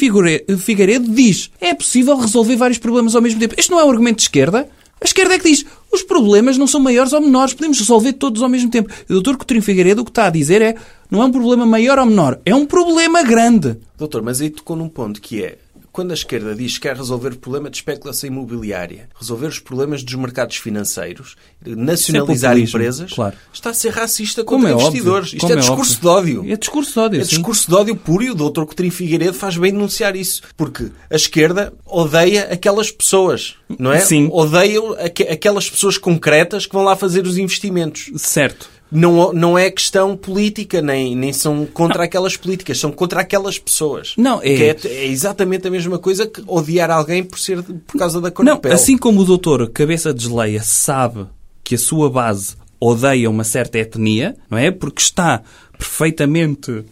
Figueiredo 0.59 1.11
diz, 1.11 1.51
é 1.61 1.75
possível 1.75 2.16
resolver 2.16 2.57
vários 2.57 2.79
problemas 2.79 3.14
ao 3.14 3.22
mesmo 3.22 3.40
tempo. 3.40 3.55
Este 3.57 3.70
não 3.70 3.81
é 3.81 3.85
um 3.85 3.90
argumento 3.90 4.16
de 4.16 4.22
esquerda. 4.22 4.68
A 5.01 5.05
esquerda 5.05 5.35
é 5.35 5.38
que 5.38 5.51
diz, 5.51 5.64
os 5.92 6.03
problemas 6.03 6.57
não 6.57 6.66
são 6.66 6.81
maiores 6.81 7.12
ou 7.12 7.20
menores, 7.20 7.55
podemos 7.55 7.79
resolver 7.81 8.12
todos 8.12 8.40
ao 8.40 8.48
mesem 8.48 8.68
tempo. 8.68 8.88
E 9.11 9.12
o 9.12 9.20
Dr. 9.20 9.37
Coutinho 9.37 9.61
Figueiredo 9.61 10.03
o 10.03 10.05
que 10.05 10.11
está 10.12 10.27
a 10.27 10.31
dizer 10.31 10.62
é, 10.62 10.77
não 11.11 11.20
é 11.22 11.25
um 11.25 11.33
problema 11.33 11.66
maior 11.66 11.98
ou 11.98 12.07
menor, 12.07 12.38
é 12.46 12.55
um 12.55 12.64
problema 12.64 13.22
grande. 13.25 13.77
Doutor, 13.98 14.22
mas 14.22 14.40
aí 14.40 14.48
tocou 14.48 14.77
num 14.77 14.88
ponto 14.88 15.20
que 15.20 15.42
é 15.42 15.59
quando 15.92 16.11
a 16.12 16.14
esquerda 16.14 16.55
diz 16.55 16.74
que 16.74 16.88
quer 16.88 16.96
resolver 16.96 17.35
o 17.35 17.38
problema 17.38 17.68
de 17.68 17.76
especulação 17.76 18.26
imobiliária, 18.28 19.09
resolver 19.18 19.46
os 19.46 19.59
problemas 19.59 20.02
dos 20.02 20.14
mercados 20.14 20.57
financeiros, 20.57 21.37
nacionalizar 21.64 22.52
populismo, 22.52 22.78
empresas, 22.78 23.12
claro. 23.12 23.37
está 23.52 23.70
a 23.70 23.74
ser 23.74 23.90
racista 23.90 24.42
Como 24.44 24.61
contra 24.66 24.70
é 24.70 24.74
óbvio, 24.74 24.88
investidores. 24.88 25.28
Isto 25.28 25.40
como 25.40 25.52
é 25.52 25.57
é 25.57 25.59
discurso 25.61 26.00
de 26.00 26.07
ódio. 26.07 26.44
É 26.52 26.57
discurso 26.57 26.92
de 26.92 26.98
ódio, 26.98 27.20
É 27.20 27.24
sim. 27.24 27.31
discurso 27.31 27.68
de 27.68 27.74
ódio 27.74 27.96
puro 27.96 28.22
e 28.24 28.31
o 28.31 28.35
Dr. 28.35 28.64
Coutinho 28.64 28.90
Figueiredo 28.90 29.35
faz 29.35 29.57
bem 29.57 29.72
denunciar 29.72 30.16
isso. 30.16 30.42
Porque 30.57 30.90
a 31.11 31.16
esquerda 31.16 31.72
odeia 31.85 32.44
aquelas 32.50 32.90
pessoas, 32.90 33.57
não 33.78 33.92
é? 33.92 34.00
Sim. 34.00 34.28
Odeia 34.33 34.81
aque- 35.05 35.24
aquelas 35.24 35.68
pessoas 35.68 35.98
concretas 35.98 36.66
que 36.66 36.72
vão 36.74 36.85
lá 36.85 36.96
fazer 36.96 37.26
os 37.26 37.37
investimentos. 37.37 38.11
Certo. 38.16 38.68
Não, 38.92 39.33
não 39.33 39.59
é 39.59 39.70
questão 39.70 40.16
política, 40.16 40.83
nem, 40.83 41.16
nem 41.16 41.33
são 41.33 41.64
contra 41.64 42.05
aquelas 42.05 42.37
políticas, 42.37 42.78
são 42.78 42.92
contra 42.92 43.22
aquelas 43.22 43.59
pessoas. 43.59 44.12
Não, 44.18 44.40
é- 44.42 44.52
é, 44.68 44.76
é 44.85 45.07
exatamente 45.07 45.66
a 45.66 45.70
mesma 45.70 45.98
coisa 45.98 46.26
que 46.26 46.42
odiar 46.46 46.90
alguém 46.90 47.24
por, 47.24 47.38
ser, 47.38 47.62
por 47.62 47.98
causa 47.98 48.20
da 48.20 48.31
cor 48.31 48.44
Não, 48.44 48.57
de 48.57 48.61
pele. 48.61 48.74
assim 48.74 48.98
como 48.98 49.22
o 49.22 49.24
doutor 49.24 49.70
Cabeça 49.70 50.12
de 50.12 50.24
Geleia 50.24 50.62
sabe 50.62 51.26
que 51.64 51.74
a 51.74 51.78
sua 51.78 52.11
base 52.11 52.55
odeia 52.78 53.31
uma 53.31 53.44
certa 53.44 53.78
etnia, 53.78 54.37
não 54.50 54.59
é? 54.59 54.70
Porque 54.70 55.00
está 55.00 55.40
perfeitamente 55.78 56.85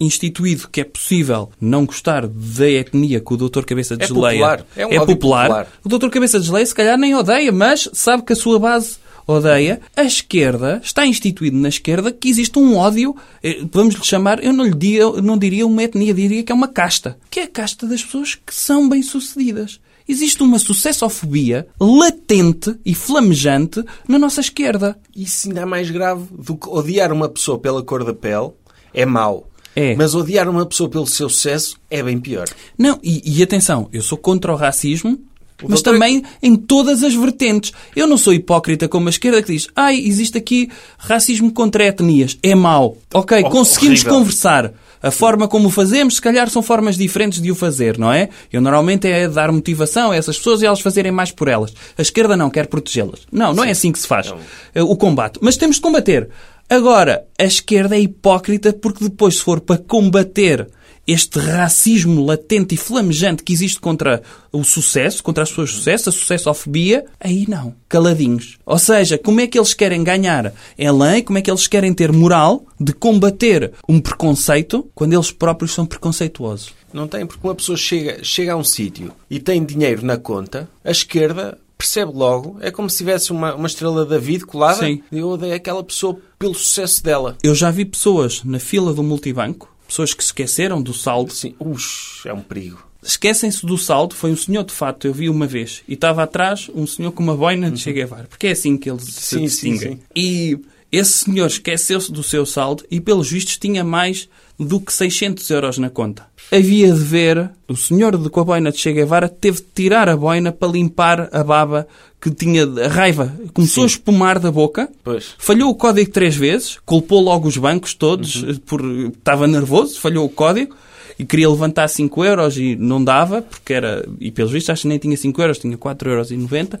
instituído 0.00 0.68
que 0.68 0.80
é 0.80 0.84
possível 0.84 1.50
não 1.60 1.86
gostar 1.86 2.26
da 2.26 2.68
etnia 2.68 3.20
que 3.20 3.32
o 3.32 3.36
doutor 3.36 3.64
Cabeça 3.64 3.96
de 3.96 4.04
É 4.04 4.06
Geleia 4.06 4.30
popular. 4.32 4.66
É 4.76 4.86
um 4.86 4.88
ódio 4.90 5.06
popular. 5.06 5.66
O 5.84 5.88
doutor 5.88 6.10
Cabeça 6.10 6.40
de 6.40 6.46
Geleia 6.46 6.66
se 6.66 6.74
calhar 6.74 6.98
nem 6.98 7.14
odeia, 7.14 7.52
mas 7.52 7.88
sabe 7.92 8.22
que 8.24 8.32
a 8.32 8.36
sua 8.36 8.58
base 8.58 8.96
odeia. 9.26 9.80
A 9.96 10.04
esquerda, 10.04 10.80
está 10.82 11.06
instituído 11.06 11.56
na 11.56 11.68
esquerda 11.68 12.12
que 12.12 12.28
existe 12.28 12.58
um 12.58 12.76
ódio, 12.76 13.16
eh, 13.42 13.64
vamos 13.72 13.94
lhe 13.94 14.04
chamar, 14.04 14.42
eu 14.42 14.52
não 14.52 14.64
lhe 14.64 14.74
diria, 14.74 15.10
não 15.22 15.38
diria 15.38 15.66
uma 15.66 15.82
etnia, 15.82 16.14
diria 16.14 16.42
que 16.42 16.52
é 16.52 16.54
uma 16.54 16.68
casta. 16.68 17.18
Que 17.30 17.40
é 17.40 17.42
a 17.44 17.48
casta 17.48 17.86
das 17.86 18.02
pessoas 18.02 18.34
que 18.34 18.54
são 18.54 18.88
bem-sucedidas. 18.88 19.80
Existe 20.06 20.42
uma 20.42 20.58
sucessofobia 20.58 21.66
latente 21.80 22.76
e 22.84 22.94
flamejante 22.94 23.82
na 24.06 24.18
nossa 24.18 24.40
esquerda. 24.40 24.98
Isso 25.16 25.48
ainda 25.48 25.62
é 25.62 25.64
mais 25.64 25.90
grave 25.90 26.26
do 26.30 26.56
que 26.56 26.68
odiar 26.68 27.10
uma 27.10 27.28
pessoa 27.28 27.58
pela 27.58 27.82
cor 27.82 28.04
da 28.04 28.12
pele 28.12 28.50
é 28.94 29.04
mau. 29.04 29.50
É. 29.76 29.96
Mas 29.96 30.14
odiar 30.14 30.48
uma 30.48 30.64
pessoa 30.64 30.88
pelo 30.88 31.06
seu 31.06 31.28
sucesso 31.28 31.76
é 31.90 32.02
bem 32.02 32.20
pior. 32.20 32.46
Não, 32.78 33.00
e, 33.02 33.22
e 33.24 33.42
atenção, 33.42 33.88
eu 33.92 34.02
sou 34.02 34.16
contra 34.16 34.52
o 34.52 34.56
racismo, 34.56 35.18
O 35.62 35.68
mas 35.68 35.80
doutor- 35.80 35.92
também 35.94 36.22
em 36.42 36.56
todas 36.56 37.02
as 37.02 37.14
vertentes. 37.14 37.72
Eu 37.94 38.06
não 38.06 38.16
sou 38.18 38.32
hipócrita 38.34 38.88
como 38.88 39.06
a 39.06 39.10
esquerda 39.10 39.40
que 39.42 39.52
diz 39.52 39.68
ai, 39.74 39.98
existe 40.00 40.36
aqui 40.36 40.68
racismo 40.98 41.52
contra 41.52 41.84
etnias. 41.84 42.36
É 42.42 42.54
mau. 42.54 42.96
Ok, 43.14 43.42
Hor- 43.44 43.50
conseguimos 43.50 44.00
horrível. 44.00 44.18
conversar. 44.18 44.72
A 45.02 45.10
forma 45.10 45.46
como 45.46 45.68
o 45.68 45.70
fazemos, 45.70 46.14
se 46.14 46.22
calhar 46.22 46.48
são 46.48 46.62
formas 46.62 46.96
diferentes 46.96 47.40
de 47.40 47.50
o 47.50 47.54
fazer, 47.54 47.98
não 47.98 48.10
é? 48.10 48.30
Eu 48.50 48.62
normalmente 48.62 49.06
é 49.06 49.28
dar 49.28 49.52
motivação 49.52 50.10
a 50.12 50.16
essas 50.16 50.38
pessoas 50.38 50.62
e 50.62 50.66
elas 50.66 50.80
fazerem 50.80 51.12
mais 51.12 51.30
por 51.30 51.46
elas. 51.46 51.74
A 51.98 52.00
esquerda 52.00 52.36
não 52.38 52.48
quer 52.48 52.66
protegê-las. 52.68 53.20
Não, 53.30 53.52
não 53.52 53.62
é 53.64 53.70
assim 53.70 53.92
que 53.92 53.98
se 53.98 54.06
faz 54.06 54.32
eh, 54.74 54.82
o 54.82 54.96
combate. 54.96 55.38
Mas 55.42 55.58
temos 55.58 55.76
de 55.76 55.82
combater. 55.82 56.30
Agora, 56.70 57.22
a 57.38 57.44
esquerda 57.44 57.94
é 57.94 58.00
hipócrita 58.00 58.72
porque 58.72 59.04
depois, 59.04 59.36
se 59.36 59.42
for 59.42 59.60
para 59.60 59.76
combater 59.76 60.66
este 61.06 61.38
racismo 61.38 62.24
latente 62.24 62.74
e 62.74 62.78
flamejante 62.78 63.42
que 63.42 63.52
existe 63.52 63.80
contra 63.80 64.22
o 64.52 64.64
sucesso, 64.64 65.22
contra 65.22 65.42
as 65.42 65.50
pessoas 65.50 65.70
de 65.70 65.76
sucesso, 65.76 66.08
a 66.08 66.12
sucessofobia, 66.12 67.04
aí 67.20 67.44
não. 67.48 67.74
Caladinhos. 67.88 68.58
Ou 68.64 68.78
seja, 68.78 69.18
como 69.18 69.40
é 69.40 69.46
que 69.46 69.58
eles 69.58 69.74
querem 69.74 70.02
ganhar 70.02 70.52
em 70.78 70.90
lei, 70.90 71.22
como 71.22 71.38
é 71.38 71.42
que 71.42 71.50
eles 71.50 71.66
querem 71.66 71.92
ter 71.92 72.12
moral 72.12 72.64
de 72.80 72.92
combater 72.92 73.72
um 73.88 74.00
preconceito 74.00 74.88
quando 74.94 75.12
eles 75.12 75.30
próprios 75.30 75.72
são 75.72 75.86
preconceituosos? 75.86 76.72
Não 76.92 77.08
tem, 77.08 77.26
porque 77.26 77.46
uma 77.46 77.54
pessoa 77.54 77.76
chega, 77.76 78.22
chega 78.22 78.52
a 78.52 78.56
um 78.56 78.64
sítio 78.64 79.12
e 79.28 79.40
tem 79.40 79.64
dinheiro 79.64 80.04
na 80.04 80.16
conta, 80.16 80.68
a 80.84 80.90
esquerda 80.90 81.58
percebe 81.76 82.12
logo, 82.14 82.56
é 82.60 82.70
como 82.70 82.88
se 82.88 82.98
tivesse 82.98 83.32
uma, 83.32 83.54
uma 83.54 83.66
estrela 83.66 84.04
da 84.04 84.16
David 84.16 84.46
colada 84.46 84.78
Sim. 84.78 85.02
e 85.10 85.18
eu 85.18 85.28
odeio 85.28 85.54
aquela 85.54 85.82
pessoa 85.82 86.16
pelo 86.38 86.54
sucesso 86.54 87.02
dela. 87.02 87.36
Eu 87.42 87.54
já 87.54 87.70
vi 87.70 87.84
pessoas 87.84 88.42
na 88.44 88.58
fila 88.58 88.94
do 88.94 89.02
multibanco, 89.02 89.73
pessoas 89.86 90.14
que 90.14 90.22
se 90.22 90.28
esqueceram 90.28 90.82
do 90.82 90.92
saldo, 90.94 91.32
Sim, 91.32 91.54
ux, 91.58 92.22
é 92.26 92.32
um 92.32 92.40
perigo. 92.40 92.82
Esquecem-se 93.02 93.66
do 93.66 93.76
saldo, 93.76 94.14
foi 94.14 94.30
um 94.32 94.36
senhor 94.36 94.64
de 94.64 94.72
fato, 94.72 95.06
eu 95.06 95.12
vi 95.12 95.28
uma 95.28 95.46
vez, 95.46 95.82
e 95.86 95.92
estava 95.92 96.22
atrás 96.22 96.70
um 96.74 96.86
senhor 96.86 97.12
com 97.12 97.22
uma 97.22 97.36
boina 97.36 97.70
de 97.70 97.78
Che 97.78 97.92
Guevara, 97.92 98.24
porque 98.28 98.46
é 98.46 98.52
assim 98.52 98.76
que 98.78 98.88
eles 98.90 99.04
se 99.04 99.36
Uhum. 99.36 99.42
Sim, 99.42 99.48
sim, 99.48 99.70
distinguem. 99.72 99.96
sim. 99.96 100.02
E 100.16 100.58
esse 100.90 101.12
senhor 101.24 101.46
esqueceu-se 101.46 102.10
do 102.10 102.22
seu 102.22 102.46
saldo 102.46 102.82
e, 102.90 103.00
pelos 103.00 103.30
vistos, 103.30 103.58
tinha 103.58 103.84
mais 103.84 104.26
do 104.58 104.80
que 104.80 104.92
600 104.92 105.48
euros 105.50 105.78
na 105.78 105.90
conta. 105.90 106.26
Havia 106.52 106.92
de 106.92 107.00
ver, 107.00 107.50
o 107.68 107.76
senhor 107.76 108.16
de, 108.16 108.28
com 108.30 108.40
a 108.40 108.44
boina 108.44 108.70
de 108.70 108.78
Che 108.78 108.92
Guevara 108.92 109.28
teve 109.28 109.58
de 109.58 109.66
tirar 109.74 110.08
a 110.08 110.16
boina 110.16 110.52
para 110.52 110.68
limpar 110.70 111.28
a 111.32 111.42
baba 111.42 111.88
que 112.20 112.30
tinha 112.30 112.64
a 112.64 112.88
raiva. 112.88 113.34
Começou 113.52 113.84
a 113.84 113.86
espumar 113.86 114.38
da 114.38 114.50
boca, 114.52 114.88
Pois. 115.02 115.34
Falhou 115.38 115.70
o 115.70 115.74
código 115.74 116.10
três 116.10 116.36
vezes, 116.36 116.78
culpou 116.86 117.20
logo 117.20 117.48
os 117.48 117.56
bancos 117.56 117.94
todos, 117.94 118.42
Uhum. 118.42 118.54
por, 118.66 118.80
estava 119.08 119.46
nervoso, 119.46 119.98
falhou 120.00 120.24
o 120.24 120.28
código 120.30 120.74
e 121.18 121.24
queria 121.24 121.48
levantar 121.48 121.86
5 121.88 122.24
euros 122.24 122.56
e 122.56 122.76
não 122.76 123.02
dava, 123.02 123.42
porque 123.42 123.72
era, 123.72 124.04
e 124.20 124.30
pelos 124.30 124.50
vistos 124.52 124.70
acho 124.70 124.82
que 124.82 124.88
nem 124.88 124.98
tinha 124.98 125.16
5 125.16 125.40
euros, 125.42 125.58
tinha 125.58 125.76
4 125.76 126.10
euros 126.10 126.30
e 126.30 126.36
90 126.36 126.80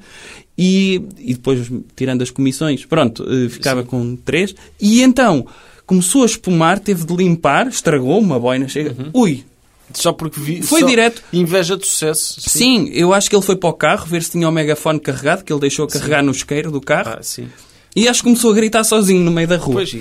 e, 0.56 1.02
e 1.18 1.34
depois, 1.34 1.70
tirando 1.96 2.22
as 2.22 2.30
comissões, 2.30 2.84
pronto, 2.84 3.24
eh, 3.28 3.48
ficava 3.48 3.82
com 3.84 4.16
3 4.16 4.54
e 4.80 5.02
então 5.02 5.46
começou 5.86 6.22
a 6.22 6.26
espumar, 6.26 6.78
teve 6.78 7.04
de 7.04 7.14
limpar, 7.14 7.66
estragou 7.68 8.18
uma 8.18 8.38
boina, 8.38 8.68
chega, 8.68 8.94
Uhum. 8.98 9.10
ui, 9.12 9.44
Só 9.92 10.12
porque 10.12 10.40
vi. 10.40 10.62
Foi 10.62 10.80
só 10.80 10.86
direto. 10.86 11.22
Inveja 11.32 11.76
de 11.76 11.86
sucesso. 11.86 12.40
sim, 12.40 12.88
eu 12.92 13.12
acho 13.12 13.28
que 13.28 13.36
ele 13.36 13.42
foi 13.44 13.54
para 13.54 13.68
o 13.68 13.72
carro 13.74 14.06
ver 14.06 14.22
se 14.22 14.30
tinha 14.32 14.48
o 14.48 14.52
megafone 14.52 14.98
carregado, 14.98 15.44
que 15.44 15.52
ele 15.52 15.60
deixou 15.60 15.86
carregar 15.86 16.22
no 16.22 16.32
isqueiro 16.32 16.70
do 16.72 16.80
carro 16.80 17.16
Ah, 17.18 17.22
sim. 17.22 17.48
e 17.94 18.08
acho 18.08 18.20
que 18.22 18.24
começou 18.24 18.50
a 18.50 18.54
gritar 18.54 18.82
sozinho 18.82 19.20
no 19.20 19.30
meio 19.30 19.46
da 19.46 19.56
rua. 19.56 19.74
Pois, 19.84 19.92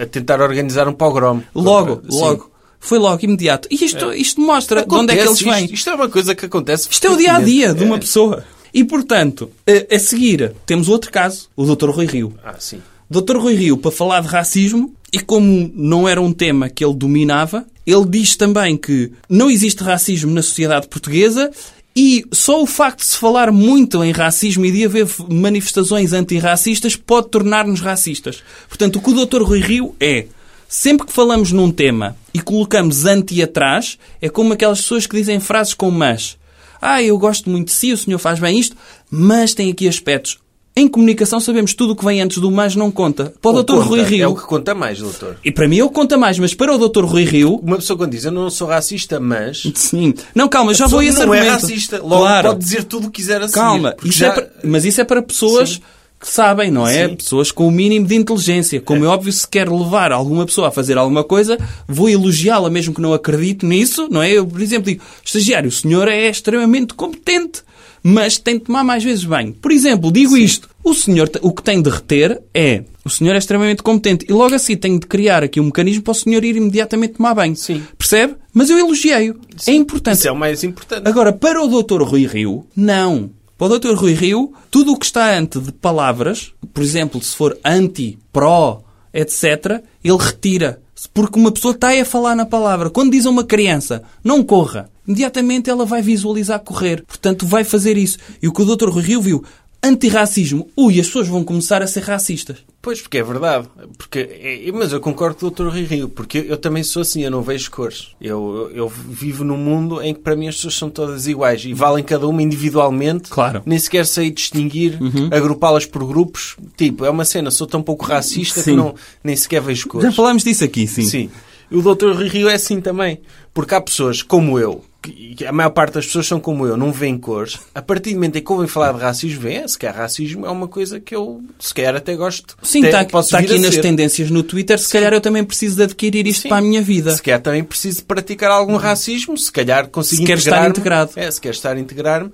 a, 0.00 0.06
tentar 0.06 0.40
organizar 0.40 0.86
um 0.86 0.92
pogrom. 0.92 1.40
Logo, 1.54 2.02
sim. 2.08 2.18
logo. 2.20 2.50
Foi 2.78 2.98
logo, 2.98 3.24
imediato. 3.24 3.68
E 3.70 3.82
isto, 3.84 4.12
isto 4.12 4.40
mostra 4.40 4.84
de 4.84 4.94
onde 4.94 5.12
é 5.12 5.16
que 5.16 5.22
eles 5.22 5.40
Acontece 5.40 5.44
vêm. 5.56 5.64
Isto, 5.64 5.74
isto 5.74 5.90
é 5.90 5.94
uma 5.94 6.08
coisa 6.08 6.34
que 6.34 6.46
acontece. 6.46 6.88
Isto 6.90 7.06
é 7.06 7.10
o 7.10 7.16
dia 7.16 7.34
a 7.36 7.40
dia 7.40 7.72
de 7.72 7.84
uma 7.84 7.96
É. 7.96 8.00
pessoa. 8.00 8.44
E, 8.74 8.84
portanto, 8.84 9.50
a, 9.66 9.94
a 9.94 9.98
seguir, 9.98 10.52
temos 10.66 10.88
outro 10.88 11.10
caso, 11.10 11.48
o 11.56 11.64
Dr. 11.64 11.90
Rui 11.90 12.06
Rio. 12.06 12.34
Ah, 12.44 12.56
sim. 12.58 12.80
Dr. 13.08 13.36
Rui 13.38 13.54
Rio, 13.54 13.76
para 13.76 13.90
falar 13.92 14.20
de 14.20 14.28
racismo, 14.28 14.92
e 15.12 15.20
como 15.20 15.70
não 15.74 16.08
era 16.08 16.20
um 16.20 16.32
tema 16.32 16.68
que 16.68 16.84
ele 16.84 16.94
dominava, 16.94 17.66
ele 17.86 18.06
diz 18.06 18.34
também 18.36 18.76
que 18.76 19.12
não 19.28 19.50
existe 19.50 19.82
racismo 19.82 20.32
na 20.32 20.42
sociedade 20.42 20.88
portuguesa 20.88 21.50
e 21.94 22.24
só 22.32 22.62
o 22.62 22.66
facto 22.66 23.00
de 23.00 23.06
se 23.06 23.18
falar 23.18 23.52
muito 23.52 24.02
em 24.02 24.12
racismo 24.12 24.64
e 24.64 24.72
de 24.72 24.84
haver 24.84 25.06
manifestações 25.28 26.12
antirracistas 26.12 26.96
pode 26.96 27.28
tornar-nos 27.28 27.80
racistas. 27.80 28.42
Portanto, 28.68 28.96
o 28.96 29.02
que 29.02 29.10
o 29.10 29.26
Dr. 29.26 29.42
Rui 29.42 29.60
Rio 29.60 29.94
é, 30.00 30.26
sempre 30.66 31.06
que 31.06 31.12
falamos 31.12 31.52
num 31.52 31.70
tema 31.70 32.16
e 32.32 32.40
colocamos 32.40 33.04
anti 33.04 33.42
atrás, 33.42 33.98
é 34.22 34.28
como 34.30 34.54
aquelas 34.54 34.80
pessoas 34.80 35.06
que 35.06 35.16
dizem 35.16 35.38
frases 35.38 35.74
como 35.74 35.98
mas. 35.98 36.38
Ah, 36.80 37.02
eu 37.02 37.18
gosto 37.18 37.50
muito 37.50 37.68
de 37.68 37.74
si, 37.74 37.92
o 37.92 37.98
senhor 37.98 38.18
faz 38.18 38.40
bem 38.40 38.58
isto, 38.58 38.74
mas 39.10 39.52
tem 39.52 39.70
aqui 39.70 39.86
aspectos. 39.86 40.38
Em 40.74 40.88
comunicação 40.88 41.38
sabemos 41.38 41.74
tudo 41.74 41.92
o 41.92 41.96
que 41.96 42.04
vem 42.04 42.22
antes 42.22 42.38
do 42.38 42.50
mas 42.50 42.74
não 42.74 42.90
conta. 42.90 43.34
Para 43.42 43.50
o 43.50 43.54
Ou 43.56 43.62
Dr. 43.62 43.74
Rui 43.74 43.98
conta, 44.00 44.10
Rio... 44.10 44.22
É 44.24 44.26
o 44.26 44.34
que 44.34 44.42
conta 44.42 44.74
mais, 44.74 44.98
doutor. 44.98 45.36
E 45.44 45.50
para 45.52 45.68
mim 45.68 45.78
ele 45.78 45.88
conta 45.90 46.16
mais, 46.16 46.38
mas 46.38 46.54
para 46.54 46.74
o 46.74 46.88
Dr. 46.88 47.04
Rui 47.04 47.24
Rio... 47.24 47.56
Uma 47.56 47.76
pessoa 47.76 47.96
quando 47.96 48.12
diz 48.12 48.24
eu 48.24 48.32
não 48.32 48.48
sou 48.48 48.68
racista, 48.68 49.20
mas. 49.20 49.62
Sim. 49.74 50.14
Não, 50.34 50.48
calma, 50.48 50.72
já 50.72 50.86
vou 50.86 51.02
esse 51.02 51.16
não 51.18 51.32
argumento. 51.32 51.46
é 51.46 51.50
racista. 51.50 51.98
Logo 51.98 52.20
claro. 52.22 52.48
pode 52.48 52.60
dizer 52.60 52.84
tudo 52.84 53.08
o 53.08 53.10
que 53.10 53.20
quiser 53.20 53.36
a 53.42 53.48
seguir. 53.48 53.60
Calma, 53.60 53.94
isso 54.02 54.18
já- 54.18 54.28
é 54.28 54.30
para- 54.32 54.50
mas 54.64 54.84
isso 54.86 54.98
é 55.00 55.04
para 55.04 55.20
pessoas 55.20 55.70
Sim. 55.74 55.80
que 56.18 56.26
sabem, 56.28 56.70
não 56.70 56.86
é? 56.88 57.06
Sim. 57.06 57.16
Pessoas 57.16 57.52
com 57.52 57.68
o 57.68 57.70
mínimo 57.70 58.06
de 58.06 58.14
inteligência. 58.14 58.80
Como 58.80 59.04
é. 59.04 59.08
óbvio, 59.08 59.30
se 59.30 59.46
quer 59.46 59.68
levar 59.70 60.10
alguma 60.10 60.46
pessoa 60.46 60.68
a 60.68 60.70
fazer 60.70 60.96
alguma 60.96 61.22
coisa, 61.22 61.58
vou 61.86 62.08
elogiá-la 62.08 62.70
mesmo 62.70 62.94
que 62.94 63.00
não 63.02 63.12
acredito 63.12 63.66
nisso, 63.66 64.08
não 64.10 64.22
é? 64.22 64.30
Eu, 64.32 64.46
por 64.46 64.62
exemplo, 64.62 64.84
digo, 64.86 65.02
estagiário, 65.22 65.68
o 65.68 65.72
senhor 65.72 66.08
é 66.08 66.30
extremamente 66.30 66.94
competente, 66.94 67.60
mas 68.02 68.38
tem 68.38 68.58
de 68.58 68.64
tomar 68.64 68.82
mais 68.82 69.04
vezes 69.04 69.24
banho. 69.24 69.52
Por 69.54 69.70
exemplo, 69.70 70.10
digo 70.10 70.36
isto, 70.36 70.68
o 70.82 70.94
senhor, 70.94 71.30
o 71.40 71.52
que 71.52 71.62
tem 71.62 71.80
de 71.80 71.88
reter 71.88 72.42
é, 72.52 72.82
o 73.04 73.10
senhor 73.10 73.34
é 73.34 73.38
extremamente 73.38 73.82
competente 73.82 74.26
e 74.28 74.32
logo 74.32 74.54
assim 74.54 74.76
tenho 74.76 74.98
de 74.98 75.06
criar 75.06 75.42
aqui 75.42 75.60
um 75.60 75.64
mecanismo 75.64 76.02
para 76.02 76.12
o 76.12 76.14
senhor 76.14 76.44
ir 76.44 76.56
imediatamente 76.56 77.14
tomar 77.14 77.34
banho. 77.34 77.56
Sim. 77.56 77.82
Percebe? 77.98 78.36
Mas 78.52 78.70
eu 78.70 78.78
elogiei-o. 78.78 79.40
É 79.66 79.72
importante. 79.72 80.18
Isso 80.18 80.28
é 80.28 80.32
o 80.32 80.36
mais 80.36 80.62
importante. 80.62 81.08
Agora, 81.08 81.32
para 81.32 81.62
o 81.62 81.82
Dr. 81.82 82.02
Rui 82.02 82.26
Rio, 82.26 82.66
não. 82.76 83.30
Para 83.56 83.74
o 83.74 83.78
Dr. 83.78 83.94
Rui 83.94 84.12
Rio, 84.12 84.52
tudo 84.70 84.92
o 84.92 84.98
que 84.98 85.06
está 85.06 85.36
antes 85.36 85.62
de 85.62 85.72
palavras, 85.72 86.52
por 86.72 86.82
exemplo, 86.82 87.22
se 87.22 87.36
for 87.36 87.56
anti, 87.64 88.18
pró, 88.32 88.82
etc., 89.12 89.82
ele 90.02 90.18
retira. 90.18 90.80
Porque 91.12 91.38
uma 91.38 91.50
pessoa 91.50 91.74
está 91.74 91.88
aí 91.88 92.00
a 92.00 92.04
falar 92.04 92.36
na 92.36 92.46
palavra. 92.46 92.90
Quando 92.90 93.12
diz 93.12 93.26
a 93.26 93.30
uma 93.30 93.44
criança, 93.44 94.02
não 94.22 94.42
corra, 94.42 94.90
imediatamente 95.06 95.68
ela 95.70 95.84
vai 95.84 96.02
visualizar 96.02 96.60
correr. 96.60 97.02
Portanto, 97.06 97.46
vai 97.46 97.64
fazer 97.64 97.96
isso. 97.96 98.18
E 98.42 98.48
o 98.48 98.52
que 98.52 98.62
o 98.62 98.76
Dr. 98.76 98.88
Rui 98.88 99.02
Rio 99.02 99.20
viu, 99.22 99.44
antirracismo. 99.84 100.68
Ui, 100.76 101.00
as 101.00 101.06
pessoas 101.06 101.26
vão 101.28 101.42
começar 101.42 101.82
a 101.82 101.86
ser 101.86 102.04
racistas. 102.04 102.58
Pois, 102.80 103.00
porque 103.00 103.18
é 103.18 103.22
verdade. 103.22 103.68
Porque, 103.98 104.18
é- 104.18 104.70
mas 104.72 104.92
eu 104.92 105.00
concordo 105.00 105.36
com 105.36 105.46
o 105.46 105.50
Dr. 105.50 105.68
Rui 105.72 105.84
Rio, 105.84 106.08
porque 106.08 106.38
eu, 106.38 106.44
eu 106.44 106.56
também 106.56 106.82
sou 106.84 107.02
assim, 107.02 107.22
eu 107.22 107.30
não 107.30 107.42
vejo 107.42 107.70
cores. 107.70 108.08
Eu, 108.20 108.70
eu, 108.70 108.76
eu 108.76 108.88
vivo 108.88 109.42
num 109.44 109.56
mundo 109.56 110.00
em 110.00 110.14
que 110.14 110.20
para 110.20 110.36
mim 110.36 110.46
as 110.48 110.54
pessoas 110.56 110.74
são 110.76 110.88
todas 110.88 111.26
iguais 111.26 111.64
e 111.64 111.74
valem 111.74 112.04
cada 112.04 112.26
uma 112.28 112.42
individualmente. 112.42 113.28
Claro. 113.28 113.58
Uhum. 113.58 113.64
Nem 113.66 113.78
sequer 113.78 114.06
sei 114.06 114.30
distinguir, 114.30 114.98
agrupá-las 115.32 115.84
por 115.86 116.04
grupos. 116.06 116.56
Tipo, 116.76 117.04
é 117.04 117.10
uma 117.10 117.24
cena, 117.24 117.50
sou 117.50 117.66
tão 117.66 117.82
pouco 117.82 118.04
racista 118.04 118.60
Sim. 118.60 118.70
que 118.72 118.76
não, 118.76 118.94
nem 119.22 119.34
sequer 119.36 119.60
vejo 119.60 119.88
cores. 119.88 120.08
Já 120.08 120.12
falámos 120.14 120.44
disso 120.44 120.64
aqui, 120.64 120.86
sim. 120.86 121.02
Sim. 121.02 121.30
E 121.70 121.76
o 121.76 121.82
Dr. 121.82 122.12
Rui 122.12 122.28
Rio 122.28 122.48
é 122.48 122.54
assim 122.54 122.80
também. 122.80 123.20
Porque 123.54 123.74
há 123.74 123.80
pessoas 123.80 124.22
como 124.22 124.58
eu, 124.58 124.84
que 125.02 125.44
a 125.44 125.52
maior 125.52 125.70
parte 125.70 125.94
das 125.94 126.06
pessoas 126.06 126.26
são 126.26 126.38
como 126.38 126.66
eu, 126.66 126.76
não 126.76 126.92
veem 126.92 127.18
cores. 127.18 127.58
A 127.74 127.82
partir 127.82 128.10
do 128.10 128.14
momento 128.14 128.36
em 128.36 128.42
que 128.42 128.52
ouvem 128.52 128.68
falar 128.68 128.92
de 128.92 129.00
racismo, 129.00 129.40
vêem, 129.40 129.66
se 129.66 129.76
calhar 129.76 129.96
racismo 129.96 130.46
é 130.46 130.50
uma 130.50 130.68
coisa 130.68 131.00
que 131.00 131.14
eu, 131.14 131.42
se 131.58 131.74
calhar, 131.74 131.96
até 131.96 132.14
gosto. 132.14 132.56
Sim, 132.62 132.84
está, 132.84 133.02
vir 133.02 133.36
aqui 133.36 133.54
a 133.54 133.58
nas 133.58 133.74
ser. 133.74 133.82
tendências 133.82 134.30
no 134.30 134.42
Twitter. 134.42 134.78
Se 134.78 134.92
calhar 134.92 135.12
eu 135.12 135.20
também 135.20 135.42
preciso 135.42 135.76
de 135.76 135.82
adquirir 135.82 136.26
isto 136.26 136.42
Sim. 136.42 136.48
para 136.48 136.58
a 136.58 136.62
minha 136.62 136.80
vida. 136.80 137.12
Se 137.14 137.22
calhar 137.22 137.40
também 137.40 137.64
preciso 137.64 138.04
praticar 138.04 138.50
algum 138.50 138.76
racismo, 138.76 139.36
se 139.36 139.50
calhar 139.50 139.88
consigo 139.88 140.22
Se 140.22 140.26
quer 140.26 140.38
estar 140.38 140.68
integrado. 140.68 141.10
É, 141.16 141.30
se 141.30 141.40
quer 141.40 141.50
estar 141.50 141.76
a 141.76 141.80
integrar-me. 141.80 142.30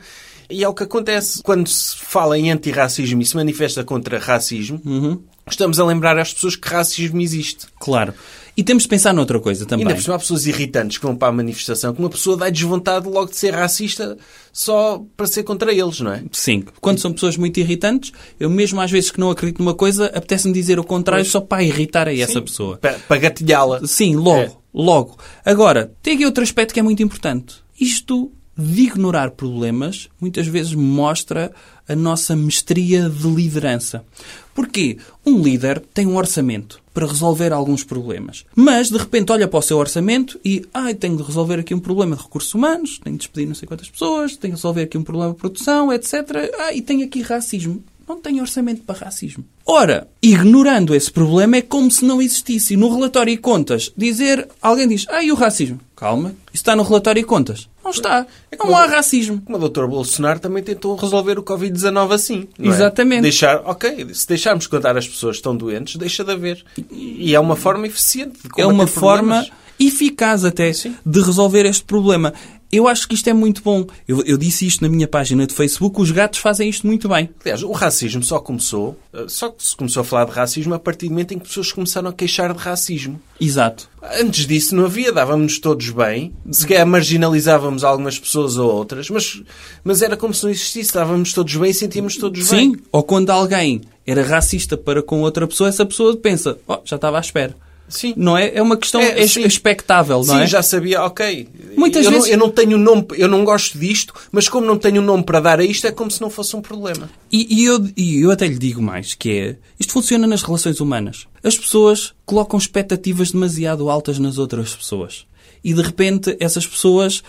E 0.50 0.64
é 0.64 0.68
o 0.68 0.72
que 0.72 0.82
acontece 0.82 1.42
quando 1.42 1.68
se 1.68 1.96
fala 1.96 2.38
em 2.38 2.50
antirracismo 2.50 3.20
e 3.20 3.26
se 3.26 3.36
manifesta 3.36 3.84
contra 3.84 4.18
racismo. 4.18 4.80
Uhum. 4.84 5.20
Estamos 5.50 5.78
a 5.78 5.84
lembrar 5.84 6.18
às 6.18 6.32
pessoas 6.32 6.56
que 6.56 6.68
racismo 6.68 7.20
existe. 7.20 7.66
Claro. 7.78 8.14
E 8.58 8.64
temos 8.64 8.82
de 8.82 8.88
pensar 8.88 9.14
noutra 9.14 9.38
coisa 9.38 9.64
também. 9.64 9.86
Ainda 9.86 9.94
por 9.94 10.02
cima 10.02 10.16
há 10.16 10.18
pessoas 10.18 10.44
irritantes 10.44 10.98
que 10.98 11.06
vão 11.06 11.14
para 11.14 11.28
a 11.28 11.32
manifestação 11.32 11.94
que 11.94 12.00
uma 12.00 12.10
pessoa 12.10 12.36
dá 12.36 12.50
desvontade 12.50 13.08
logo 13.08 13.30
de 13.30 13.36
ser 13.36 13.54
racista 13.54 14.18
só 14.52 15.00
para 15.16 15.28
ser 15.28 15.44
contra 15.44 15.72
eles, 15.72 16.00
não 16.00 16.12
é? 16.12 16.24
Sim. 16.32 16.64
Quando 16.80 16.98
são 16.98 17.12
pessoas 17.12 17.36
muito 17.36 17.60
irritantes, 17.60 18.12
eu 18.40 18.50
mesmo 18.50 18.80
às 18.80 18.90
vezes 18.90 19.12
que 19.12 19.20
não 19.20 19.30
acredito 19.30 19.60
numa 19.60 19.74
coisa, 19.74 20.06
apetece-me 20.06 20.52
dizer 20.52 20.76
o 20.80 20.82
contrário 20.82 21.24
só 21.24 21.40
para 21.40 21.62
irritar 21.62 22.08
a 22.08 22.12
essa 22.16 22.42
pessoa. 22.42 22.78
Para, 22.78 22.94
para 22.98 23.16
gatilhá-la. 23.18 23.86
Sim, 23.86 24.16
logo, 24.16 24.40
É. 24.40 24.50
logo. 24.74 25.16
Agora, 25.44 25.92
tem 26.02 26.14
aqui 26.16 26.26
outro 26.26 26.42
aspecto 26.42 26.74
que 26.74 26.80
é 26.80 26.82
muito 26.82 27.00
importante. 27.00 27.54
Isto 27.80 28.32
de 28.58 28.82
ignorar 28.82 29.30
problemas 29.30 30.08
muitas 30.20 30.48
vezes 30.48 30.74
mostra 30.74 31.52
a 31.88 31.94
nossa 31.94 32.34
mestria 32.34 33.08
de 33.08 33.28
liderança. 33.28 34.04
Porquê? 34.52 34.98
Um 35.24 35.40
líder 35.40 35.80
tem 35.94 36.06
um 36.06 36.16
orçamento 36.16 36.82
para 36.92 37.06
resolver 37.06 37.52
alguns 37.52 37.84
problemas. 37.84 38.44
Mas, 38.56 38.90
de 38.90 38.98
repente, 38.98 39.30
olha 39.30 39.46
para 39.46 39.60
o 39.60 39.62
seu 39.62 39.78
orçamento 39.78 40.40
e, 40.44 40.66
ai, 40.74 40.94
tenho 40.94 41.16
de 41.16 41.22
resolver 41.22 41.60
aqui 41.60 41.72
um 41.72 41.78
problema 41.78 42.16
de 42.16 42.22
recursos 42.22 42.52
humanos, 42.52 42.98
tenho 43.02 43.14
de 43.14 43.20
despedir 43.20 43.46
não 43.46 43.54
sei 43.54 43.68
quantas 43.68 43.88
pessoas, 43.88 44.36
tenho 44.36 44.54
de 44.54 44.58
resolver 44.58 44.82
aqui 44.82 44.98
um 44.98 45.04
problema 45.04 45.32
de 45.32 45.38
produção, 45.38 45.92
etc. 45.92 46.14
Ah, 46.58 46.74
e 46.74 46.82
tenho 46.82 47.06
aqui 47.06 47.22
racismo. 47.22 47.82
Não 48.08 48.16
tenho 48.20 48.40
orçamento 48.40 48.82
para 48.82 49.04
racismo. 49.04 49.44
Ora, 49.66 50.08
ignorando 50.22 50.94
esse 50.94 51.10
problema 51.12 51.56
é 51.58 51.62
como 51.62 51.90
se 51.90 52.04
não 52.04 52.22
existisse. 52.22 52.74
No 52.76 52.88
relatório 52.94 53.32
e 53.32 53.36
contas, 53.36 53.92
dizer, 53.96 54.48
alguém 54.62 54.88
diz, 54.88 55.04
ah, 55.10 55.22
e 55.22 55.30
o 55.30 55.34
racismo? 55.34 55.78
Calma, 55.94 56.30
isso 56.46 56.62
está 56.62 56.74
no 56.74 56.82
relatório 56.84 57.20
e 57.20 57.24
contas. 57.24 57.68
Não 57.84 57.90
está. 57.90 58.26
Não 58.52 58.58
como- 58.58 58.74
há 58.76 58.86
racismo. 58.86 59.42
Como 59.44 59.58
o 59.58 59.68
Dr. 59.68 59.86
Bolsonaro 59.86 60.38
também 60.40 60.62
tentou 60.62 60.94
resolver 60.96 61.38
o 61.38 61.42
Covid-19 61.42 62.12
assim. 62.14 62.48
não 62.58 62.70
é? 62.70 62.74
Exatamente. 62.74 63.22
Deixar, 63.22 63.62
ok, 63.66 64.08
se 64.14 64.26
deixarmos 64.26 64.66
contar 64.66 64.96
as 64.96 65.06
pessoas 65.06 65.36
que 65.36 65.40
estão 65.40 65.56
doentes, 65.56 65.96
deixa 65.96 66.24
de 66.24 66.32
haver. 66.32 66.64
E 66.90 67.34
é 67.34 67.40
uma 67.40 67.56
forma 67.56 67.86
eficiente 67.86 68.38
de 68.42 68.46
É 68.46 68.62
combater 68.62 68.72
uma 68.72 68.86
problemas. 68.86 69.46
forma 69.48 69.58
eficaz 69.78 70.44
até 70.44 70.72
Sim. 70.72 70.96
de 71.04 71.20
resolver 71.20 71.64
este 71.66 71.84
problema. 71.84 72.32
Eu 72.70 72.86
acho 72.86 73.08
que 73.08 73.14
isto 73.14 73.28
é 73.28 73.32
muito 73.32 73.62
bom. 73.62 73.86
Eu, 74.06 74.22
eu 74.24 74.36
disse 74.36 74.66
isto 74.66 74.82
na 74.82 74.88
minha 74.88 75.08
página 75.08 75.46
de 75.46 75.54
Facebook, 75.54 76.00
os 76.00 76.10
gatos 76.10 76.38
fazem 76.38 76.68
isto 76.68 76.86
muito 76.86 77.08
bem. 77.08 77.30
Aliás, 77.40 77.62
o 77.62 77.72
racismo 77.72 78.22
só 78.22 78.38
começou, 78.38 78.98
eh, 79.12 79.24
só 79.26 79.48
que 79.48 79.64
se 79.64 79.74
começou 79.74 80.02
a 80.02 80.04
falar 80.04 80.26
de 80.26 80.32
racismo 80.32 80.74
a 80.74 80.78
partir 80.78 81.06
do 81.06 81.12
momento 81.12 81.32
em 81.32 81.38
que 81.38 81.48
pessoas 81.48 81.72
começaram 81.72 82.10
a 82.10 82.12
queixar 82.12 82.52
de 82.52 82.58
racismo. 82.58 83.20
Exato. 83.40 83.88
Antes 84.20 84.46
disso 84.46 84.76
não 84.76 84.84
havia, 84.84 85.10
dávamos 85.10 85.58
todos 85.58 85.88
bem, 85.90 86.32
se 86.50 86.66
calhar 86.66 86.86
marginalizávamos 86.86 87.84
algumas 87.84 88.18
pessoas 88.18 88.56
ou 88.58 88.70
outras, 88.70 89.08
mas, 89.08 89.42
mas 89.82 90.02
era 90.02 90.16
como 90.16 90.34
se 90.34 90.44
não 90.44 90.50
existisse, 90.50 90.92
dávamos 90.92 91.32
todos 91.32 91.54
bem 91.56 91.70
e 91.70 91.74
sentíamos 91.74 92.16
todos 92.16 92.46
Sim, 92.48 92.72
bem. 92.72 92.82
ou 92.92 93.02
quando 93.02 93.30
alguém 93.30 93.80
era 94.06 94.22
racista 94.22 94.76
para 94.76 95.02
com 95.02 95.20
outra 95.22 95.46
pessoa, 95.46 95.68
essa 95.68 95.84
pessoa 95.86 96.16
pensa, 96.16 96.58
oh, 96.66 96.78
já 96.84 96.96
estava 96.96 97.16
à 97.16 97.20
espera. 97.20 97.54
Sim. 97.88 98.12
Não 98.16 98.36
é? 98.36 98.54
É 98.54 98.60
uma 98.62 98.76
questão 98.76 99.00
É, 99.00 99.20
ex- 99.20 99.32
sim. 99.32 99.42
expectável, 99.44 100.18
não 100.18 100.36
Sim, 100.36 100.40
é? 100.42 100.46
já 100.46 100.62
sabia, 100.62 101.02
ok. 101.02 101.48
Muitas 101.76 102.04
eu 102.04 102.10
vezes- 102.10 102.26
Não, 102.26 102.32
eu 102.34 102.38
não 102.38 102.50
tenho 102.50 102.76
nome, 102.78 103.06
eu 103.16 103.26
não 103.28 103.44
gosto 103.44 103.78
disto, 103.78 104.12
mas 104.30 104.48
como 104.48 104.66
não 104.66 104.76
tenho 104.76 105.00
nome 105.00 105.22
para 105.22 105.40
dar 105.40 105.58
a 105.60 105.64
isto, 105.64 105.86
é 105.86 105.92
como 105.92 106.10
se 106.10 106.20
não 106.20 106.28
fosse 106.28 106.54
um 106.54 106.60
problema. 106.60 107.08
E, 107.32 107.60
e 107.62 107.64
eu, 107.64 107.88
e 107.96 108.20
eu 108.20 108.30
até 108.30 108.46
lhe 108.46 108.58
digo 108.58 108.82
mais, 108.82 109.14
que 109.14 109.30
é... 109.30 109.56
Isto 109.80 109.92
funciona 109.94 110.26
nas 110.26 110.42
relações 110.42 110.80
humanas. 110.80 111.26
As 111.42 111.56
pessoas 111.56 112.12
colocam 112.26 112.58
expectativas 112.58 113.30
demasiado 113.32 113.88
altas 113.88 114.18
nas 114.18 114.38
outras 114.38 114.74
pessoas. 114.74 115.26
E 115.64 115.72
de 115.74 115.82
repente 115.82 116.36
essas 116.38 116.66
pessoas... 116.66 117.22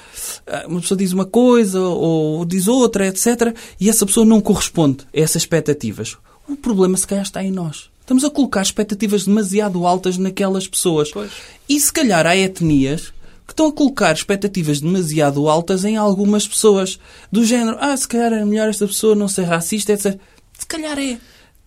ah, 0.46 0.66
Uma 0.68 0.82
pessoa 0.82 0.98
diz 0.98 1.14
uma 1.14 1.26
coisa 1.26 1.80
ou 1.82 2.46
diz 2.46 2.68
outra, 2.68 3.08
etc. 3.08 3.56
E 3.80 3.90
essa 3.90 4.06
pessoa 4.06 4.26
não 4.26 4.40
corresponde 4.42 5.00
a 5.16 5.20
essas 5.20 5.42
expectativas. 5.42 6.16
O 6.48 6.56
problema 6.56 6.98
se 6.98 7.08
calhar 7.08 7.24
está 7.24 7.44
em 7.44 7.52
nós. 7.52 7.90
Estamos 8.10 8.24
a 8.24 8.30
colocar 8.32 8.64
expectativas 8.64 9.24
demasiado 9.26 9.86
altas 9.86 10.18
naquelas 10.18 10.68
pessoas. 10.68 11.12
Pois. 11.12 11.30
E 11.70 11.80
se 11.80 11.94
calhar 11.94 12.26
há 12.26 12.36
etnias 12.36 13.14
que 13.46 13.54
estão 13.54 13.68
a 13.68 13.72
colocar 13.72 14.12
expectativas 14.12 14.82
demasiado 14.82 15.48
altas 15.48 15.86
em 15.86 15.96
algumas 15.96 16.48
pessoas. 16.48 16.98
Do 17.32 17.46
género, 17.46 17.78
ah, 17.80 17.96
se 17.96 18.08
calhar 18.08 18.34
é 18.34 18.44
melhor 18.44 18.68
esta 18.68 18.88
pessoa 18.88 19.14
não 19.14 19.28
ser 19.28 19.44
racista, 19.44 19.94
etc. 19.94 20.20
Se 20.58 20.66
calhar 20.66 20.98
é. 20.98 21.20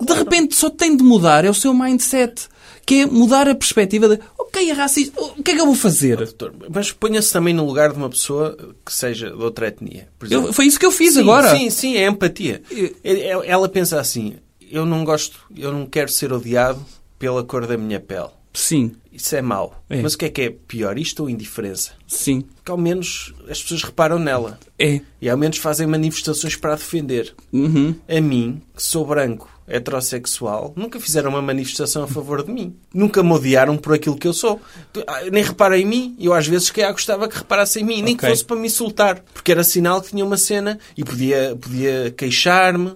De 0.04 0.12
repente 0.12 0.56
só 0.56 0.68
tem 0.68 0.96
de 0.96 1.04
mudar, 1.04 1.44
é 1.44 1.48
o 1.50 1.54
seu 1.54 1.72
mindset. 1.72 2.48
Que 2.84 3.02
é 3.02 3.06
mudar 3.06 3.48
a 3.48 3.54
perspectiva 3.54 4.08
de, 4.08 4.18
ok, 4.36 4.68
é 4.68 4.72
racista, 4.72 5.20
o 5.22 5.40
que 5.44 5.52
é 5.52 5.54
que 5.54 5.60
eu 5.60 5.66
vou 5.66 5.76
fazer? 5.76 6.16
Doutor, 6.16 6.52
Mas 6.68 6.90
ponha-se 6.90 7.32
também 7.32 7.54
no 7.54 7.64
lugar 7.64 7.92
de 7.92 7.98
uma 7.98 8.10
pessoa 8.10 8.58
que 8.84 8.92
seja 8.92 9.30
de 9.30 9.40
outra 9.40 9.68
etnia. 9.68 10.08
Eu- 10.28 10.52
foi 10.52 10.66
isso 10.66 10.80
que 10.80 10.86
eu 10.86 10.90
fiz 10.90 11.14
sim, 11.14 11.20
agora. 11.20 11.56
Sim, 11.56 11.70
sim, 11.70 11.96
é 11.96 12.08
empatia. 12.08 12.60
É- 12.68 12.92
é- 13.04 13.46
Ela 13.46 13.68
pensa 13.68 14.00
assim, 14.00 14.34
eu 14.72 14.84
não 14.86 15.04
gosto, 15.04 15.38
eu 15.56 15.72
não 15.72 15.86
quero 15.86 16.10
ser 16.10 16.32
odiado 16.32 16.84
pela 17.18 17.44
cor 17.44 17.66
da 17.66 17.76
minha 17.76 18.00
pele. 18.00 18.30
Sim, 18.54 18.92
Isso 19.10 19.34
é 19.36 19.40
mau. 19.40 19.82
É. 19.88 20.02
Mas 20.02 20.12
o 20.14 20.18
que 20.18 20.24
é 20.26 20.28
que 20.28 20.42
é 20.42 20.50
pior, 20.50 20.98
isto 20.98 21.20
ou 21.22 21.30
indiferença? 21.30 21.92
sim, 22.06 22.44
Que 22.64 22.70
ao 22.70 22.76
menos 22.76 23.32
as 23.48 23.62
pessoas 23.62 23.82
reparam 23.82 24.18
nela. 24.18 24.58
é. 24.78 25.00
E 25.20 25.28
ao 25.30 25.36
menos 25.38 25.56
fazem 25.58 25.86
manifestações 25.86 26.56
para 26.56 26.72
a 26.72 26.76
defender. 26.76 27.34
Uhum. 27.52 27.94
A 28.08 28.20
mim, 28.20 28.60
que 28.74 28.82
sou 28.82 29.06
branco, 29.06 29.48
heterossexual, 29.72 30.72
nunca 30.76 31.00
fizeram 31.00 31.30
uma 31.30 31.42
manifestação 31.42 32.02
a 32.04 32.06
favor 32.06 32.42
de 32.44 32.52
mim. 32.52 32.74
Nunca 32.92 33.22
me 33.22 33.32
odiaram 33.32 33.76
por 33.76 33.94
aquilo 33.94 34.16
que 34.16 34.28
eu 34.28 34.32
sou. 34.34 34.60
Ah, 35.06 35.22
Nem 35.30 35.42
reparam 35.42 35.76
em 35.76 35.86
mim. 35.86 36.16
Eu 36.20 36.34
às 36.34 36.46
vezes 36.46 36.70
que 36.70 36.86
gostava 36.92 37.28
que 37.28 37.36
reparassem 37.38 37.82
em 37.82 37.86
mim. 37.86 38.02
Nem 38.02 38.16
que 38.16 38.24
Ok. 38.24 38.30
fosse 38.30 38.44
para 38.44 38.56
me 38.56 38.66
insultar. 38.66 39.22
Porque 39.32 39.50
era 39.52 39.64
sinal 39.64 40.00
que 40.02 40.10
tinha 40.10 40.24
uma 40.24 40.36
cena 40.36 40.78
e 40.96 41.04
podia, 41.04 41.56
podia 41.60 42.12
queixar-me. 42.16 42.92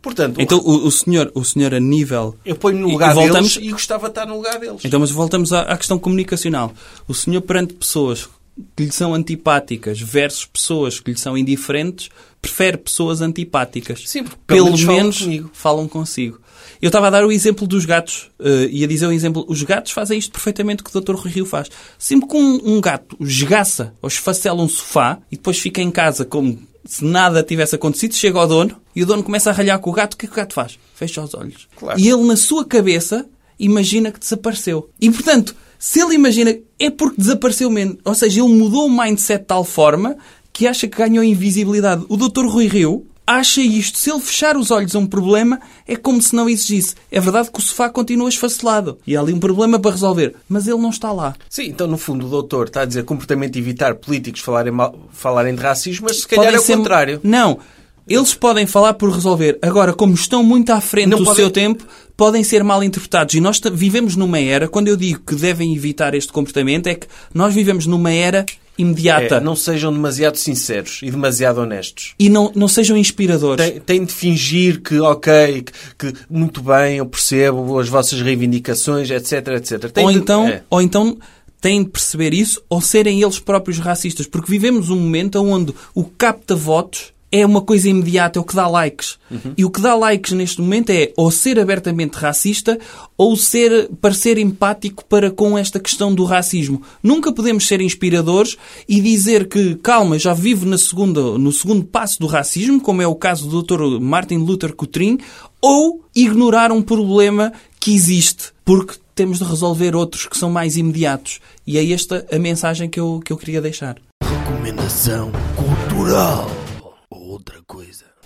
Portanto, 0.00 0.40
Então 0.40 0.58
o, 0.58 0.86
o 0.86 0.90
senhor, 0.90 1.30
o 1.34 1.44
senhor 1.44 1.74
a 1.74 1.80
nível 1.80 2.34
eu 2.44 2.56
ponho 2.56 2.78
no 2.78 2.88
lugar 2.88 3.12
e 3.12 3.14
voltamos- 3.14 3.54
deles 3.54 3.68
e 3.68 3.72
gostava 3.72 4.04
de 4.06 4.10
estar 4.12 4.26
no 4.26 4.36
lugar 4.36 4.58
deles. 4.58 4.80
Então, 4.84 5.00
mas 5.00 5.10
voltamos 5.10 5.52
à, 5.52 5.62
à 5.62 5.76
questão 5.76 5.98
comunicacional. 5.98 6.72
O 7.08 7.14
senhor, 7.14 7.40
perante 7.42 7.74
pessoas 7.74 8.28
que 8.76 8.84
lhe 8.84 8.92
são 8.92 9.14
antipáticas 9.14 10.00
versus 10.00 10.44
pessoas 10.44 11.00
que 11.00 11.10
lhe 11.10 11.18
são 11.18 11.36
indiferentes, 11.36 12.10
prefere 12.40 12.76
pessoas 12.76 13.20
antipáticas. 13.20 14.02
Sim, 14.06 14.24
porque 14.24 14.38
pelo 14.46 14.66
menos 14.66 14.82
falam 14.82 14.96
menos 15.00 15.18
comigo. 15.18 15.50
falam 15.52 15.88
consigo. 15.88 16.40
Eu 16.80 16.88
estava 16.88 17.06
a 17.06 17.10
dar 17.10 17.24
o 17.24 17.30
exemplo 17.30 17.66
dos 17.66 17.84
gatos 17.84 18.30
uh, 18.40 18.66
e 18.70 18.82
a 18.82 18.86
dizer 18.88 19.06
o 19.06 19.12
exemplo. 19.12 19.44
Os 19.48 19.62
gatos 19.62 19.92
fazem 19.92 20.18
isto 20.18 20.32
perfeitamente 20.32 20.82
que 20.82 20.96
o 20.96 21.00
Dr. 21.00 21.14
Rui 21.14 21.30
Rio 21.30 21.46
faz. 21.46 21.68
Sempre 21.96 22.28
que 22.28 22.36
um, 22.36 22.74
um 22.74 22.80
gato 22.80 23.16
esgaça 23.20 23.94
ou 24.02 24.08
esfacela 24.08 24.60
um 24.60 24.68
sofá 24.68 25.18
e 25.30 25.36
depois 25.36 25.58
fica 25.58 25.80
em 25.80 25.90
casa 25.90 26.24
como 26.24 26.58
se 26.84 27.04
nada 27.04 27.42
tivesse 27.42 27.76
acontecido, 27.76 28.14
chega 28.14 28.38
ao 28.38 28.48
dono 28.48 28.80
e 28.94 29.02
o 29.02 29.06
dono 29.06 29.22
começa 29.22 29.50
a 29.50 29.52
ralhar 29.52 29.78
com 29.78 29.90
o 29.90 29.92
gato. 29.92 30.14
O 30.14 30.16
que 30.16 30.26
é 30.26 30.28
que 30.28 30.34
o 30.34 30.36
gato 30.36 30.54
faz? 30.54 30.78
Fecha 30.94 31.22
os 31.22 31.34
olhos. 31.34 31.68
Claro. 31.76 31.98
E 31.98 32.08
ele, 32.08 32.22
na 32.24 32.36
sua 32.36 32.64
cabeça, 32.64 33.26
imagina 33.58 34.10
que 34.10 34.18
desapareceu. 34.18 34.90
E, 35.00 35.08
portanto, 35.10 35.54
se 35.84 36.00
ele 36.00 36.14
imagina, 36.14 36.56
é 36.78 36.90
porque 36.90 37.20
desapareceu 37.20 37.68
menos. 37.68 37.96
Ou 38.04 38.14
seja, 38.14 38.40
ele 38.40 38.54
mudou 38.54 38.86
o 38.86 38.90
mindset 38.90 39.40
de 39.40 39.46
tal 39.46 39.64
forma 39.64 40.16
que 40.52 40.64
acha 40.68 40.86
que 40.86 40.96
ganhou 40.96 41.24
invisibilidade. 41.24 42.04
O 42.08 42.16
Dr. 42.16 42.46
Rui 42.46 42.68
Rio 42.68 43.04
acha 43.26 43.60
isto. 43.60 43.98
Se 43.98 44.08
ele 44.10 44.20
fechar 44.20 44.56
os 44.56 44.70
olhos 44.70 44.94
a 44.94 44.98
um 45.00 45.06
problema, 45.06 45.58
é 45.88 45.96
como 45.96 46.22
se 46.22 46.36
não 46.36 46.48
existisse. 46.48 46.94
É 47.10 47.18
verdade 47.18 47.50
que 47.50 47.58
o 47.58 47.62
sofá 47.62 47.88
continua 47.90 48.28
esfacelado. 48.28 48.96
E 49.04 49.16
há 49.16 49.20
ali 49.20 49.32
um 49.32 49.40
problema 49.40 49.76
para 49.80 49.90
resolver. 49.90 50.36
Mas 50.48 50.68
ele 50.68 50.78
não 50.78 50.90
está 50.90 51.10
lá. 51.10 51.34
Sim, 51.50 51.64
então 51.64 51.88
no 51.88 51.98
fundo 51.98 52.26
o 52.26 52.30
doutor 52.30 52.66
está 52.68 52.82
a 52.82 52.84
dizer 52.84 53.04
comportamento 53.04 53.56
evitar 53.56 53.96
políticos 53.96 54.40
falarem, 54.40 54.72
mal, 54.72 54.96
falarem 55.12 55.52
de 55.54 55.62
racismo, 55.62 56.06
mas 56.08 56.20
se 56.20 56.28
calhar 56.28 56.44
Podem 56.44 56.58
é 56.58 56.60
o 56.60 56.64
ser- 56.64 56.76
contrário. 56.76 57.20
Não. 57.24 57.58
Eles 58.06 58.34
podem 58.34 58.66
falar 58.66 58.94
por 58.94 59.10
resolver. 59.10 59.58
Agora, 59.62 59.92
como 59.92 60.12
estão 60.14 60.42
muito 60.42 60.70
à 60.70 60.80
frente 60.80 61.06
Não 61.10 61.18
do 61.18 61.24
podem- 61.24 61.36
seu 61.44 61.50
tempo, 61.50 61.84
podem 62.22 62.44
ser 62.44 62.62
mal 62.62 62.84
interpretados. 62.84 63.34
E 63.34 63.40
nós 63.40 63.60
vivemos 63.72 64.14
numa 64.14 64.38
era, 64.38 64.68
quando 64.68 64.86
eu 64.86 64.96
digo 64.96 65.18
que 65.26 65.34
devem 65.34 65.74
evitar 65.74 66.14
este 66.14 66.32
comportamento, 66.32 66.86
é 66.86 66.94
que 66.94 67.08
nós 67.34 67.52
vivemos 67.52 67.84
numa 67.84 68.12
era 68.12 68.46
imediata. 68.78 69.38
É, 69.38 69.40
não 69.40 69.56
sejam 69.56 69.92
demasiado 69.92 70.36
sinceros 70.36 71.00
e 71.02 71.10
demasiado 71.10 71.58
honestos. 71.58 72.14
E 72.20 72.28
não, 72.28 72.52
não 72.54 72.68
sejam 72.68 72.96
inspiradores. 72.96 73.66
Tem, 73.66 73.80
tem 73.80 74.04
de 74.04 74.12
fingir 74.12 74.80
que, 74.82 75.00
ok, 75.00 75.64
que, 75.98 76.12
que 76.12 76.20
muito 76.30 76.62
bem, 76.62 76.98
eu 76.98 77.06
percebo 77.06 77.76
as 77.80 77.88
vossas 77.88 78.20
reivindicações, 78.20 79.10
etc, 79.10 79.48
etc. 79.56 79.90
Tem 79.90 80.04
ou, 80.04 80.12
de- 80.12 80.18
então, 80.18 80.46
é. 80.46 80.62
ou 80.70 80.80
então 80.80 81.18
têm 81.60 81.82
de 81.82 81.90
perceber 81.90 82.32
isso 82.32 82.62
ou 82.68 82.80
serem 82.80 83.20
eles 83.20 83.40
próprios 83.40 83.80
racistas. 83.80 84.28
Porque 84.28 84.48
vivemos 84.48 84.90
um 84.90 84.96
momento 84.96 85.42
onde 85.42 85.74
o 85.92 86.04
capta-votos 86.04 87.11
é 87.32 87.46
uma 87.46 87.62
coisa 87.62 87.88
imediata, 87.88 88.38
é 88.38 88.42
o 88.42 88.44
que 88.44 88.54
dá 88.54 88.68
likes. 88.68 89.18
Uhum. 89.30 89.54
E 89.56 89.64
o 89.64 89.70
que 89.70 89.80
dá 89.80 89.94
likes 89.94 90.32
neste 90.32 90.60
momento 90.60 90.90
é 90.90 91.10
ou 91.16 91.30
ser 91.30 91.58
abertamente 91.58 92.18
racista 92.18 92.78
ou 93.16 93.34
ser, 93.34 93.88
parecer 94.02 94.36
empático 94.36 95.02
para 95.06 95.30
com 95.30 95.56
esta 95.56 95.80
questão 95.80 96.14
do 96.14 96.24
racismo. 96.24 96.82
Nunca 97.02 97.32
podemos 97.32 97.66
ser 97.66 97.80
inspiradores 97.80 98.58
e 98.86 99.00
dizer 99.00 99.48
que, 99.48 99.76
calma, 99.76 100.18
já 100.18 100.34
vivo 100.34 100.66
na 100.66 100.76
segunda, 100.76 101.38
no 101.38 101.50
segundo 101.50 101.84
passo 101.84 102.20
do 102.20 102.26
racismo, 102.26 102.80
como 102.80 103.00
é 103.00 103.06
o 103.06 103.14
caso 103.14 103.48
do 103.48 103.62
Dr. 103.62 103.98
Martin 103.98 104.36
Luther 104.36 104.74
Coutrin, 104.74 105.18
ou 105.60 106.04
ignorar 106.14 106.70
um 106.70 106.82
problema 106.82 107.52
que 107.80 107.94
existe, 107.94 108.52
porque 108.64 108.96
temos 109.14 109.38
de 109.38 109.44
resolver 109.44 109.96
outros 109.96 110.26
que 110.26 110.36
são 110.36 110.50
mais 110.50 110.76
imediatos. 110.76 111.40
E 111.66 111.78
é 111.78 111.92
esta 111.92 112.26
a 112.30 112.38
mensagem 112.38 112.90
que 112.90 113.00
eu, 113.00 113.20
que 113.24 113.32
eu 113.32 113.36
queria 113.38 113.60
deixar. 113.60 113.96
Recomendação 114.22 115.32
cultural. 115.56 116.61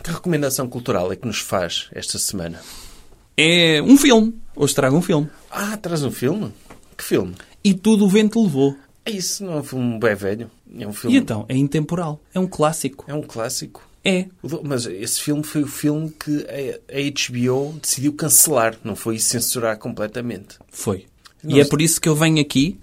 Que 0.07 0.13
recomendação 0.13 0.69
cultural 0.69 1.13
é 1.13 1.17
que 1.17 1.27
nos 1.27 1.41
faz 1.41 1.89
esta 1.93 2.17
semana? 2.17 2.61
É 3.37 3.83
um 3.83 3.97
filme. 3.97 4.35
Hoje 4.55 4.73
trago 4.73 4.97
um 4.97 5.03
filme. 5.03 5.29
Ah, 5.51 5.77
traz 5.77 6.05
um 6.05 6.13
filme? 6.13 6.53
Que 6.97 7.03
filme? 7.03 7.35
E 7.65 7.75
tudo 7.75 8.05
o 8.05 8.09
vento 8.09 8.41
levou. 8.41 8.77
É 9.05 9.11
isso, 9.11 9.45
não 9.45 9.55
é 9.55 9.57
um 9.57 9.65
filme 9.65 9.99
bem 9.99 10.15
velho. 10.15 10.49
É 10.79 10.87
um 10.87 10.93
filme. 10.93 11.17
E 11.17 11.19
então, 11.19 11.45
é 11.49 11.57
intemporal. 11.57 12.21
É 12.33 12.39
um 12.39 12.47
clássico. 12.47 13.05
É 13.09 13.15
um 13.15 13.23
clássico. 13.23 13.83
É. 14.05 14.27
Mas 14.63 14.87
esse 14.87 15.21
filme 15.21 15.43
foi 15.43 15.65
o 15.65 15.67
filme 15.67 16.11
que 16.11 16.47
a 16.89 17.51
HBO 17.51 17.77
decidiu 17.83 18.13
cancelar, 18.13 18.77
não 18.85 18.95
foi 18.95 19.19
censurar 19.19 19.77
completamente. 19.77 20.57
Foi. 20.71 21.07
Não 21.43 21.57
E 21.57 21.61
é 21.61 21.65
por 21.65 21.83
isso 21.83 22.01
que 22.01 22.09
eu 22.09 22.15
venho 22.15 22.41
aqui 22.41 22.79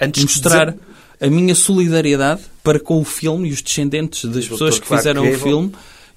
Antes 0.00 0.24
de 0.24 0.32
mostrar 0.32 0.66
dizer- 0.66 0.80
a 1.20 1.26
minha 1.28 1.56
solidariedade 1.56 2.42
para 2.62 2.78
com 2.78 3.00
o 3.00 3.04
filme 3.04 3.48
e 3.48 3.52
os 3.52 3.60
descendentes 3.62 4.30
das 4.30 4.46
pessoas 4.46 4.78
que 4.78 4.86
Clark 4.86 5.02
fizeram 5.02 5.22
Gable. 5.24 5.36
o 5.36 5.40
filme. 5.42 5.72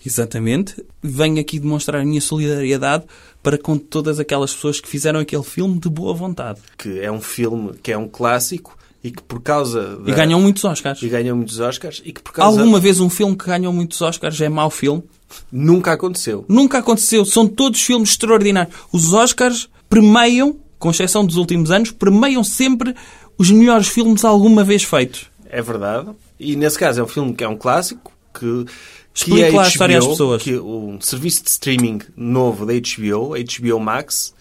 Exatamente. 0.05 0.75
Venho 1.01 1.39
aqui 1.39 1.59
demonstrar 1.59 2.01
a 2.01 2.05
minha 2.05 2.21
solidariedade 2.21 3.05
para 3.41 3.57
com 3.57 3.77
todas 3.77 4.19
aquelas 4.19 4.53
pessoas 4.53 4.79
que 4.79 4.87
fizeram 4.87 5.19
aquele 5.19 5.43
filme 5.43 5.79
de 5.79 5.89
boa 5.89 6.13
vontade. 6.13 6.59
que 6.77 6.99
é 6.99 7.11
um 7.11 7.21
filme 7.21 7.73
que 7.81 7.91
é 7.91 7.97
um 7.97 8.07
clássico 8.07 8.77
e 9.03 9.09
que 9.11 9.21
por 9.23 9.41
causa 9.41 9.97
da... 9.97 10.11
E 10.11 10.13
ganham 10.13 10.39
muitos 10.39 10.63
Oscars. 10.63 11.01
e 11.01 11.09
ganham 11.09 11.35
muitos 11.35 11.59
Oscars 11.59 12.01
e 12.05 12.11
que 12.11 12.21
por 12.21 12.33
causa 12.33 12.59
Alguma 12.59 12.79
vez 12.79 12.99
um 12.99 13.09
filme 13.09 13.35
que 13.35 13.45
ganhou 13.45 13.73
muitos 13.73 13.99
Oscars 14.01 14.39
é 14.41 14.49
mau 14.49 14.69
filme? 14.69 15.03
nunca 15.51 15.93
aconteceu. 15.93 16.43
Nunca 16.47 16.79
aconteceu. 16.79 17.23
São 17.23 17.47
todos 17.47 17.81
filmes 17.81 18.09
extraordinários. 18.09 18.75
Os 18.91 19.13
Oscars 19.13 19.69
premiam, 19.89 20.57
com 20.77 20.91
exceção 20.91 21.25
dos 21.25 21.37
últimos 21.37 21.71
anos, 21.71 21.89
premiam 21.91 22.43
sempre 22.43 22.93
os 23.37 23.49
melhores 23.49 23.87
filmes 23.87 24.25
alguma 24.25 24.63
vez 24.63 24.83
feitos. 24.83 25.27
É 25.49 25.61
verdade. 25.61 26.09
E 26.39 26.55
nesse 26.55 26.77
caso 26.77 26.99
é 26.99 27.03
um 27.03 27.07
filme 27.07 27.33
que 27.33 27.43
é 27.43 27.47
um 27.47 27.55
clássico 27.57 28.11
que 28.33 28.65
que 28.65 28.65
Explique 29.13 29.43
a 29.45 29.51
lá 29.55 29.65
a 29.65 29.67
história 29.67 29.97
às 29.97 30.07
pessoas. 30.07 30.41
Que 30.43 30.55
o 30.55 30.97
serviço 31.01 31.43
de 31.43 31.49
streaming 31.49 31.99
novo 32.15 32.65
da 32.65 32.73
HBO, 32.73 33.33
HBO 33.35 33.79
Max, 33.79 34.33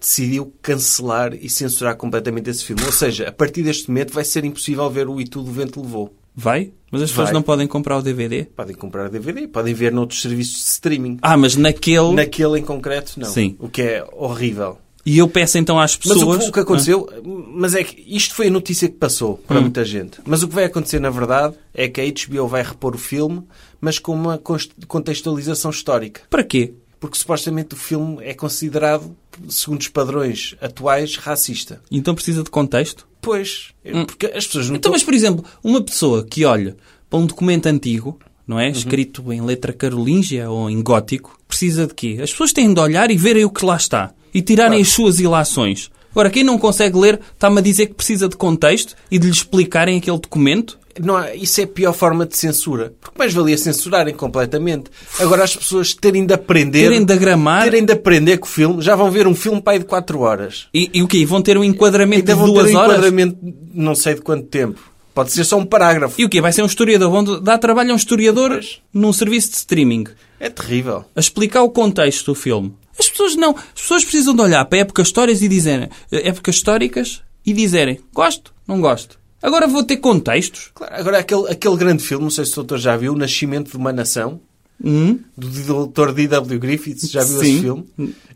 decidiu 0.00 0.52
cancelar 0.62 1.34
e 1.34 1.48
censurar 1.48 1.96
completamente 1.96 2.50
esse 2.50 2.64
filme. 2.64 2.82
Ou 2.84 2.92
seja, 2.92 3.28
a 3.28 3.32
partir 3.32 3.62
deste 3.62 3.88
momento 3.88 4.12
vai 4.12 4.24
ser 4.24 4.44
impossível 4.44 4.88
ver 4.90 5.08
o 5.08 5.20
E 5.20 5.24
Tudo 5.24 5.50
o 5.50 5.52
Vento 5.52 5.80
Levou. 5.80 6.14
Vai? 6.36 6.70
Mas 6.90 7.02
as 7.02 7.10
pessoas 7.10 7.28
Vai. 7.28 7.34
não 7.34 7.42
podem 7.42 7.66
comprar 7.66 7.96
o 7.98 8.02
DVD? 8.02 8.44
Podem 8.44 8.76
comprar 8.76 9.08
DVD, 9.08 9.48
podem 9.48 9.74
ver 9.74 9.90
noutros 9.92 10.22
serviços 10.22 10.54
de 10.54 10.68
streaming. 10.70 11.18
Ah, 11.20 11.36
mas 11.36 11.56
naquele... 11.56 12.12
Naquele 12.12 12.60
em 12.60 12.62
concreto, 12.62 13.14
não. 13.18 13.26
Sim. 13.28 13.56
O 13.58 13.68
que 13.68 13.82
é 13.82 14.06
horrível. 14.12 14.78
E 15.04 15.18
eu 15.18 15.26
peço 15.28 15.58
então 15.58 15.80
às 15.80 15.98
Mas 16.04 16.14
pessoas... 16.14 16.36
o, 16.36 16.40
que- 16.44 16.48
o 16.48 16.52
que 16.52 16.60
aconteceu, 16.60 17.08
mas 17.54 17.74
é 17.74 17.82
que 17.82 18.04
isto 18.06 18.34
foi 18.34 18.46
a 18.46 18.50
notícia 18.50 18.88
que 18.88 18.94
passou 18.94 19.38
para 19.48 19.58
Hum. 19.58 19.62
muita 19.62 19.84
gente. 19.84 20.20
Mas 20.24 20.42
o 20.44 20.48
que 20.48 20.54
vai 20.54 20.64
acontecer, 20.64 21.00
na 21.00 21.10
verdade, 21.10 21.56
é 21.74 21.88
que 21.88 22.00
a 22.00 22.04
HBO 22.04 22.46
vai 22.46 22.62
repor 22.62 22.94
o 22.94 22.98
filme, 22.98 23.42
mas 23.80 23.98
com 23.98 24.12
uma 24.14 24.40
contextualização 24.86 25.70
histórica. 25.70 26.22
Para 26.28 26.44
quê? 26.44 26.72
Porque 27.00 27.16
supostamente 27.16 27.74
o 27.74 27.78
filme 27.78 28.18
é 28.24 28.34
considerado, 28.34 29.14
segundo 29.48 29.80
os 29.80 29.88
padrões 29.88 30.56
atuais, 30.60 31.16
racista. 31.16 31.80
Então 31.90 32.14
precisa 32.14 32.42
de 32.42 32.50
contexto? 32.50 33.06
Pois, 33.20 33.68
porque 34.06 34.26
as 34.26 34.46
pessoas 34.46 34.66
não 34.68 34.74
Hum. 34.74 34.78
Então, 34.78 34.92
mas 34.92 35.02
por 35.04 35.14
exemplo, 35.14 35.44
uma 35.62 35.80
pessoa 35.82 36.24
que 36.24 36.44
olha 36.44 36.76
para 37.08 37.18
um 37.18 37.26
documento 37.26 37.66
antigo, 37.66 38.18
não 38.46 38.56
Uhum. 38.56 38.62
é? 38.62 38.70
Escrito 38.70 39.32
em 39.32 39.40
letra 39.42 39.72
carolíngia 39.72 40.50
ou 40.50 40.68
em 40.68 40.82
gótico, 40.82 41.38
precisa 41.46 41.86
de 41.86 41.94
quê? 41.94 42.18
As 42.22 42.30
pessoas 42.32 42.52
têm 42.52 42.72
de 42.72 42.80
olhar 42.80 43.10
e 43.10 43.16
verem 43.16 43.44
o 43.44 43.50
que 43.50 43.64
lá 43.64 43.76
está. 43.76 44.12
E 44.34 44.42
tirarem 44.42 44.80
as 44.80 44.88
suas 44.88 45.20
ilações. 45.20 45.90
Agora, 46.10 46.30
quem 46.30 46.42
não 46.42 46.58
consegue 46.58 46.98
ler 46.98 47.20
está-me 47.32 47.58
a 47.58 47.62
dizer 47.62 47.86
que 47.86 47.94
precisa 47.94 48.28
de 48.28 48.36
contexto 48.36 48.94
e 49.10 49.18
de 49.18 49.26
lhe 49.26 49.32
explicarem 49.32 49.98
aquele 49.98 50.18
documento. 50.18 50.78
Não 51.02 51.16
há- 51.16 51.34
isso 51.34 51.60
é 51.60 51.64
a 51.64 51.66
pior 51.66 51.92
forma 51.92 52.26
de 52.26 52.36
censura. 52.36 52.92
Porque 53.00 53.18
mais 53.18 53.32
valia 53.32 53.56
censurarem 53.58 54.14
completamente. 54.14 54.90
Agora 55.18 55.44
as 55.44 55.56
pessoas 55.56 55.94
terem 55.94 56.24
de 56.26 56.34
aprender... 56.34 56.82
Terem 56.84 57.04
de 57.04 57.12
agramar. 57.12 57.64
Terem 57.64 57.84
de 57.84 57.92
aprender 57.92 58.38
que 58.38 58.44
o 58.46 58.50
filme... 58.50 58.82
Já 58.82 58.94
vão 58.96 59.10
ver 59.10 59.26
um 59.26 59.34
filme 59.34 59.60
pai 59.60 59.78
de 59.78 59.84
4 59.84 60.20
horas. 60.20 60.66
E, 60.74 60.90
e 60.94 61.02
o 61.02 61.08
quê? 61.08 61.24
Vão 61.26 61.40
ter 61.42 61.56
um 61.58 61.64
enquadramento 61.64 62.20
Ainda 62.30 62.32
de 62.34 62.38
vão 62.38 62.52
duas 62.52 62.66
ter 62.66 62.74
um 62.74 62.78
horas? 62.78 62.92
enquadramento 62.92 63.36
não 63.74 63.94
sei 63.94 64.14
de 64.14 64.20
quanto 64.22 64.46
tempo. 64.46 64.80
Pode 65.14 65.32
ser 65.32 65.42
só 65.44 65.56
um 65.58 65.64
parágrafo. 65.66 66.20
E 66.20 66.24
o 66.24 66.28
quê? 66.28 66.40
Vai 66.40 66.52
ser 66.52 66.62
um 66.62 66.66
historiador? 66.66 67.10
Vão 67.10 67.40
dar 67.42 67.58
trabalho 67.58 67.90
a 67.90 67.94
um 67.94 67.96
historiador 67.96 68.50
Pois. 68.50 68.80
num 68.94 69.12
serviço 69.12 69.50
de 69.50 69.56
streaming. 69.56 70.04
É 70.38 70.48
terrível. 70.48 71.04
a 71.16 71.18
explicar 71.20 71.62
o 71.62 71.70
contexto 71.70 72.26
do 72.26 72.34
filme. 72.36 72.72
As 72.96 73.08
pessoas 73.08 73.34
não. 73.34 73.50
As 73.50 73.80
pessoas 73.82 74.04
precisam 74.04 74.34
de 74.34 74.42
olhar 74.42 74.64
para 74.64 74.78
épocas 74.78 75.08
históricas 75.08 75.42
e 75.42 75.48
dizerem 75.48 75.88
épocas 76.12 76.54
históricas 76.54 77.22
e 77.44 77.52
dizerem 77.52 77.98
gosto, 78.14 78.52
não 78.66 78.80
gosto. 78.80 79.17
Agora 79.42 79.66
vou 79.66 79.82
ter 79.84 79.98
contextos. 79.98 80.70
Claro, 80.74 80.94
agora, 80.94 81.18
aquele, 81.18 81.48
aquele 81.50 81.76
grande 81.76 82.02
filme, 82.02 82.24
não 82.24 82.30
sei 82.30 82.44
se 82.44 82.52
o 82.52 82.56
doutor 82.56 82.78
já 82.78 82.96
viu, 82.96 83.12
O 83.12 83.16
Nascimento 83.16 83.70
de 83.70 83.76
uma 83.76 83.92
Nação, 83.92 84.40
Hum, 84.82 85.18
do 85.36 85.48
doutor 85.48 86.12
D.W. 86.12 86.58
Griffiths. 86.60 87.10
Já 87.10 87.24
viu 87.24 87.40
Sim. 87.40 87.50
esse 87.52 87.60
filme? 87.60 87.86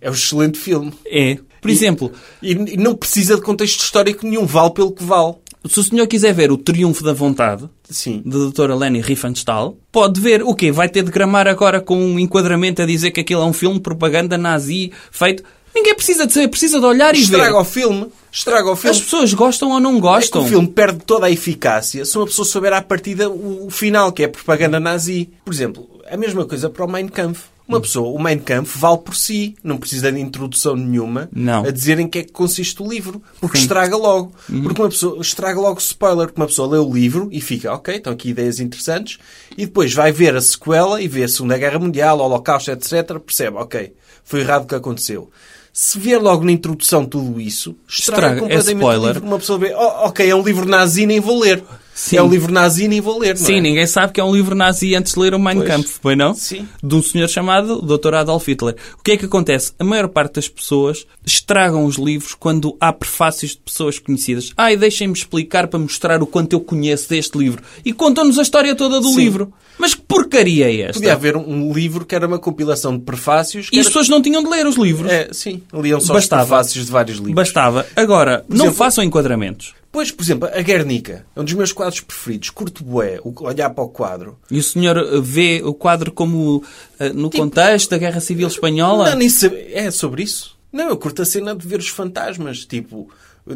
É 0.01 0.11
um 0.11 0.13
excelente 0.13 0.59
filme. 0.59 0.93
é. 1.07 1.39
Por 1.61 1.71
E- 1.71 1.73
exemplo, 1.75 2.11
E, 2.43 2.51
e 2.51 2.77
não 2.77 2.97
precisa 2.97 3.37
de 3.37 3.41
contexto 3.43 3.81
histórico 3.81 4.27
nenhum. 4.27 4.45
Vale 4.45 4.73
pelo 4.73 4.91
que 4.91 5.05
vale. 5.05 5.35
se 5.69 5.79
o 5.79 5.83
senhor 5.85 6.05
quiser 6.09 6.35
ver 6.35 6.51
o 6.51 6.57
Triunfo 6.57 7.05
da 7.05 7.13
Vontade, 7.13 7.71
Sim. 7.89 8.21
de 8.25 8.31
doutora 8.31 8.75
Leni 8.75 9.01
Riefenstahl, 9.01 9.77
pode 9.93 10.21
ver 10.21 10.43
o 10.43 10.53
quê? 10.57 10.73
Vai 10.73 10.89
ter 10.89 11.05
de 11.05 11.13
gramar 11.13 11.47
agora 11.47 11.81
com 11.81 11.97
um 11.97 12.19
enquadramento 12.19 12.83
a 12.83 12.87
dizer 12.87 13.13
que 13.13 13.21
aquilo 13.21 13.43
é 13.43 13.45
um 13.45 13.53
filme 13.53 13.77
de 13.77 13.83
propaganda 13.83 14.37
nazi 14.37 14.91
feito. 15.13 15.45
Ninguém 15.75 15.95
precisa 15.95 16.27
de 16.27 16.33
saber, 16.33 16.49
precisa 16.49 16.79
de 16.79 16.85
olhar 16.87 17.15
e 17.15 17.21
Estraga 17.21 17.53
ver. 17.53 17.59
o 17.61 17.65
filme. 17.65 18.07
Estraga 18.31 18.71
o 18.71 18.77
filme. 18.77 18.97
As 18.97 19.03
pessoas 19.03 19.33
gostam 19.35 19.71
ou 19.71 19.81
não 19.81 19.97
É 19.97 20.01
gostam. 20.01 20.43
o 20.43 20.49
filme 20.49 20.69
perde 20.69 21.01
toda 21.05 21.27
a 21.27 21.31
eficácia 21.31 22.05
se 22.05 22.17
uma 22.17 22.27
pessoa 22.27 22.45
souber 22.47 22.73
à 22.73 22.83
partida 22.83 23.29
o, 23.31 23.67
o 23.67 23.71
final, 23.71 24.13
que 24.13 24.23
é 24.23 24.29
propaganda 24.29 24.79
nazi. 24.79 25.31
Por 25.45 25.53
exemplo, 25.53 25.89
a 26.11 26.17
mesma 26.17 26.45
coisa 26.45 26.69
para 26.71 26.85
o 26.85 26.91
Mein 26.91 27.09
Kampf. 27.09 27.51
Uma 27.67 27.81
pessoa, 27.81 28.09
o 28.09 28.23
Mein 28.23 28.39
Kampf 28.41 28.77
vale 28.77 28.99
por 28.99 29.15
si, 29.17 29.55
não 29.63 29.79
precisa 29.79 30.11
de 30.13 30.21
introdução 30.21 30.75
nenhuma 30.77 31.31
Não. 31.33 31.65
a 31.65 31.71
dizer 31.71 31.99
em 32.01 32.09
que 32.09 32.19
é 32.19 32.23
que 32.25 32.33
consiste 32.33 32.83
o 32.83 32.89
livro, 32.91 33.23
porque 33.41 33.57
estraga 33.57 33.97
logo. 33.97 34.33
Uhum. 34.51 34.63
Porque 34.65 34.83
uma 34.83 34.89
pessoa 34.91 35.19
estraga 35.23 35.59
logo 35.61 35.77
o 35.77 35.81
spoiler, 35.81 36.27
porque 36.27 36.41
uma 36.41 36.49
pessoa 36.49 36.69
lê 36.71 36.79
o 36.79 36.93
livro 36.93 37.29
e 37.33 37.41
fica, 37.41 37.73
ok, 37.73 37.95
estão 37.97 38.13
aqui 38.13 38.31
ideias 38.31 38.59
interessantes, 38.61 39.19
e 39.57 39.65
depois 39.65 39.95
vai 39.95 40.11
ver 40.13 40.35
a 40.37 40.41
sequela 40.43 41.01
e 41.01 41.07
vê 41.09 41.23
a 41.23 41.29
Segunda 41.29 41.57
Guerra 41.57 41.79
Mundial, 41.79 42.19
o 42.19 42.23
Holocausto, 42.23 42.71
etc. 42.73 43.19
Percebe, 43.25 43.57
ok, 43.57 43.95
foi 44.25 44.41
errado 44.41 44.65
o 44.65 44.67
que 44.67 44.75
aconteceu. 44.75 45.31
Se 45.73 45.99
vier 45.99 46.21
logo 46.21 46.45
na 46.45 46.53
introdução 46.53 47.05
tudo 47.07 47.41
isso, 47.41 47.75
estraga, 47.89 48.37
Estraga, 48.37 48.37
é 48.37 48.41
completamente 48.41 48.77
spoiler. 48.77 49.11
o 49.11 49.13
livro. 49.15 49.27
Uma 49.29 49.39
pessoa 49.39 49.59
vê, 49.59 49.75
oh, 49.75 50.07
ok, 50.07 50.29
é 50.31 50.35
um 50.35 50.43
livro 50.43 50.69
nazi, 50.69 51.07
nem 51.07 51.19
vou 51.19 51.41
ler. 51.41 51.63
Sim. 51.95 52.17
É 52.17 52.23
um 52.23 52.29
livro 52.29 52.53
nazi, 52.53 52.89
nem 52.89 53.01
vou 53.01 53.19
ler, 53.19 53.39
não 53.39 53.45
Sim, 53.45 53.59
é? 53.59 53.61
ninguém 53.61 53.87
sabe 53.87 54.13
que 54.13 54.21
é 54.21 54.25
um 54.25 54.35
livro 54.35 54.55
nazi 54.55 54.95
antes 54.95 55.13
de 55.15 55.21
ler 55.21 55.35
o 55.35 55.39
Mein 55.39 55.57
Pois. 55.57 55.69
Kampf, 55.69 55.99
foi 56.01 56.17
não? 56.17 56.35
Sim. 56.35 56.67
De 56.83 56.95
um 56.95 57.03
senhor 57.03 57.29
chamado 57.29 57.81
Dr. 57.83 58.15
Adolf 58.15 58.49
Hitler. 58.49 58.77
O 58.99 59.03
que 59.03 59.13
é 59.13 59.17
que 59.17 59.27
acontece? 59.27 59.73
A 59.79 59.85
maior 59.85 60.09
parte 60.09 60.35
das 60.35 60.49
pessoas 60.49 61.07
estragam 61.25 61.85
os 61.85 61.97
livros 61.97 62.35
quando 62.35 62.77
há 62.81 62.93
prefácios 62.93 63.53
de 63.53 63.59
pessoas 63.59 63.99
conhecidas. 63.99 64.53
Ai, 64.57 64.77
deixem-me 64.77 65.15
explicar 65.15 65.69
para 65.69 65.79
mostrar 65.79 66.23
o 66.23 66.27
quanto 66.27 66.55
eu 66.55 66.61
conheço 66.61 67.09
deste 67.09 67.37
livro. 67.37 67.63
E 67.85 67.93
contam-nos 67.93 68.39
a 68.39 68.43
história 68.43 68.75
toda 68.75 69.01
do 69.01 69.09
Sim. 69.09 69.17
livro. 69.17 69.53
Mas 69.79 69.95
que 69.95 70.03
porcaria 70.03 70.71
é 70.71 70.81
esta? 70.83 70.95
Podia 70.95 71.13
haver 71.13 71.37
um, 71.37 71.73
livro 71.73 72.05
que 72.05 72.15
era 72.15 72.27
uma 72.27 72.39
compilação 72.39 72.97
de 72.97 73.05
prefácios. 73.05 73.69
E 73.73 73.79
as 73.79 73.87
era... 73.87 73.91
pessoas 73.91 74.09
não 74.09 74.23
tinham 74.23 74.43
de 74.43 74.49
ler 74.49 74.67
os 74.67 74.77
livros. 74.77 75.11
É, 75.11 75.29
sim, 75.33 75.63
liam 75.73 76.01
só 76.01 76.15
Bastava. 76.15 76.43
os 76.43 76.49
prefácios 76.49 76.87
de 76.87 76.93
vários 76.93 77.19
livros. 77.19 77.35
Bastava. 77.35 77.87
Agora, 77.97 78.45
não 78.49 78.73
façam 78.73 79.03
enquadramentos. 79.03 79.75
Pois, 79.93 80.11
por 80.11 80.23
exemplo, 80.23 80.49
a 80.51 80.63
Guernica 80.63 81.27
é 81.37 81.41
um 81.41 81.45
dos 81.45 81.53
meus 81.53 81.71
quadros 81.71 82.01
preferidos. 82.01 82.49
Curto 82.49 82.83
bué, 82.83 83.21
olhar 83.23 83.69
para 83.71 83.85
o 83.85 83.89
quadro. 83.91 84.39
E 84.51 84.59
o 84.59 84.63
senhor 84.63 84.97
eh, 84.97 85.21
vê 85.21 85.61
o 85.63 85.75
quadro 85.75 86.11
como 86.11 86.65
eh, 86.99 87.11
no 87.13 87.31
contexto 87.31 87.91
da 87.91 87.99
Guerra 87.99 88.19
Civil 88.21 88.49
Espanhola? 88.49 89.11
Não, 89.11 89.19
nem 89.19 89.29
sabe- 89.29 89.67
É 89.71 89.91
sobre 89.91 90.23
isso? 90.23 90.57
Não, 90.73 90.89
eu 90.89 90.97
curto 90.97 91.21
a 91.21 91.27
cena 91.27 91.55
de 91.55 91.67
ver 91.69 91.79
os 91.79 91.89
fantasmas. 91.89 92.65
Tipo, 92.65 93.11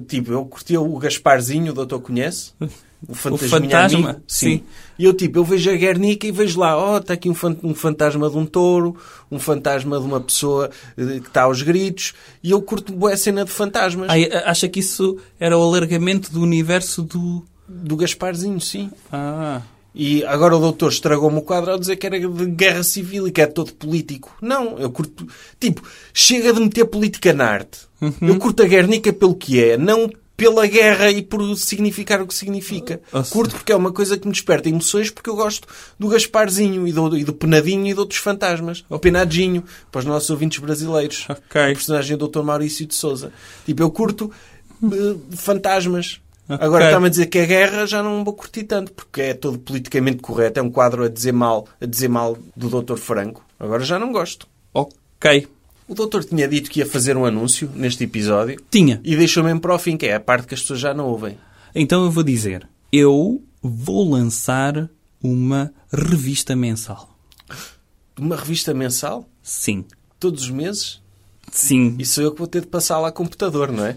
tipo 0.07 0.31
eu 0.31 0.45
curti 0.45 0.77
o 0.77 0.99
Gasparzinho, 0.99 1.73
o 1.73 1.75
doutor 1.75 2.01
conhece? 2.01 2.53
O 3.09 3.15
fantasminha 3.15 3.61
fantasma, 3.61 4.11
amigo. 4.11 4.23
sim. 4.27 4.63
E 4.99 5.05
eu, 5.05 5.13
tipo, 5.13 5.39
eu 5.39 5.45
vejo 5.45 5.71
a 5.71 5.75
Guernica 5.75 6.27
e 6.27 6.33
vejo 6.33 6.59
lá, 6.59 6.77
ó, 6.77 6.99
está 6.99 7.15
aqui 7.15 7.29
um, 7.29 7.35
um 7.63 7.75
fantasma 7.75 8.31
de 8.31 8.37
um 8.37 8.47
touro, 8.47 8.97
um 9.31 9.39
fantasma 9.39 9.99
de 9.99 10.07
uma 10.07 10.21
pessoa 10.21 10.71
eh, 10.97 11.21
que 11.21 11.29
está 11.29 11.43
aos 11.43 11.63
gritos, 11.63 12.15
e 12.43 12.51
eu 12.51 12.63
curto 12.63 12.93
bué 12.93 13.13
a 13.13 13.17
cena 13.17 13.45
de 13.45 13.51
fantasmas. 13.51 14.09
Ai, 14.09 14.29
acha 14.45 14.69
que 14.69 14.81
isso 14.81 15.19
era 15.39 15.57
o 15.57 15.63
alargamento 15.63 16.33
do 16.33 16.41
universo 16.41 17.03
do... 17.03 17.45
Do 17.69 17.97
Gasparzinho, 17.97 18.61
sim. 18.61 18.91
Ah... 19.13 19.61
E 19.99 20.23
agora 20.27 20.55
o 20.55 20.61
doutor 20.61 20.93
estragou-me 20.93 21.39
o 21.39 21.43
quadro 21.43 21.73
ao 21.73 21.79
dizer 21.79 21.97
que 21.97 22.07
era 22.07 22.21
de 22.21 22.47
guerra 22.51 22.83
civil 22.83 23.27
e 23.27 23.33
que 23.33 23.41
é 23.41 23.47
todo 23.47 23.73
político. 23.73 24.37
Não, 24.43 24.79
eu 24.79 24.91
curto. 24.91 25.27
Tipo, 25.59 25.83
chega 26.13 26.53
de 26.53 26.61
meter 26.61 26.85
política 26.85 27.33
na 27.33 27.47
arte. 27.47 27.79
Eu 28.21 28.37
curto 28.39 28.63
a 28.63 28.67
Guernica 28.67 29.11
pelo 29.11 29.35
que 29.35 29.59
é, 29.59 29.79
não 29.79 30.11
pela 30.37 30.67
guerra 30.67 31.11
e 31.11 31.23
por 31.23 31.57
significar 31.57 32.21
o 32.21 32.27
que 32.27 32.35
significa. 32.35 33.01
Ah. 33.13 33.23
Curto 33.23 33.55
porque 33.57 33.73
é 33.73 33.77
uma 33.77 33.91
coisa 33.93 34.19
que 34.19 34.27
me 34.27 34.33
desperta 34.33 34.69
emoções 34.69 35.11
porque 35.11 35.31
eu 35.31 35.37
gosto 35.37 35.67
do 35.99 36.09
Gasparzinho 36.09 36.87
e 36.87 36.93
do, 36.93 37.17
e 37.17 37.25
do 37.25 37.33
Penadinho 37.33 37.87
e 37.87 37.95
de 37.95 37.99
outros 38.01 38.19
fantasmas. 38.21 38.85
O 38.89 38.99
Penadinho, 38.99 39.65
para 39.91 40.01
os 40.01 40.05
nossos 40.05 40.29
ouvintes 40.31 40.59
brasileiros. 40.59 41.27
Ok. 41.29 41.63
O 41.63 41.75
personagem 41.75 42.17
do 42.17 42.29
Dr. 42.29 42.43
Maurício 42.43 42.87
de 42.87 42.95
Souza. 42.95 43.33
Tipo, 43.65 43.83
eu 43.83 43.91
curto 43.91 44.31
eh, 44.85 45.17
fantasmas. 45.37 46.21
Agora 46.49 46.85
Ok. 46.85 46.87
está-me 46.87 47.07
a 47.07 47.11
dizer 47.11 47.27
que 47.27 47.39
a 47.41 47.45
guerra 47.45 47.87
já 47.87 48.03
não 48.05 48.23
vou 48.23 48.33
curtir 48.33 48.63
tanto, 48.65 48.93
porque 48.93 49.21
é 49.21 49.35
todo 49.35 49.59
politicamente 49.59 50.19
correto. 50.19 50.61
É 50.61 50.63
um 50.63 50.71
quadro 50.71 51.03
a 51.05 51.09
dizer 51.09 51.33
mal, 51.33 51.67
a 51.81 51.87
dizer 51.87 52.09
mal 52.09 52.39
do 52.55 52.83
Dr. 52.83 52.97
Franco. 52.99 53.45
Agora 53.59 53.83
já 53.85 53.99
não 53.99 54.13
gosto. 54.13 54.47
Ok. 54.73 55.49
O 55.89 55.95
doutor 55.95 56.25
tinha 56.25 56.49
dito 56.49 56.71
que 56.71 56.81
ia 56.81 56.87
fazer 56.87 57.17
um 57.17 57.25
anúncio 57.25 57.71
neste 57.75 58.05
episódio 58.05 58.61
Tinha. 58.71 59.01
e 59.05 59.15
deixou 59.17 59.45
mesmo 59.45 59.61
para 59.61 59.75
o 59.75 59.79
fim, 59.79 59.97
que 59.97 60.07
é 60.07 60.15
a 60.15 60.21
parte 60.21 60.47
que 60.47 60.55
as 60.55 60.61
pessoas 60.61 60.81
já 60.81 60.93
não 60.93 61.07
ouvem. 61.07 61.39
Então 61.75 62.05
eu 62.05 62.11
vou 62.11 62.25
dizer. 62.25 62.69
Eu 62.93 63.43
vou 63.63 64.09
lançar 64.11 64.89
uma 65.23 65.73
revista 65.93 66.57
mensal. 66.57 67.17
Uma 68.19 68.35
revista 68.37 68.73
mensal, 68.75 69.29
Sim. 69.43 69.85
todos 70.19 70.45
os 70.45 70.51
meses, 70.51 71.01
Sim. 71.53 71.95
e 71.99 72.07
sou 72.07 72.25
eu 72.25 72.33
que 72.33 72.39
vou 72.39 72.47
ter 72.49 72.63
de 72.63 72.67
passar 72.69 72.99
lá 72.99 73.09
a 73.09 73.13
computador, 73.13 73.71
não 73.71 73.85
é? 73.85 73.97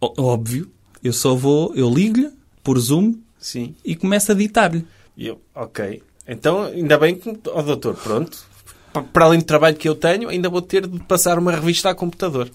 Ó- 0.00 0.14
Óbvio. 0.18 0.70
Eu 1.02 1.12
só 1.12 1.34
vou... 1.34 1.74
Eu 1.74 1.92
ligo-lhe 1.92 2.30
por 2.62 2.78
Zoom 2.78 3.14
Sim. 3.38 3.74
e 3.84 3.94
começo 3.94 4.32
a 4.32 4.34
ditar-lhe. 4.34 4.86
E 5.16 5.26
eu, 5.26 5.40
ok. 5.54 6.02
Então, 6.26 6.62
ainda 6.64 6.96
bem 6.98 7.14
que, 7.16 7.38
ó 7.48 7.62
doutor, 7.62 7.94
pronto. 7.96 8.44
Pa- 9.02 9.08
Para 9.12 9.24
além 9.26 9.38
do 9.40 9.44
trabalho 9.44 9.76
que 9.76 9.88
eu 9.88 9.94
tenho, 9.94 10.28
ainda 10.28 10.48
vou 10.48 10.62
ter 10.62 10.86
de 10.86 10.98
passar 11.00 11.38
uma 11.38 11.52
revista 11.52 11.90
a 11.90 11.94
computador. 11.94 12.50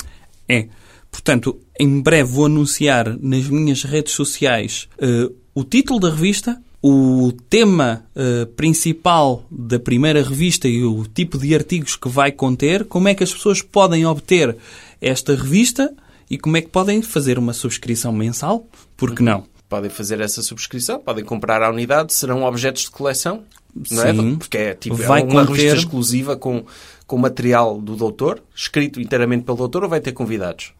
É. 0.48 0.68
Portanto, 1.12 1.60
em 1.80 2.02
breve 2.02 2.32
vou 2.32 2.46
anunciar 2.46 3.18
nas 3.20 3.48
minhas 3.48 3.84
redes 3.84 4.14
sociais 4.14 4.88
eh, 4.98 5.30
o 5.54 5.64
título 5.64 6.00
da 6.00 6.10
revista, 6.10 6.62
o 6.82 7.32
tema 7.50 8.06
eh, 8.16 8.46
principal 8.56 9.44
da 9.52 9.78
primeira 9.78 10.24
revista 10.24 10.68
e 10.68 10.84
o 10.84 11.04
tipo 11.06 11.38
de 11.38 11.54
artigos 11.54 11.96
que 11.96 12.08
vai 12.08 12.32
conter, 12.32 12.86
como 12.86 13.08
é 13.10 13.14
que 13.14 13.24
as 13.24 13.34
pessoas 13.34 13.62
podem 13.62 14.06
obter 14.06 14.56
esta 15.02 15.36
revista 15.36 15.94
e 16.30 16.38
como 16.38 16.56
é 16.58 16.62
que 16.62 16.70
podem 16.70 17.02
fazer 17.02 17.38
uma 17.38 17.52
subscrição 17.54 18.14
mensal. 18.14 18.66
Por 18.96 19.14
que 19.14 19.22
não? 19.22 19.44
Podem 19.68 19.90
fazer 19.90 20.20
essa 20.22 20.42
subscrição, 20.42 21.00
podem 21.00 21.24
comprar 21.26 21.62
a 21.62 21.70
unidade, 21.70 22.14
serão 22.14 22.44
objetos 22.44 22.84
de 22.84 22.92
coleção, 22.92 23.44
não 23.76 23.86
Sim. 23.86 24.34
é? 24.34 24.38
Porque 24.38 24.58
é, 24.58 24.74
tipo, 24.74 25.02
é 25.02 25.06
Vai 25.06 25.24
uma 25.24 25.46
conter- 25.46 25.56
revista 25.56 25.78
exclusiva 25.78 26.36
com, 26.36 26.64
com 27.08 27.18
material 27.18 27.80
do 27.82 27.96
doutor, 27.96 28.42
escrito 28.56 29.00
inteiramente 29.02 29.44
pelo 29.44 29.58
doutor, 29.58 29.84
ou 29.84 29.90
vai 29.90 30.00
ter 30.02 30.12
convidados? 30.12 30.74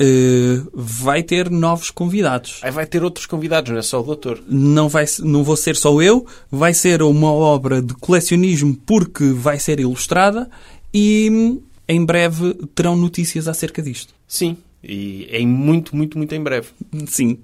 Eh, 0.00 0.60
vai 0.72 1.24
ter 1.24 1.50
novos 1.50 1.90
convidados. 1.90 2.60
Aí 2.62 2.70
vai 2.70 2.86
ter 2.86 3.02
outros 3.02 3.26
convidados, 3.26 3.70
não 3.72 3.78
é 3.78 3.82
só 3.82 4.00
o 4.00 4.04
doutor. 4.04 4.40
não, 4.48 4.88
vai, 4.88 5.04
não 5.20 5.42
vou 5.42 5.56
ser 5.56 5.74
só 5.74 6.00
eu, 6.00 6.24
vai 6.50 6.72
ser 6.72 7.02
uma 7.02 7.32
obra 7.32 7.82
de 7.82 7.94
colecionismo 7.94 8.76
porque 8.86 9.30
vai 9.32 9.58
ser 9.58 9.80
ilustrada 9.80 10.48
e 10.94 11.28
hum, 11.32 11.60
em 11.88 12.04
breve 12.04 12.54
terão 12.76 12.94
notícias 12.96 13.48
acerca 13.48 13.82
disto. 13.82 14.14
Sim, 14.26 14.56
e 14.84 15.24
em 15.32 15.46
muito, 15.48 15.96
muito, 15.96 16.16
muito 16.16 16.32
em 16.32 16.42
breve. 16.42 16.68
Sim. 17.08 17.38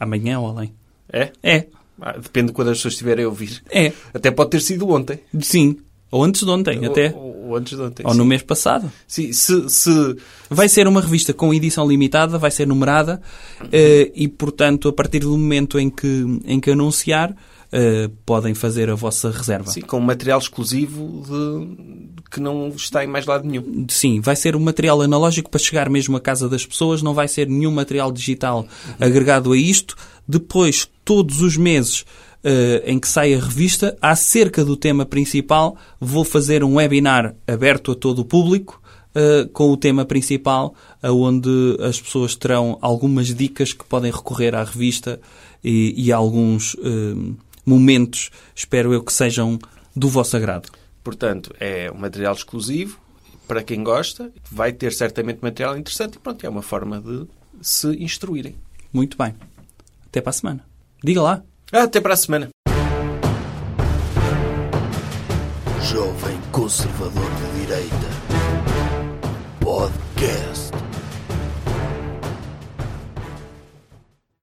Amanhã 0.00 0.40
ou 0.40 0.48
além. 0.48 0.72
É? 1.12 1.30
É. 1.44 1.66
Ah, 2.00 2.12
depende 2.12 2.48
de 2.48 2.52
quando 2.52 2.68
as 2.68 2.78
pessoas 2.78 2.94
estiverem 2.94 3.24
a 3.24 3.28
ouvir. 3.28 3.62
É. 3.70 3.92
Até 4.12 4.30
pode 4.30 4.50
ter 4.50 4.60
sido 4.60 4.88
ontem. 4.88 5.20
Sim. 5.40 5.78
Ou 6.10 6.22
antes 6.22 6.42
de 6.42 6.50
ontem, 6.50 6.84
até. 6.86 7.12
Ou, 7.12 7.48
ou 7.48 7.56
antes 7.56 7.76
de 7.76 7.82
ontem. 7.82 8.04
Ou 8.06 8.12
sim. 8.12 8.18
no 8.18 8.24
mês 8.24 8.42
passado. 8.42 8.90
Sim, 9.06 9.32
se, 9.32 9.68
se, 9.68 10.16
Vai 10.48 10.68
ser 10.68 10.86
uma 10.86 11.00
revista 11.00 11.32
com 11.32 11.52
edição 11.52 11.88
limitada, 11.88 12.38
vai 12.38 12.52
ser 12.52 12.66
numerada 12.68 13.20
eh, 13.72 14.12
e, 14.14 14.28
portanto, 14.28 14.88
a 14.88 14.92
partir 14.92 15.20
do 15.20 15.36
momento 15.36 15.76
em 15.76 15.90
que, 15.90 16.40
em 16.44 16.60
que 16.60 16.70
anunciar, 16.70 17.34
eh, 17.76 18.08
podem 18.24 18.54
fazer 18.54 18.88
a 18.88 18.94
vossa 18.94 19.32
reserva. 19.32 19.68
sim, 19.72 19.80
com 19.80 19.98
material 19.98 20.38
exclusivo 20.38 21.24
de, 21.26 22.22
que 22.30 22.38
não 22.38 22.68
está 22.68 23.02
em 23.02 23.08
mais 23.08 23.26
lado 23.26 23.48
nenhum. 23.48 23.84
Sim, 23.88 24.20
vai 24.20 24.36
ser 24.36 24.54
um 24.54 24.60
material 24.60 25.02
analógico 25.02 25.50
para 25.50 25.58
chegar 25.58 25.90
mesmo 25.90 26.16
à 26.16 26.20
casa 26.20 26.48
das 26.48 26.64
pessoas, 26.64 27.02
não 27.02 27.12
vai 27.12 27.26
ser 27.26 27.48
nenhum 27.48 27.72
material 27.72 28.12
digital 28.12 28.64
agregado 29.00 29.52
a 29.52 29.56
isto. 29.56 29.96
Depois, 30.26 30.88
todos 31.04 31.40
os 31.40 31.56
meses 31.56 32.04
eh, 32.42 32.82
em 32.86 32.98
que 32.98 33.08
sai 33.08 33.34
a 33.34 33.40
revista, 33.40 33.96
acerca 34.00 34.64
do 34.64 34.76
tema 34.76 35.06
principal, 35.06 35.76
vou 36.00 36.24
fazer 36.24 36.62
um 36.62 36.76
webinar 36.76 37.34
aberto 37.46 37.92
a 37.92 37.94
todo 37.94 38.20
o 38.20 38.24
público 38.24 38.82
eh, 39.14 39.48
com 39.52 39.70
o 39.70 39.76
tema 39.76 40.04
principal, 40.04 40.74
onde 41.02 41.76
as 41.80 42.00
pessoas 42.00 42.34
terão 42.34 42.78
algumas 42.80 43.34
dicas 43.34 43.72
que 43.72 43.84
podem 43.84 44.10
recorrer 44.10 44.54
à 44.54 44.64
revista 44.64 45.20
e, 45.62 45.94
e 45.96 46.12
alguns 46.12 46.76
eh, 46.82 47.34
momentos, 47.64 48.30
espero 48.54 48.92
eu, 48.92 49.02
que 49.02 49.12
sejam 49.12 49.58
do 49.94 50.08
vosso 50.08 50.36
agrado. 50.36 50.68
Portanto, 51.02 51.54
é 51.60 51.90
um 51.90 51.98
material 51.98 52.34
exclusivo 52.34 52.98
para 53.46 53.62
quem 53.62 53.84
gosta, 53.84 54.32
vai 54.50 54.72
ter 54.72 54.92
certamente 54.92 55.38
material 55.40 55.78
interessante 55.78 56.16
e 56.16 56.18
pronto, 56.18 56.44
é 56.44 56.48
uma 56.48 56.62
forma 56.62 57.00
de 57.00 57.26
se 57.62 57.88
instruírem. 58.02 58.56
Muito 58.92 59.16
bem. 59.16 59.34
Até 60.14 60.20
para 60.22 60.30
a 60.30 60.32
semana. 60.32 60.64
Diga 61.02 61.20
lá. 61.20 61.42
Até 61.72 62.00
para 62.00 62.14
a 62.14 62.16
semana. 62.16 62.48
Jovem 65.82 66.40
Conservador 66.52 67.30
de 67.34 67.60
Direita. 67.60 68.03